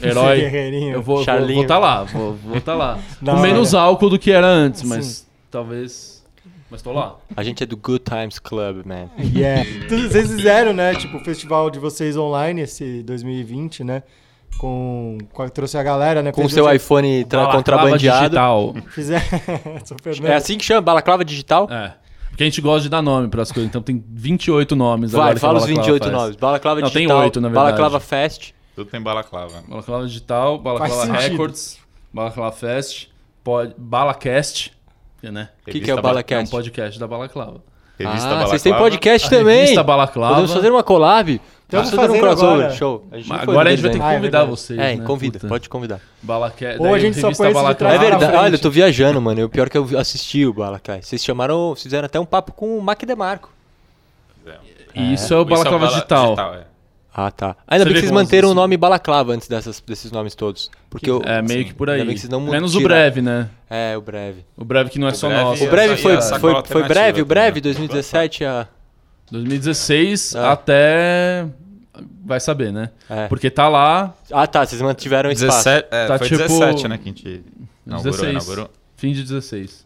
[0.00, 0.92] herói, guerreirinho.
[0.92, 1.58] eu vou estar Charlinho.
[1.58, 2.98] vou tá lá, vou estar tá lá.
[3.18, 5.26] Com menos álcool do que era antes, mas Sim.
[5.50, 6.21] talvez...
[6.72, 7.16] Mas tô lá.
[7.36, 9.10] A gente é do Good Times Club, man.
[9.22, 9.62] Yeah.
[10.08, 10.94] Vocês fizeram, né?
[10.94, 14.02] Tipo, o festival de vocês online, esse 2020, né?
[14.58, 16.32] Com, com trouxe a galera, né?
[16.32, 18.20] Com o seu um- iPhone tra- Balaclava contrabandeado.
[18.24, 18.74] digital.
[20.02, 20.30] Fernando.
[20.30, 20.80] É assim que chama?
[20.80, 21.68] Balaclava digital?
[21.70, 21.94] É.
[22.30, 25.38] Porque a gente gosta de dar nome pras coisas, então tem 28 nomes Vai, agora.
[25.40, 26.16] fala os Balaclava 28 faz.
[26.22, 26.36] nomes.
[26.36, 27.22] Balaclava Não, tem digital.
[27.24, 27.64] oito, na verdade.
[27.66, 28.52] Balaclava Fest.
[28.74, 29.62] Tudo tem balaclava.
[29.68, 31.30] Balaclava Digital, Balaclava Faz sentido.
[31.32, 31.78] Records,
[32.10, 33.08] Balaclava Fest,
[33.44, 34.72] pod, Balacast,
[35.30, 35.48] né?
[35.66, 36.50] O que, que é o É um Balacast?
[36.50, 37.60] podcast da Balaclava.
[37.98, 38.48] Revista ah, Balaclava.
[38.50, 39.60] vocês têm podcast também.
[39.60, 40.34] revista Balaclava.
[40.34, 41.40] Podemos fazer uma collab?
[41.68, 42.54] Vamos fazer um crossover.
[42.64, 42.70] agora.
[42.74, 43.06] Show.
[43.10, 44.04] A gente agora a gente vai ter que desenho.
[44.04, 45.04] Ah, é convidar vocês, É, né?
[45.06, 45.48] convida, Puta.
[45.48, 46.00] pode convidar.
[46.22, 46.80] Balacast.
[46.80, 49.40] Ou a gente só de trás É verdade, olha, eu tô viajando, mano.
[49.40, 51.00] E o pior é que eu assisti o Balaclava.
[51.02, 53.50] Vocês chamaram, vocês fizeram até um papo com o Mac DeMarco.
[54.94, 56.54] E Isso é o Balaclava Bala- Digital.
[56.54, 56.71] é.
[57.14, 57.56] Ah, tá.
[57.68, 58.56] Ainda Você bem que vocês manteram o assim?
[58.60, 60.70] nome Balaclava antes dessas, desses nomes todos.
[60.88, 61.96] Porque eu, É meio que por aí.
[61.96, 62.94] Ainda bem que vocês não Menos o tiraram.
[62.96, 63.50] breve, né?
[63.68, 64.44] É, o Breve.
[64.56, 65.62] O breve que não é O só Breve nosso.
[65.62, 67.74] é- O Breve foi, foi, sacola foi breve, o Breve, também.
[67.74, 68.66] 2017 a...
[69.30, 70.52] 2016 Ah.
[70.52, 71.46] até.
[72.24, 72.90] Vai saber, né?
[73.10, 73.26] É.
[73.28, 75.64] Porque tá lá, Ah, tá, vocês mantiveram o espaço.
[75.64, 77.44] 17, é, Tá foi tipo- 17, né, que a gente
[77.86, 78.30] inaugurou, 16.
[78.44, 78.70] inaugurou.
[78.96, 79.84] fim de 16.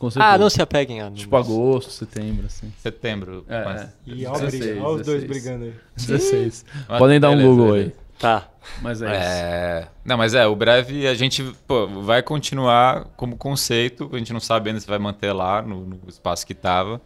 [0.00, 0.32] Com certeza.
[0.34, 2.72] Ah, não se apeguem a Tipo agosto, setembro, assim.
[2.78, 3.44] Setembro.
[3.46, 3.88] É, mas- é.
[4.06, 5.28] E ó, briga, 16, ó os dois 16.
[5.28, 5.74] brigando aí.
[5.94, 6.64] 16.
[6.88, 7.88] mas Podem dar um beleza, Google beleza.
[7.94, 8.00] aí.
[8.18, 8.48] Tá.
[8.80, 9.14] Mas é, isso.
[9.30, 9.88] É...
[10.02, 14.40] Não, mas é, o breve a gente pô, vai continuar como conceito, a gente não
[14.40, 16.98] sabe ainda se vai manter lá no, no espaço que tava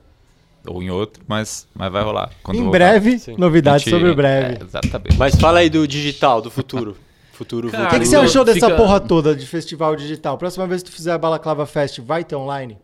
[0.65, 2.31] ou em outro, mas, mas vai rolar.
[2.45, 2.79] Quando Em voltar.
[2.79, 4.59] breve, A gente- sobre o breve.
[4.61, 5.17] É, exatamente.
[5.19, 6.97] Mas fala aí do digital, do futuro.
[7.35, 10.39] Futuro, Cara, O que, que você Fica- achou dessa fica- porra toda de festival digital?
[10.39, 12.79] Próxima vez que tu fizer a Balaclava Fest, vai ter online?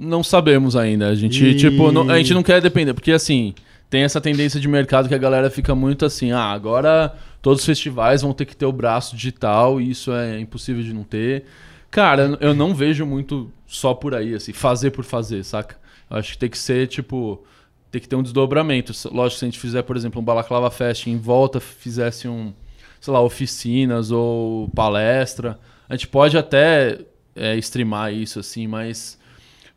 [0.00, 1.08] Não sabemos ainda.
[1.08, 3.54] A gente, E- tipo, não- a gente não quer depender, porque assim,
[3.90, 7.66] tem essa tendência de mercado que a galera fica muito assim, ah, agora todos os
[7.66, 11.44] festivais vão ter que ter o braço digital e isso é impossível de não ter.
[11.90, 15.76] Cara, eu não vejo muito só por aí, assim, fazer por fazer, saca?
[16.08, 17.42] Eu acho que tem que ser, tipo,
[17.90, 18.92] tem que ter um desdobramento.
[19.12, 22.52] Lógico, se a gente fizer, por exemplo, um Balaclava Fest em volta fizesse um,
[23.00, 26.98] sei lá, oficinas ou palestra, a gente pode até
[27.34, 29.18] é, streamar isso, assim, mas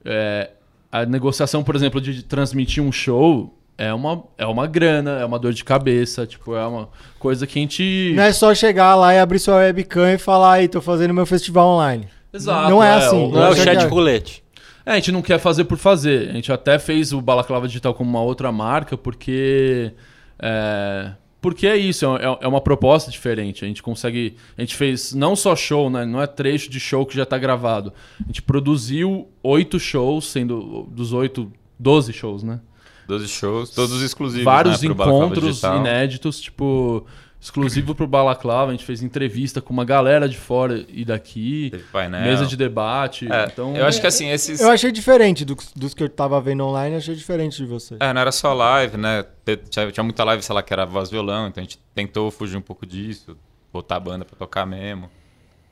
[0.06, 0.52] é,
[0.92, 5.40] a negociação, por exemplo, de transmitir um show é uma, é uma grana, é uma
[5.40, 6.90] dor de cabeça, tipo, é uma
[7.20, 8.14] coisa que a gente...
[8.16, 11.26] Não é só chegar lá e abrir sua webcam e falar, aí, tô fazendo meu
[11.26, 12.08] festival online.
[12.32, 13.32] Exato, Não é assim.
[13.32, 14.44] Não é o que chat é- roulette.
[14.86, 16.30] É, a gente não quer fazer por fazer.
[16.30, 19.94] A gente até fez o Balaclava Digital como uma outra marca, porque.
[20.38, 21.12] É,
[21.44, 23.66] porque é isso, é, é uma proposta diferente.
[23.66, 24.38] A gente consegue.
[24.58, 26.06] A gente fez não só show, né?
[26.06, 27.92] Não é trecho de show que já tá gravado.
[28.22, 32.62] A gente produziu oito shows, sendo dos oito, 12 shows, né?
[33.10, 34.46] 12 shows, todos exclusivos.
[34.46, 37.06] vários né, encontros inéditos, tipo,
[37.44, 38.70] exclusivo pro Balaclava.
[38.70, 42.22] A gente fez entrevista com uma galera de fora e daqui, Teve painel.
[42.22, 43.32] mesa de debate.
[43.32, 44.62] É, então, eu acho que assim, esses.
[44.62, 47.98] Eu achei diferente do- dos que eu tava vendo online, achei diferente de você.
[48.00, 49.26] É, não era só live, né?
[49.70, 52.56] Tinha, tinha muita live, sei lá, que era voz violão, então a gente tentou fugir
[52.58, 53.38] um pouco disso,
[53.72, 55.10] botar a banda pra tocar mesmo.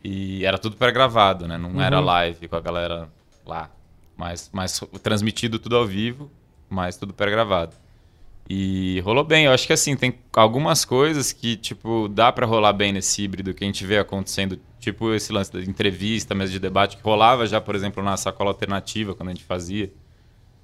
[0.03, 1.57] E era tudo pré-gravado, né?
[1.57, 3.07] Não era live com a galera
[3.45, 3.69] lá.
[4.17, 6.29] Mas, mas transmitido tudo ao vivo,
[6.69, 7.75] mas tudo pré-gravado.
[8.49, 9.45] E rolou bem.
[9.45, 13.53] Eu acho que assim, tem algumas coisas que, tipo, dá pra rolar bem nesse híbrido
[13.53, 17.45] que a gente vê acontecendo, tipo esse lance da entrevista, mesa de debate, que rolava
[17.45, 19.91] já, por exemplo, na sacola alternativa, quando a gente fazia.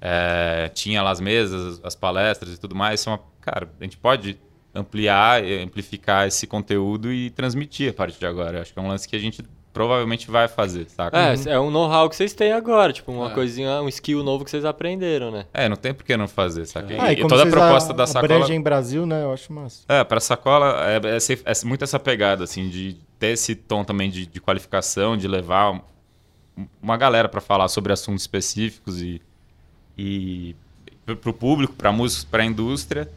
[0.00, 3.00] É, tinha lá as mesas, as palestras e tudo mais.
[3.00, 4.38] Isso é cara, a gente pode
[4.74, 8.58] ampliar, amplificar esse conteúdo e transmitir a partir de agora.
[8.58, 9.42] Eu acho que é um lance que a gente
[9.78, 11.16] provavelmente vai fazer, saca?
[11.16, 13.34] É, é um know-how que vocês têm agora, tipo, uma É.
[13.34, 15.44] coisinha, um skill novo que vocês aprenderam, né?
[15.54, 16.88] É, não tem por que não fazer, saca?
[17.00, 18.34] Ah, E, como toda a proposta a- da sacola.
[18.34, 19.22] abrangem Brasil, né?
[19.22, 19.84] Eu acho massa.
[19.88, 24.10] É, pra sacola é, é é muito essa pegada, assim, de ter esse tom também
[24.10, 25.80] de, de qualificação, de levar um-
[26.82, 29.22] uma galera pra falar sobre assuntos específicos e,
[29.96, 30.56] e
[31.22, 33.08] pro- público, pra músicos, pra indústria.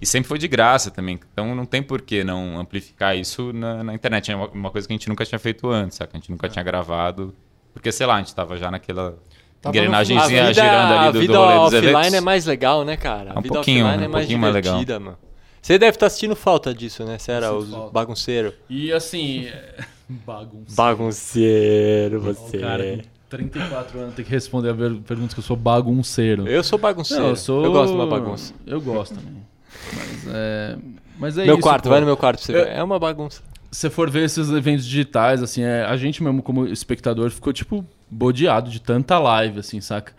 [0.00, 1.18] E sempre foi de graça também.
[1.32, 4.30] Então não tem por que não amplificar isso na, na internet.
[4.32, 6.16] É uma, uma coisa que a gente nunca tinha feito antes, saca?
[6.16, 7.34] A gente nunca tinha gravado.
[7.74, 9.16] Porque, sei lá, a gente tava já naquela
[9.60, 12.14] Tava engrenagemzinha vida, girando ali do, vida do rolê dos offline eventos.
[12.14, 13.32] é mais legal, né, cara?
[13.32, 14.72] A É um vida pouquinho, offline um é mais pouquinho mais legal.
[14.72, 15.18] divertida, mano.
[15.62, 17.18] Você deve estar sentindo falta disso, né?
[17.18, 17.92] Você era o falta.
[17.92, 18.54] bagunceiro.
[18.70, 19.84] E assim, é...
[20.74, 22.58] Bagunceiro, O você.
[22.58, 26.48] cara com 34 anos tem que responder a perguntas que eu sou bagunceiro.
[26.48, 27.22] Eu sou bagunceiro.
[27.22, 27.64] Não, eu sou.
[27.64, 28.54] Eu gosto de uma bagunça.
[28.66, 29.42] Eu gosto também.
[29.92, 30.76] Mas é.
[31.18, 31.62] Mas é meu isso.
[31.62, 31.90] quarto, pô.
[31.90, 32.72] vai no meu quarto pra você Eu- ver.
[32.72, 33.42] É uma bagunça.
[33.70, 37.52] Se você for ver esses eventos digitais, assim, é, a gente mesmo como espectador ficou,
[37.52, 40.12] tipo, bodeado de tanta live, assim, saca?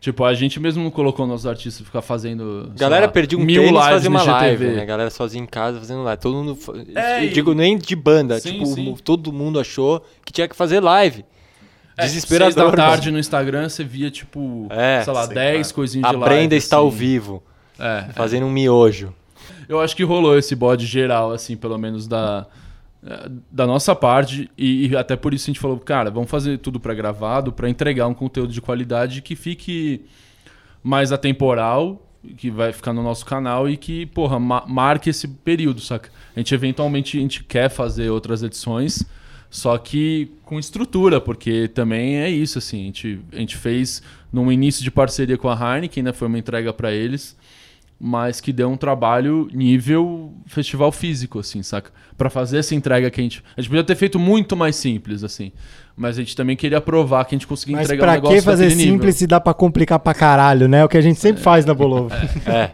[0.00, 2.70] Tipo, a gente mesmo não colocou nossos artistas ficar fazendo.
[2.76, 4.84] Galera lá, perdia um mil tênis no uma live, né?
[4.84, 6.20] Galera sozinha em casa fazendo live.
[6.22, 6.58] Todo mundo.
[6.94, 8.38] É, eu e- digo nem de banda.
[8.38, 8.96] Sim, tipo, sim.
[9.02, 11.24] todo mundo achou que tinha que fazer live.
[11.96, 12.52] É, Desesperador.
[12.52, 15.74] seis da tarde no Instagram você via, tipo, É, sei lá, sei, 10 cara.
[15.74, 16.34] coisinhas A de live.
[16.36, 16.96] Brenda está ao assim.
[16.96, 17.42] vivo,
[17.78, 19.14] É, fazendo um miojo.
[19.68, 22.46] Eu acho que rolou esse bode geral, assim, pelo menos da,
[23.06, 24.50] eh, da nossa parte.
[24.56, 28.06] E, e até por isso a gente falou, cara, vamos fazer tudo pré-gravado pra entregar
[28.06, 30.02] um conteúdo de qualidade que fique
[30.82, 32.02] mais atemporal,
[32.36, 36.10] que vai ficar no nosso canal e que, porra, ma- marque esse período, saca?
[36.34, 39.04] A gente eventualmente a gente quer fazer outras edições,
[39.50, 44.02] só que com estrutura, porque também é isso, assim, a gente, a gente fez
[44.32, 46.12] num início de parceria com a Heineken, né?
[46.12, 47.36] Foi uma entrega pra eles
[48.00, 51.90] mas que deu um trabalho nível festival físico, assim, saca?
[52.16, 53.42] Pra fazer essa entrega que a gente.
[53.56, 55.52] A gente podia ter feito muito mais simples, assim.
[55.96, 58.36] Mas a gente também queria provar que a gente conseguia Mas entregar um pra negócio
[58.36, 58.94] que fazer daquele nível.
[58.94, 60.78] simples se dá pra complicar pra caralho, né?
[60.80, 62.14] É o que a gente sempre faz na Bolovo.
[62.46, 62.70] É,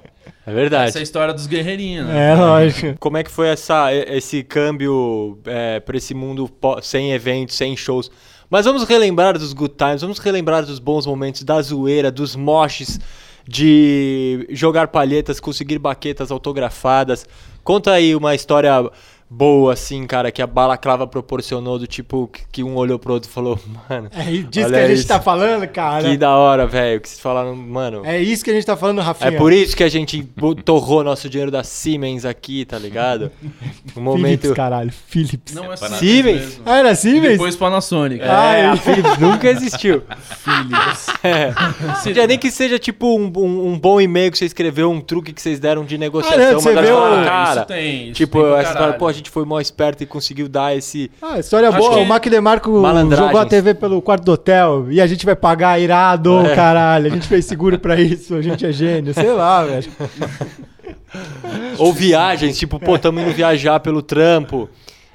[0.47, 0.91] é verdade.
[0.91, 2.33] Essa é a história dos guerreirinhos, né?
[2.33, 2.99] É, lógico.
[3.01, 6.51] Como é que foi essa, esse câmbio é, para esse mundo
[6.83, 8.11] sem eventos, sem shows?
[8.51, 13.01] Mas vamos relembrar dos good times, vamos relembrar dos bons momentos, da zoeira, dos moches,
[13.47, 17.27] de jogar palhetas, conseguir baquetas autografadas.
[17.63, 18.91] Conta aí uma história
[19.37, 23.29] boa, assim, cara, que a balaclava proporcionou, do tipo, que- que um olhou pro outro
[23.29, 23.59] e falou,
[23.89, 25.09] mano, É disso Olha que a gente isso.
[25.09, 26.09] tá falando, cara.
[26.09, 28.03] que da hora, velho, que vocês falaram, mano...
[28.05, 29.31] É isso que a gente tá falando, Rafinha.
[29.31, 30.23] É por isso que a gente
[30.65, 33.31] torrou nosso dinheiro da Siemens aqui, tá ligado?
[33.97, 34.41] Um momento.
[34.41, 34.93] Philips, caralho.
[35.07, 35.55] Philips.
[35.55, 36.41] Não é Siemens.
[36.41, 36.63] Mesmo.
[36.67, 37.33] Ah, era E Siemens?
[37.33, 38.21] depois Panasonic.
[38.25, 38.65] É, Ai.
[38.67, 40.03] a Philips nunca existiu.
[40.39, 41.07] Philips.
[41.25, 42.13] É.
[42.13, 45.33] Já nem que seja tipo um, um- um bom e-mail que você escreveu, um truque
[45.33, 46.39] que vocês deram de negociação.
[46.43, 48.05] Ah, não, você Ah, cara, isso tem.
[48.05, 51.11] Isso tipo, tem essa história, pô, a gente foi mó esperto e conseguiu dar esse.
[51.23, 51.95] Ah, história Acho boa.
[51.95, 52.71] que- O Mac DeMarco
[53.17, 56.55] jogou a TV pelo quarto do hotel e a gente vai pagar irado, É.
[56.55, 57.07] caralho.
[57.07, 59.13] A gente fez seguro pra isso, a gente é gênio.
[59.15, 59.91] Sei lá, velho.
[61.79, 64.69] Ou viagens, tipo, pô, tamo indo viajar pelo trampo.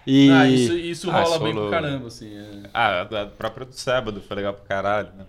[0.07, 0.30] E.
[0.32, 1.70] Ah, isso, isso Ah, rola isso bem pra rolou.
[1.72, 2.30] caramba, assim.
[2.36, 2.70] é.
[2.74, 5.26] Ah, a própria do Sébado foi legal pra caralho, né?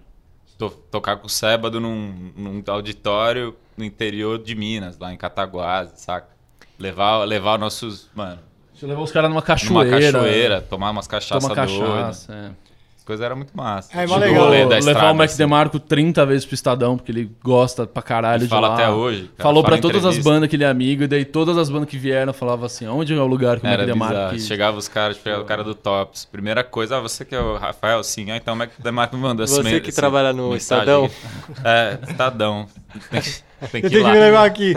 [0.58, 6.00] To- tocar com o Sébado num, num auditório no interior de Minas, lá em Cataguases,
[6.00, 6.28] saca?
[6.78, 8.38] Levar, levar nossos, mano,
[8.82, 10.12] Eu levar os caras numa numa cachoeira.
[10.12, 11.66] cachoeira, tomar umas cachaças doidas.
[11.78, 12.50] cachaça, é.
[12.96, 13.90] As coisas eram muito massa.
[13.98, 14.44] É, Tipo, legal.
[14.44, 15.38] rolê da levar estrada, o Mac assim.
[15.38, 18.74] DeMarco 30 vezes pro Estadão, porque ele gosta pra caralho Ele de fala lá.
[18.74, 21.24] até hoje, cara, Falou fala pra todas as bandas que ele é amigo, e daí
[21.24, 24.34] todas as bandas que vieram falavam assim, onde é o lugar que o Mac DeMarco...
[24.34, 26.24] quis?" Chegava os caras, tipo, o cara do Tops.
[26.26, 28.04] Primeira coisa, ah, você que é o Rafael?
[28.04, 28.30] Sim.
[28.30, 31.10] Ah, então o Mac DeMarco me mandou Você esse que esse trabalha no mensagem Estadão?
[31.64, 32.66] É, Estadão.
[33.70, 34.12] Tem, que- tem ir que lá.
[34.12, 34.74] me levar aqui.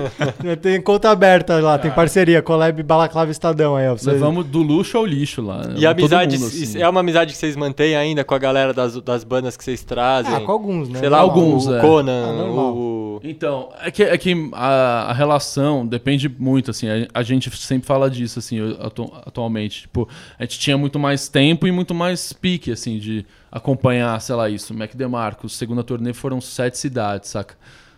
[0.61, 2.41] Tem conta aberta lá, tem parceria.
[2.41, 3.93] Collab Balaclava Estadão aí, ó.
[3.97, 4.11] Você...
[4.11, 5.61] Levamos do luxo ao lixo lá.
[5.75, 6.81] E a Todo amizade, mundo, assim.
[6.81, 9.83] é uma amizade que vocês mantêm ainda com a galera das, das bandas que vocês
[9.83, 10.33] trazem?
[10.35, 10.99] Ah, com alguns, né?
[10.99, 11.79] Sei lá, Alguns, o é.
[11.81, 13.19] Conan, Ah, o.
[13.23, 17.87] Então, é que, é que a, a relação depende muito, assim, a, a gente sempre
[17.87, 19.81] fala disso, assim, eu- atu- atualmente.
[19.83, 24.35] Tipo, a gente tinha muito mais tempo e muito mais pique, assim, de acompanhar, sei
[24.35, 24.73] lá, isso.
[24.73, 27.55] Mac DeMarco, segunda turnê foram sete cidades, saca?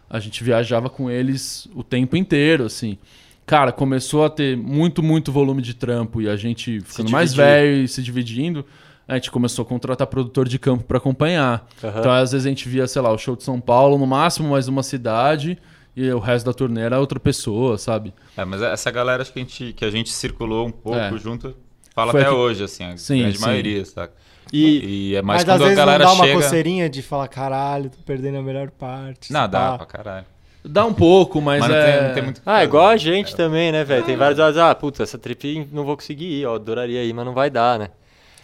[0.10, 2.98] A gente viajava com eles o tempo inteiro, assim.
[3.46, 7.84] Cara, começou a ter muito, muito volume de trampo e a gente ficando mais velho
[7.84, 8.66] e se dividindo,
[9.08, 11.68] a gente começou a contratar produtor de campo pra acompanhar.
[11.84, 12.00] Aham.
[12.00, 14.50] Então, às vezes a gente via, sei lá, o show de São Paulo, no máximo
[14.50, 15.58] mais uma cidade,
[15.96, 18.14] e o resto da turnê era outra pessoa, sabe?
[18.36, 21.18] É, mas essa galera acho que a gente, que a gente circulou um pouco É.
[21.18, 21.56] junto,
[21.94, 23.46] fala Foi até aqui- hoje, assim, a Sim, grande sim.
[23.46, 24.14] maioria, saca?
[24.56, 26.36] E, E é mais Mas às quando a vezes não galera dá uma chega...
[26.42, 29.32] coceirinha de falar, caralho, tô perdendo a melhor parte.
[29.34, 29.78] Não, dá Tá.
[29.78, 30.26] pra caralho.
[30.68, 31.92] Dá um pouco, mas, Mas, não, é...
[32.00, 32.64] tem, não tem muito Ah, fazer.
[32.66, 34.04] igual a gente também, né, velho?
[34.04, 37.24] Tem vários horas, ah, puta, essa trip não vou conseguir ir, ó, adoraria ir, mas
[37.26, 37.90] não vai dar, né?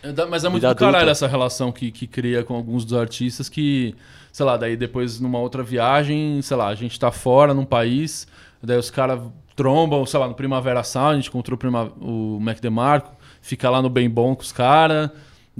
[0.03, 1.11] É Mas é muito do caralho adulta.
[1.11, 3.95] essa relação que, que cria com alguns dos artistas que,
[4.31, 8.27] sei lá, daí depois numa outra viagem, sei lá, a gente tá fora num país,
[8.61, 9.19] daí os caras
[9.55, 13.69] trombam, sei lá, no Primavera Sound, a gente encontrou o, Prima- o Mac DeMarco, fica
[13.69, 15.09] lá no Bem Bom com os caras,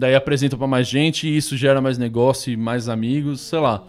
[0.02, 3.84] daí apresenta pra mais gente e isso gera mais negócio e mais amigos, sei lá.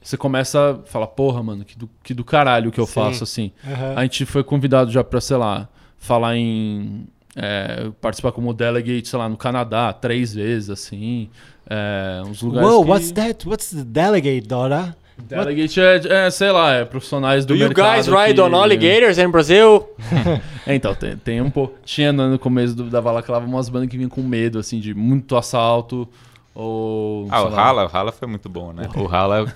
[0.00, 2.92] Você começa a falar, porra, mano, que do, que do caralho que eu Sim.
[2.92, 3.50] faço, assim.
[3.66, 3.94] Aham.
[3.96, 7.08] A gente foi convidado já pra, sei lá, falar em.
[7.34, 11.28] é, participar como delegate, sei lá, no Canadá, três vezes, assim.
[11.68, 12.68] É, uns lugares.
[12.70, 13.48] Whoa, que- what's that?
[13.48, 14.96] What's the delegate, Dora?
[15.18, 17.94] Delegate é, é, sei lá, é profissionais do Do you mercado.
[17.94, 19.88] guys ride que- on alligators in Brazil?
[20.66, 21.74] É, então, tem, tem um pouco.
[21.84, 24.94] Tinha no no começo do, da Valaclava umas bandas que vinham com medo, assim, de
[24.94, 26.08] muito assalto.
[26.54, 27.26] Ou.
[27.30, 27.56] Ah, o lá.
[27.56, 28.88] Rala, o Rala foi muito bom, né?
[28.94, 29.46] O Rala,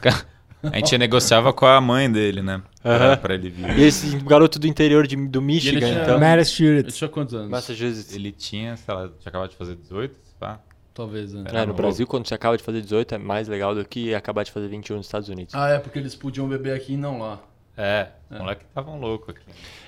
[0.62, 2.60] a gente negociava com a mãe dele, né?
[2.82, 3.16] Pra, Aham.
[3.16, 3.78] pra ele vir.
[3.78, 6.16] E esse garoto do interior de, do Michigan, tinha- então.
[6.16, 6.96] Ele Massachusetts.
[6.96, 7.48] tinha quantos anos?
[7.50, 8.14] Massachusetts.
[8.14, 10.58] Ele tinha, sei lá, tinha acabado de fazer 18, pá.
[11.00, 11.44] Talvez, né?
[11.46, 11.72] É, no novo.
[11.74, 14.68] Brasil, quando você acaba de fazer 18, é mais legal do que acabar de fazer
[14.68, 15.54] 21 nos Estados Unidos.
[15.54, 17.38] Ah, é, porque eles podiam beber aqui e não lá.
[17.74, 19.40] É, os moleques estavam loucos aqui.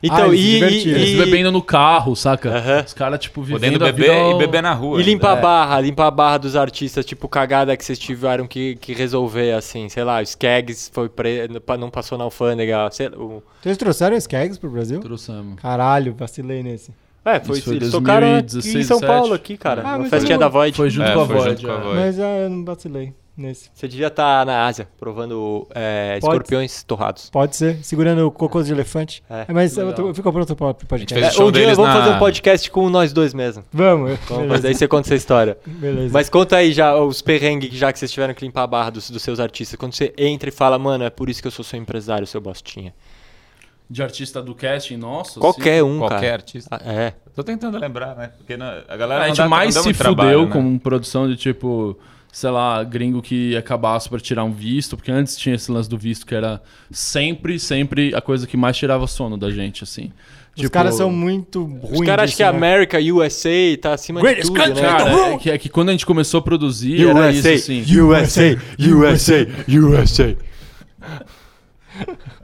[0.03, 0.99] Então, Ah, eles se e, divertiram.
[0.99, 2.51] Eles e, bebendo no carro, saca?
[2.87, 4.99] Os caras, tipo, vivendo Podendo a beber vida ao- e beber na rua.
[4.99, 5.43] e limpar a É.
[5.43, 9.91] barra, limpar a barra dos artistas, tipo, cagada que vocês tiveram que, que resolver, assim,
[9.91, 11.47] sei lá, o Skaggs foi pre...
[11.79, 14.99] não passou na alfândega, sei lá, o- Vocês trouxeram Skags pro Brasil?
[15.01, 15.61] Trouxemos.
[15.61, 16.95] Caralho, vacilei nesse.
[17.25, 19.07] É, foi, Isso foi eles tocaram aqui 2016, em São 17.
[19.19, 19.83] Paulo, aqui, cara.
[19.83, 20.77] Ah, na mas festinha eu- da Void.
[20.77, 21.51] Foi junto É, com a foi Void.
[21.63, 21.81] junto com a é.
[21.83, 21.97] Void.
[22.01, 23.71] Mas ah, eu não vacilei nesse.
[23.73, 26.35] Você devia estar na Ásia, provando é, Pode.
[26.35, 27.31] escorpiões torrados.
[27.31, 29.23] Pode ser, segurando o cocô de elefante.
[29.31, 29.47] É.
[29.53, 30.03] mas eu, Legal.
[30.03, 31.15] tô- eu fico pronto pro podcast.
[31.15, 33.33] fez É, o show um dia deles vamos na- fazer um podcast com nós dois
[33.33, 33.65] mesmo.
[33.73, 34.49] Vamos, beleza.
[34.49, 35.57] fazer, aí você conta essa história.
[35.65, 36.11] beleza.
[36.13, 39.09] Mas conta aí já os perrengues, já que vocês tiveram que limpar a barra dos,
[39.11, 39.79] dos seus artistas.
[39.79, 42.41] Quando você entra e fala, mano, é por isso que eu sou seu empresário, seu
[42.41, 42.93] bostinha.
[43.93, 45.39] De artista do casting nosso.
[45.39, 46.33] Qualquer um, Qualquer cara.
[46.35, 46.69] artista.
[46.83, 47.13] Ah, É.
[47.35, 48.31] Tô tentando lembrar, né?
[48.39, 48.99] Porque não- a assim.
[48.99, 50.51] galera A gente dá- mais se fudeu trabalho, né?
[50.53, 51.99] com produção de tipo,
[52.33, 55.89] sei lá, gringo que ia acabasse pra tirar um visto, porque antes tinha esse lance
[55.91, 60.11] do visto que era sempre, sempre a coisa que mais tirava sono da gente, assim.
[60.57, 62.01] Os caras são muito ruins.
[62.01, 62.59] Os caras acham que a né?
[62.59, 63.49] América, USA,
[63.81, 64.89] tá acima Greatest de tudo, country né?
[64.89, 65.35] in the Cara, world.
[65.35, 67.83] é que, é que quando a gente começou a produzir, era isso, assim.
[67.99, 70.37] USA, USA, USA.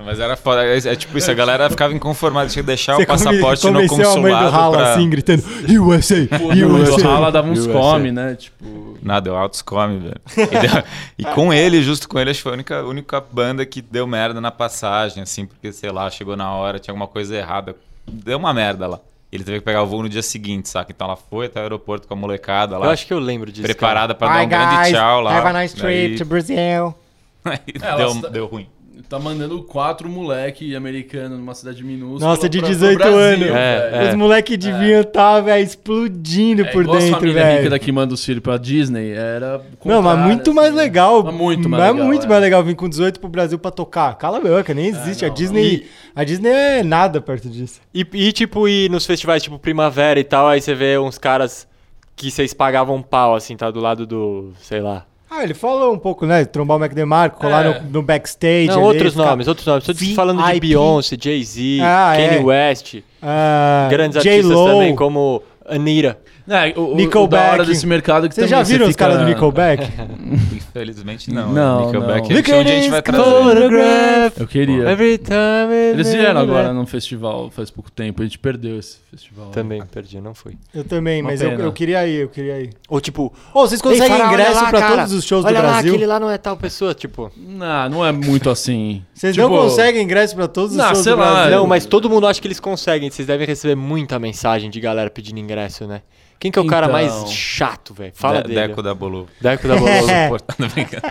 [0.05, 0.65] Mas era foda.
[0.65, 3.73] É, é tipo isso, a galera ficava inconformada, tinha que deixar Você o passaporte no
[3.87, 4.93] convenceu a mãe do consulado Rala pra...
[4.95, 5.43] assim, gritando
[5.83, 7.09] USA, Pô, USA.
[7.09, 7.73] Rala dava uns USA.
[7.73, 8.35] come, né?
[8.35, 8.99] Tipo.
[9.03, 10.21] Nada, deu altos come, velho.
[10.37, 10.83] E, deu-
[11.19, 14.07] e com ele, justo com ele, acho que foi a única, única banda que deu
[14.07, 17.75] merda na passagem, assim, porque, sei lá, chegou na hora, tinha alguma coisa errada.
[18.07, 19.01] Deu uma merda lá.
[19.31, 20.91] Ele teve que pegar o voo no dia seguinte, saca?
[20.91, 23.53] Então ela foi até o aeroporto com a molecada lá, Eu acho que eu lembro
[23.53, 23.63] disso.
[23.63, 25.37] preparada pra Hi dar um grande guys, tchau lá.
[25.39, 26.95] have a nice trip Daí- to Brazil.
[27.45, 28.67] aí É, deu, deu ruim.
[29.09, 32.29] Tá mandando quatro moleque americano numa cidade minúscula.
[32.29, 33.47] Nossa, de pra- pro 18 Brasil, anos.
[33.49, 34.09] É, velho.
[34.11, 37.71] Os moleques deviam estar, velho, explodindo É por igual dentro, família rica velho.
[37.71, 39.63] daqui manda os filhos pra Disney, era...
[39.83, 41.23] Não, mas muito mais assim, legal.
[41.25, 42.29] Mas muito mais Mas legal, muito é.
[42.29, 44.15] mais legal vir com 18 pro Brasil pra tocar.
[44.19, 45.25] Cala a boca, nem existe.
[45.25, 45.87] a não, Disney.
[46.15, 47.81] A Disney é nada perto disso.
[47.95, 51.67] E, e, tipo, ir nos festivais, tipo, Primavera e tal, aí você vê uns caras
[52.15, 55.07] que vocês pagavam pau, assim, tá do lado do, sei lá.
[55.39, 56.45] Ah, ele falou um pouco, né?
[56.45, 57.81] Trombar o Mac DeMarco, colar É.
[57.81, 58.67] no, no backstage.
[58.67, 59.87] Não, ali, outros nomes, outros nomes.
[59.87, 60.15] VIP.
[60.15, 62.41] falando de Beyoncé, Jay-Z, Ah, Kanye é.
[62.41, 66.19] West, Ah, grandes artistas também, como Anitta.
[66.49, 67.43] É, o, o, o Nickelback.
[67.45, 69.87] da hora desse mercado que Vocês já viram você os caras do fica- Nickelback?
[70.57, 71.53] Infelizmente não.
[71.53, 72.39] Não, Nickelback não.
[72.39, 74.33] é dia a gente vai trazer.
[74.37, 74.89] Eu queria.
[74.91, 79.51] every time Eles vieram agora num festival faz pouco tempo, a gente perdeu esse festival.
[79.51, 80.55] Também, perdi, não fui.
[80.75, 82.71] Eu também, Uma mas eu, eu queria ir, eu queria ir.
[82.89, 85.45] Ou tipo, Ô, vocês conseguem "Ei, Farah, olha ingresso lá, pra cara, todos os shows
[85.45, 85.93] olha do lá, Brasil?
[85.93, 87.31] aquele lá não é tal pessoa, tipo...
[87.37, 89.03] Não, não é muito assim.
[89.15, 91.59] Vocês Tipo, não conseguem ingresso pra todos os Não, shows sei do lá, Brasil?
[91.59, 93.11] Não, mas todo mundo acha que eles conseguem.
[93.11, 96.03] Vocês devem receber muita mensagem de galera pedindo ingresso, né?
[96.41, 96.93] Quem que é o cara Então.
[96.93, 98.13] mais chato, velho?
[98.15, 98.69] Fala De- dele.
[98.69, 99.29] Deco da Bolo.
[99.41, 100.09] Deco da Boloso.
[100.11, 100.29] É.
[100.29, 101.03] Portanto, brincando.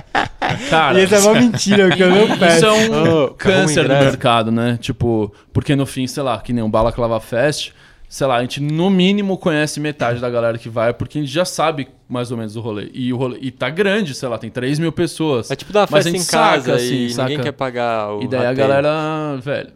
[0.69, 2.65] Cara, E essa é uma mentira, que eu não Isso peço.
[2.65, 4.77] é um Ô, câncer do mercado, né?
[4.81, 7.71] Tipo, porque no fim, sei lá, que nem um Balaclava Fest,
[8.07, 11.33] sei lá, a gente no mínimo conhece metade da galera que vai, porque a gente
[11.33, 12.89] já sabe mais ou menos o rolê.
[12.93, 15.51] E, o rolê, e tá grande, sei lá, tem 3 mil pessoas.
[15.51, 17.27] É tipo Mas festa a em casa saca, assim, e saca?
[17.29, 18.65] ninguém quer pagar o E daí a rateio.
[18.67, 19.69] galera, velho,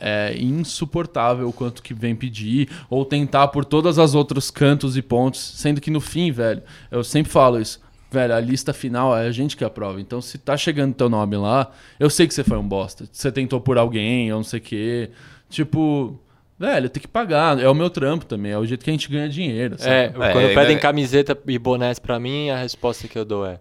[0.00, 5.02] é insuportável o quanto que vem pedir, ou tentar por todas as outros cantos e
[5.02, 7.80] pontos, sendo que no fim, velho, eu sempre falo isso.
[8.10, 10.00] Velho, a lista final é a gente que aprova.
[10.00, 11.70] Então, se tá chegando teu nome lá,
[12.00, 13.04] eu sei que você foi um bosta.
[13.12, 15.10] Você tentou por alguém, ou não sei o quê.
[15.50, 16.18] Tipo,
[16.58, 17.58] velho, tem que pagar.
[17.60, 18.52] É o meu trampo também.
[18.52, 19.76] É o jeito que a gente ganha dinheiro.
[19.78, 19.90] sabe?
[19.90, 23.26] É, É, quando ainda pedem é- camiseta e bonés pra mim, a resposta que eu
[23.26, 23.60] dou é: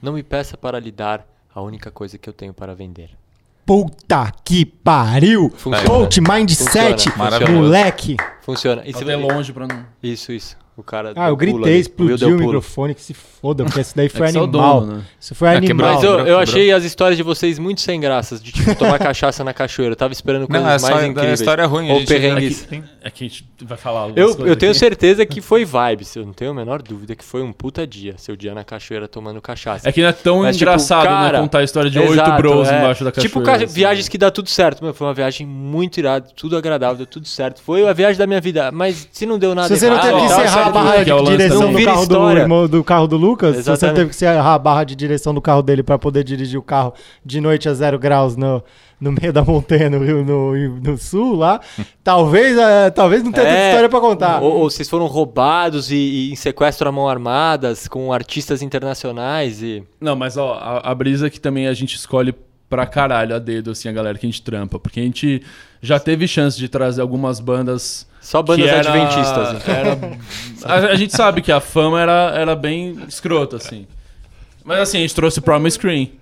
[0.00, 3.10] Não me peça para lhe dar a única coisa que eu tenho para vender.
[3.64, 5.50] Puta que pariu!
[5.56, 5.86] Funciona.
[5.86, 8.16] Coach Mindset, Funciona, moleque.
[8.42, 8.82] Funciona.
[8.84, 9.84] E se Até você- longe pra não.
[10.02, 10.56] Isso, isso.
[10.82, 11.12] O cara.
[11.16, 12.42] Ah, eu gritei, explodiu o pulo.
[12.44, 14.80] microfone, que se foda, porque esse daí foi É é o animal.
[14.80, 15.02] dono, né?
[15.20, 15.94] Isso foi É, animal.
[15.94, 16.38] Mas eu, eu quebrou.
[16.40, 19.92] achei as histórias de vocês muito sem graças, de tipo tomar cachaça na cachoeira.
[19.92, 21.40] Eu tava esperando coisas Não, é só mais é incríveis.
[21.40, 21.90] história ruim.
[21.90, 22.64] Ou gente- perrengues.
[22.64, 24.78] aqui- É que a gente vai falar algumas Eu, coisas eu tenho aqui.
[24.80, 26.14] certeza que foi vibes.
[26.16, 28.14] Eu não tenho a menor dúvida que foi um puta dia.
[28.18, 29.88] Seu dia na cachoeira tomando cachaça.
[29.88, 31.40] É que não é tão Mas, tipo, engraçado, cara, né?
[31.44, 32.78] Contar a história de oito bros é.
[32.78, 33.28] embaixo da cachoeira.
[33.28, 33.66] Tipo ca- assim.
[33.66, 34.82] viagens que dá tudo certo.
[34.82, 37.60] Meu, foi uma viagem muito irada, tudo agradável, deu tudo certo.
[37.62, 38.70] Foi a viagem da minha vida.
[38.72, 41.18] Mas se não deu nada Se você não teve que encerrar barra que é o
[41.18, 41.84] de lance direção também.
[41.84, 43.96] do carro do, irmão, do carro do Lucas, se você Exatamente.
[43.96, 46.92] teve que encerrar a barra de direção do carro dele pra poder dirigir o carro
[47.24, 48.62] de noite a zero graus no,
[49.00, 51.60] no meio da montanha no Rio no, no sul lá,
[52.02, 54.42] talvez, eh, talvez não tenha tanta É, história pra contar.
[54.42, 59.62] Ou, ou vocês foram roubados e, e em sequestro à mão armadas com artistas internacionais
[59.62, 59.82] e.
[60.00, 62.34] Não, mas ó, a, a brisa que também a gente escolhe
[62.68, 64.78] pra caralho a dedo, assim, a galera que a gente trampa.
[64.78, 65.42] Porque a gente
[65.82, 68.06] já teve chance de trazer algumas bandas.
[68.20, 69.62] Só bandas era- adventistas.
[69.62, 69.74] então.
[69.74, 70.18] era-
[70.64, 73.86] a, a gente sabe que a fama era, era bem escrota, assim.
[74.64, 76.12] Mas assim, a gente trouxe Promise Screen.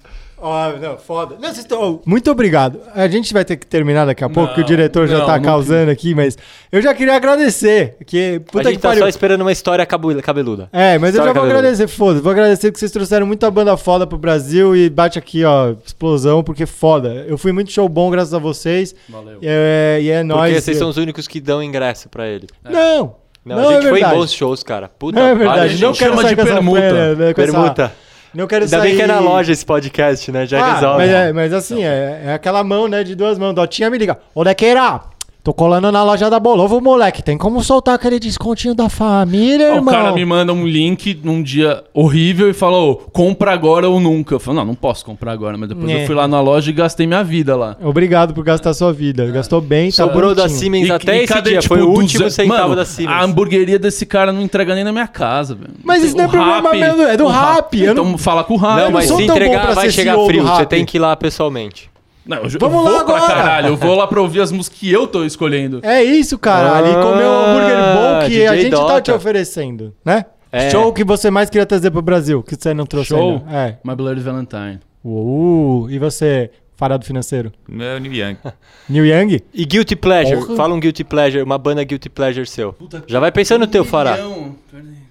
[0.42, 1.34] Ó, não, foda.
[1.34, 2.80] Não, vocês estão- Muito obrigado.
[2.94, 5.26] A gente vai ter que terminar daqui a pouco, que o Não, diretor já não,
[5.26, 6.38] tá não causando aqui, mas
[6.72, 7.96] eu já queria agradecer.
[8.06, 9.02] Que, A puta gente que tá pariu.
[9.02, 10.68] só esperando uma história cabu- cabeluda.
[10.72, 11.58] É, mas eu História já vou cabeluda.
[11.58, 12.20] agradecer, foda.
[12.20, 16.42] Vou agradecer que vocês trouxeram muita banda foda pro Brasil e bate aqui, ó, explosão,
[16.42, 17.24] porque foda.
[17.28, 18.94] Eu fui muito show bom graças a vocês.
[19.08, 19.38] Valeu.
[19.42, 20.64] E é, e é Porque nóis.
[20.64, 22.46] vocês são os únicos que dão ingresso pra ele.
[22.64, 23.16] Não!
[23.44, 24.14] Não, Não, a gente é foi em verdade.
[24.16, 24.88] bons shows, cara.
[24.98, 27.14] Puta, Não é verdade, gente não quero chama sair de com essa permuta.
[27.14, 27.92] né, com essa- Permuta.
[28.34, 28.88] Não quero Ainda sair...
[28.88, 30.46] bem que é na loja esse podcast, né?
[30.46, 30.98] Já Ah, resolve.
[30.98, 33.52] mas, é, mas assim, é, é aquela mão, né, de duas mãos.
[33.54, 34.18] Dotinha me liga.
[34.34, 35.00] Ô, Lequeira,
[35.42, 37.22] tô colando na loja da Bolovo, moleque.
[37.22, 39.92] Tem como soltar aquele descontinho da família, Ó, irmão?
[39.94, 43.98] O cara me manda um link num dia horrível e fala, ô, compra agora ou
[43.98, 44.34] nunca.
[44.34, 45.56] Eu falo, não, não posso comprar agora.
[45.56, 46.02] Mas depois É.
[46.02, 47.76] eu fui lá na loja e gastei minha vida lá.
[47.82, 49.26] Obrigado por gastar sua vida.
[49.30, 50.48] Gastou bem, tá Sobrou da.
[50.48, 51.60] Siemens até esse cadê, dia.
[51.60, 53.16] tipo, foi o último 200 centavo Mano, da Siemens.
[53.18, 55.72] A hamburgueria desse cara não entrega nem na minha casa, velho.
[55.84, 58.54] Mas isso não é problema Rappi- meu, é do Rappi, eu Então não- fala com
[58.54, 58.76] o Rappi.
[58.76, 60.42] Não, não mas sou se entregar vai chegar frio.
[60.44, 61.88] Você tem que ir lá pessoalmente.
[62.30, 63.34] Não, eu, eu Vamos vou lá pra agora.
[63.34, 63.66] caralho.
[63.70, 65.80] Eu vou lá pra ouvir as músicas que eu tô escolhendo.
[65.82, 66.86] É isso, caralho.
[66.86, 69.00] e comer um hambúrguer bom que DJ a gente tá Dota.
[69.02, 70.24] te oferecendo, né?
[70.52, 70.70] É.
[70.70, 73.42] Show que você mais queria trazer pro Brasil, que você não trouxe Show?
[73.48, 73.56] ainda.
[73.56, 73.78] É.
[73.82, 74.78] My Bloody Valentine.
[75.04, 77.50] Uh, e você, farado financeiro?
[77.68, 78.36] Meu New Young.
[78.88, 79.40] Neil Young?
[79.52, 80.36] E Guilty Pleasure.
[80.40, 80.56] Porra.
[80.56, 82.76] Fala um Guilty Pleasure, uma banda Guilty Pleasure seu.
[83.08, 84.16] Já vai pensando no teu, Fará.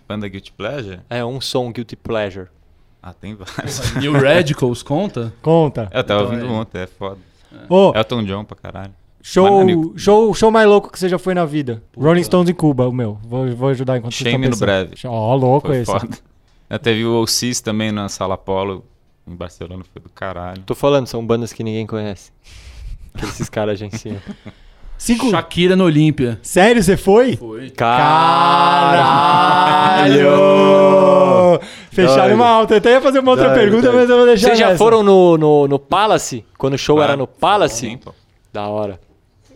[0.08, 1.00] Banda Guilty Pleasure?
[1.10, 2.48] É, um som Guilty Pleasure.
[3.02, 3.96] Ah, tem vários.
[3.96, 5.34] New Radicals, conta?
[5.42, 5.90] Conta.
[5.92, 6.58] Eu tava Então, ouvindo é.
[6.58, 7.18] ontem, é foda.
[7.70, 8.94] Ô, Elton John pra caralho.
[9.22, 11.82] show, Mano, show, show mais louco que você já foi na vida.
[11.98, 13.18] Rolling Stones em Cuba, o meu.
[13.24, 14.94] Vou, vou ajudar enquanto vocês Shame estão no breve.
[15.06, 15.92] Ó, louco Foi esse.
[15.92, 16.10] foda.
[16.70, 18.84] Eu teve o Ocis também na Sala Polo,
[19.28, 20.62] em Barcelona, foi do caralho.
[20.64, 22.32] Tô falando, são bandas que ninguém conhece.
[23.18, 24.18] Que esses caras agenciam.
[25.00, 25.30] Cinco...
[25.32, 26.38] Shakira no Olímpia.
[26.44, 27.36] Sério, você foi?
[27.38, 27.70] Foi.
[30.30, 31.60] Caralho!
[31.92, 32.36] Fecharam Doido.
[32.36, 32.74] uma alta.
[32.76, 33.96] Eu até ia fazer uma outra Doido, pergunta, doido.
[33.98, 36.46] mas eu vou deixar Vocês já foram no, no, no Palace?
[36.58, 37.76] Quando o show Ah, era no Palace?
[37.78, 38.14] Sim, pô.
[38.54, 39.00] Da hora.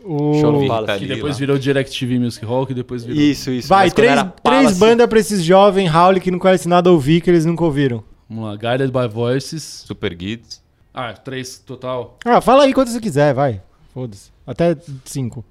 [0.04, 1.00] O- Show no Palace.
[1.00, 3.22] Que depois virou DirecTV Music Hall, que depois virou...
[3.22, 3.68] Isso, isso.
[3.70, 7.46] Vai, três, três bandas pra esses jovens Raul que não conhecem nada ouvir, que eles
[7.46, 8.04] nunca ouviram.
[8.30, 9.84] Vamos lá, Guided by Voices.
[9.88, 10.62] Super Guides.
[10.94, 12.18] Ah, três total.
[12.26, 13.62] Ah, fala aí quanto você quiser, vai.
[13.94, 14.33] Foda-se.
[14.46, 14.76] Até
[15.06, 15.44] cinco.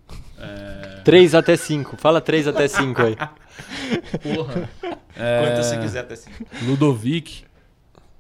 [1.05, 1.97] Três até cinco.
[1.97, 3.17] Fala três até cinco aí.
[4.23, 4.69] Porra.
[4.81, 6.31] Quanto você É, quiser até assim.
[6.63, 7.45] Ludovic.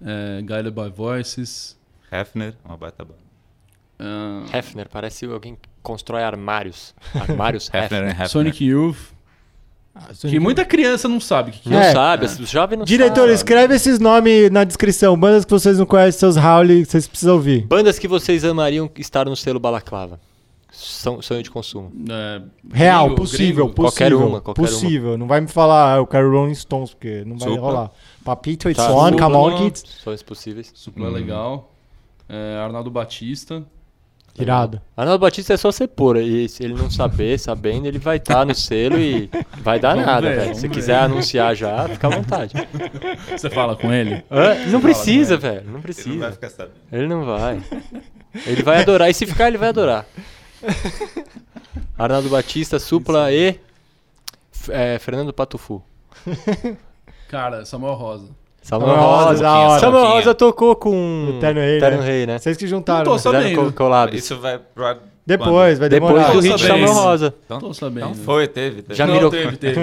[0.04, 1.76] É, Guided by Voices.
[2.10, 3.18] Hefner, uma baita banda.
[3.98, 6.94] ah, Hefner, parece alguém que constrói armários.
[7.14, 8.28] Armários Hefner Hefner.
[8.28, 8.96] Sonic Youth.
[10.22, 11.92] Que muita criança não sabe o que, que Não É.
[11.92, 13.34] sabe, os jovens não Diretor, sabem.
[13.34, 15.14] escreve esses nomes na descrição.
[15.18, 17.66] Bandas que vocês não conhecem, seus que vocês precisam ouvir.
[17.66, 20.18] Bandas que vocês amariam estar no selo Balaclava.
[20.74, 21.92] São- Sonho de consumo.
[22.10, 22.42] É,
[22.72, 23.74] Real, gringo, possível, gringo.
[23.76, 24.08] possível.
[24.10, 25.18] Qualquer uma, qualquer possível.
[25.18, 27.60] Não vai me falar, ah, eu quero Rolling Stones, porque não vai Supla.
[27.62, 27.90] rolar.
[28.24, 28.90] Papito, it's Tá.
[28.92, 29.84] on, Supla, come on, kids.
[30.02, 30.72] Sonhos possíveis.
[30.74, 31.72] Supla é legal.
[32.28, 33.62] É, Arnaldo Batista.
[34.38, 34.80] Irado.
[34.96, 36.16] Arnaldo Batista é só você pôr.
[36.16, 40.06] E se ele não saber, sabendo, ele vai estar no selo e vai dar Vamos
[40.06, 40.54] nada, ver, velho.
[40.54, 40.70] Se ver.
[40.70, 42.54] quiser anunciar já, fica à vontade.
[43.36, 44.24] Você fala com ele?
[44.30, 44.54] Hã?
[44.70, 45.56] Não precisa, velho.
[45.56, 46.32] Não Ele não vai precisa.
[46.32, 46.74] ficar sabendo.
[46.90, 47.62] Ele não vai.
[48.46, 49.10] Ele vai adorar.
[49.10, 50.06] E se ficar, ele vai adorar.
[51.98, 53.58] Arnaldo Batista, Supla e
[54.68, 55.82] é, Fernando Patufu.
[57.28, 58.28] Cara, Samuel Rosa.
[58.62, 59.42] Samuel Rosa, Rosa.
[59.42, 59.80] da hora.
[59.80, 60.04] Samuel.
[60.06, 62.06] Rosa tocou com O Terno Rei, Terno né?
[62.06, 62.38] Rei, né?
[62.38, 63.04] Vocês que juntaram.
[63.04, 63.72] Não tô sabendo.
[63.72, 64.16] Collabs.
[64.18, 64.98] Isso vai pra.
[65.24, 66.32] Depois, vai Depois demorar.
[66.32, 66.66] do Tô hit.
[66.66, 67.34] Samuel Rosa.
[67.44, 68.10] Então, Tô sabendo.
[68.10, 68.82] então foi, teve.
[68.82, 68.94] teve.
[68.94, 69.80] Já Não, virou- teve, teve.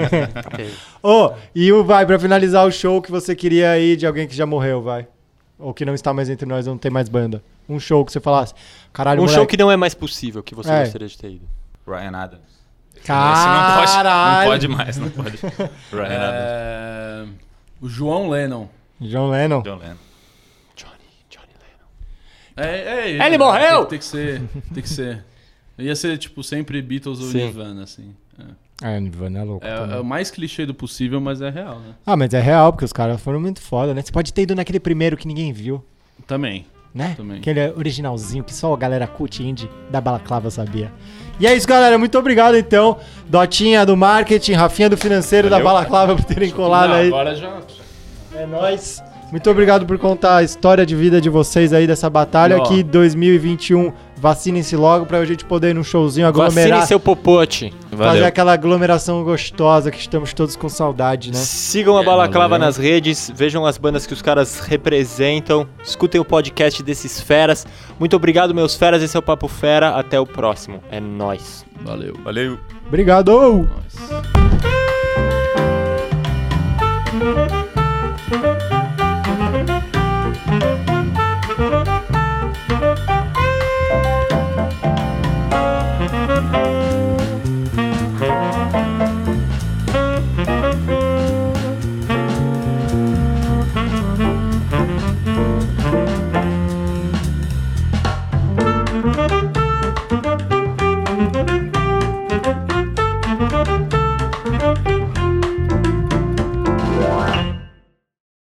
[1.02, 4.34] Ô, e o vai, pra finalizar o show que você queria aí de alguém que
[4.36, 5.06] já morreu, vai.
[5.58, 7.42] Ou que não está mais entre nós, não tem mais banda.
[7.70, 8.52] Um show que você falasse,
[8.92, 10.80] caralho, Um moleque, show que não é mais possível, que você É.
[10.84, 11.48] gostaria de ter ido.
[11.86, 12.60] Ryan Adams.
[12.96, 14.50] Esse Caralho.
[14.50, 15.36] não pode, não pode mais, não pode.
[15.90, 16.40] Ryan Adams.
[16.40, 17.26] É,
[17.80, 18.68] O João Lennon.
[19.00, 19.62] John Lennon.
[19.62, 19.96] John Lennon.
[20.76, 20.92] Johnny,
[21.30, 21.54] Johnny
[22.56, 22.68] Lennon.
[22.68, 23.86] É, é Ele morreu?
[23.86, 24.42] Tem, tem que ser.
[24.74, 25.24] Tem que ser.
[25.78, 27.38] Ia ser, tipo, sempre Beatles ou Sim.
[27.44, 28.14] Nirvana, assim.
[28.38, 28.44] É.
[28.82, 29.66] Ah, Nirvana é louco.
[29.66, 29.96] É, também.
[29.96, 31.94] é o mais clichê do possível, mas é real, né?
[32.04, 34.02] Ah, mas é real, porque os caras foram muito foda, né?
[34.02, 35.82] Você pode ter ido naquele primeiro que ninguém viu,
[36.26, 36.66] Também.
[36.94, 37.14] Né?
[37.16, 37.38] Também.
[37.38, 40.92] Aquele originalzinho que só a galera cult indie da balaclava sabia.
[41.38, 41.96] E é isso, galera.
[41.96, 42.98] Muito obrigado, então.
[43.26, 47.08] Dotinha do marketing, Rafinha do financeiro da balaclava por terem colado aí.
[47.08, 47.60] Agora já.
[48.34, 49.02] É nóis.
[49.30, 52.58] Muito obrigado por contar a história de vida de vocês aí dessa batalha.
[52.58, 52.62] Ó.
[52.66, 56.70] Que 2021 vacinem-se logo pra gente poder ir num showzinho aglomerar.
[56.80, 57.72] Vacine seu popote.
[57.96, 61.36] Fazer aquela aglomeração gostosa que estamos todos com saudade, né?
[61.38, 62.66] Sigam a É, Balaclava valeu.
[62.66, 67.66] nas redes, vejam as bandas que os caras representam, escutem o podcast desses feras.
[67.98, 69.02] Muito obrigado, meus feras.
[69.02, 69.90] Esse é o Papo Fera.
[69.90, 70.82] Até o próximo.
[70.90, 71.64] É nóis.
[71.82, 72.14] Valeu.
[72.24, 72.58] Valeu.
[72.86, 73.30] Obrigado!
[73.32, 74.19] Nós.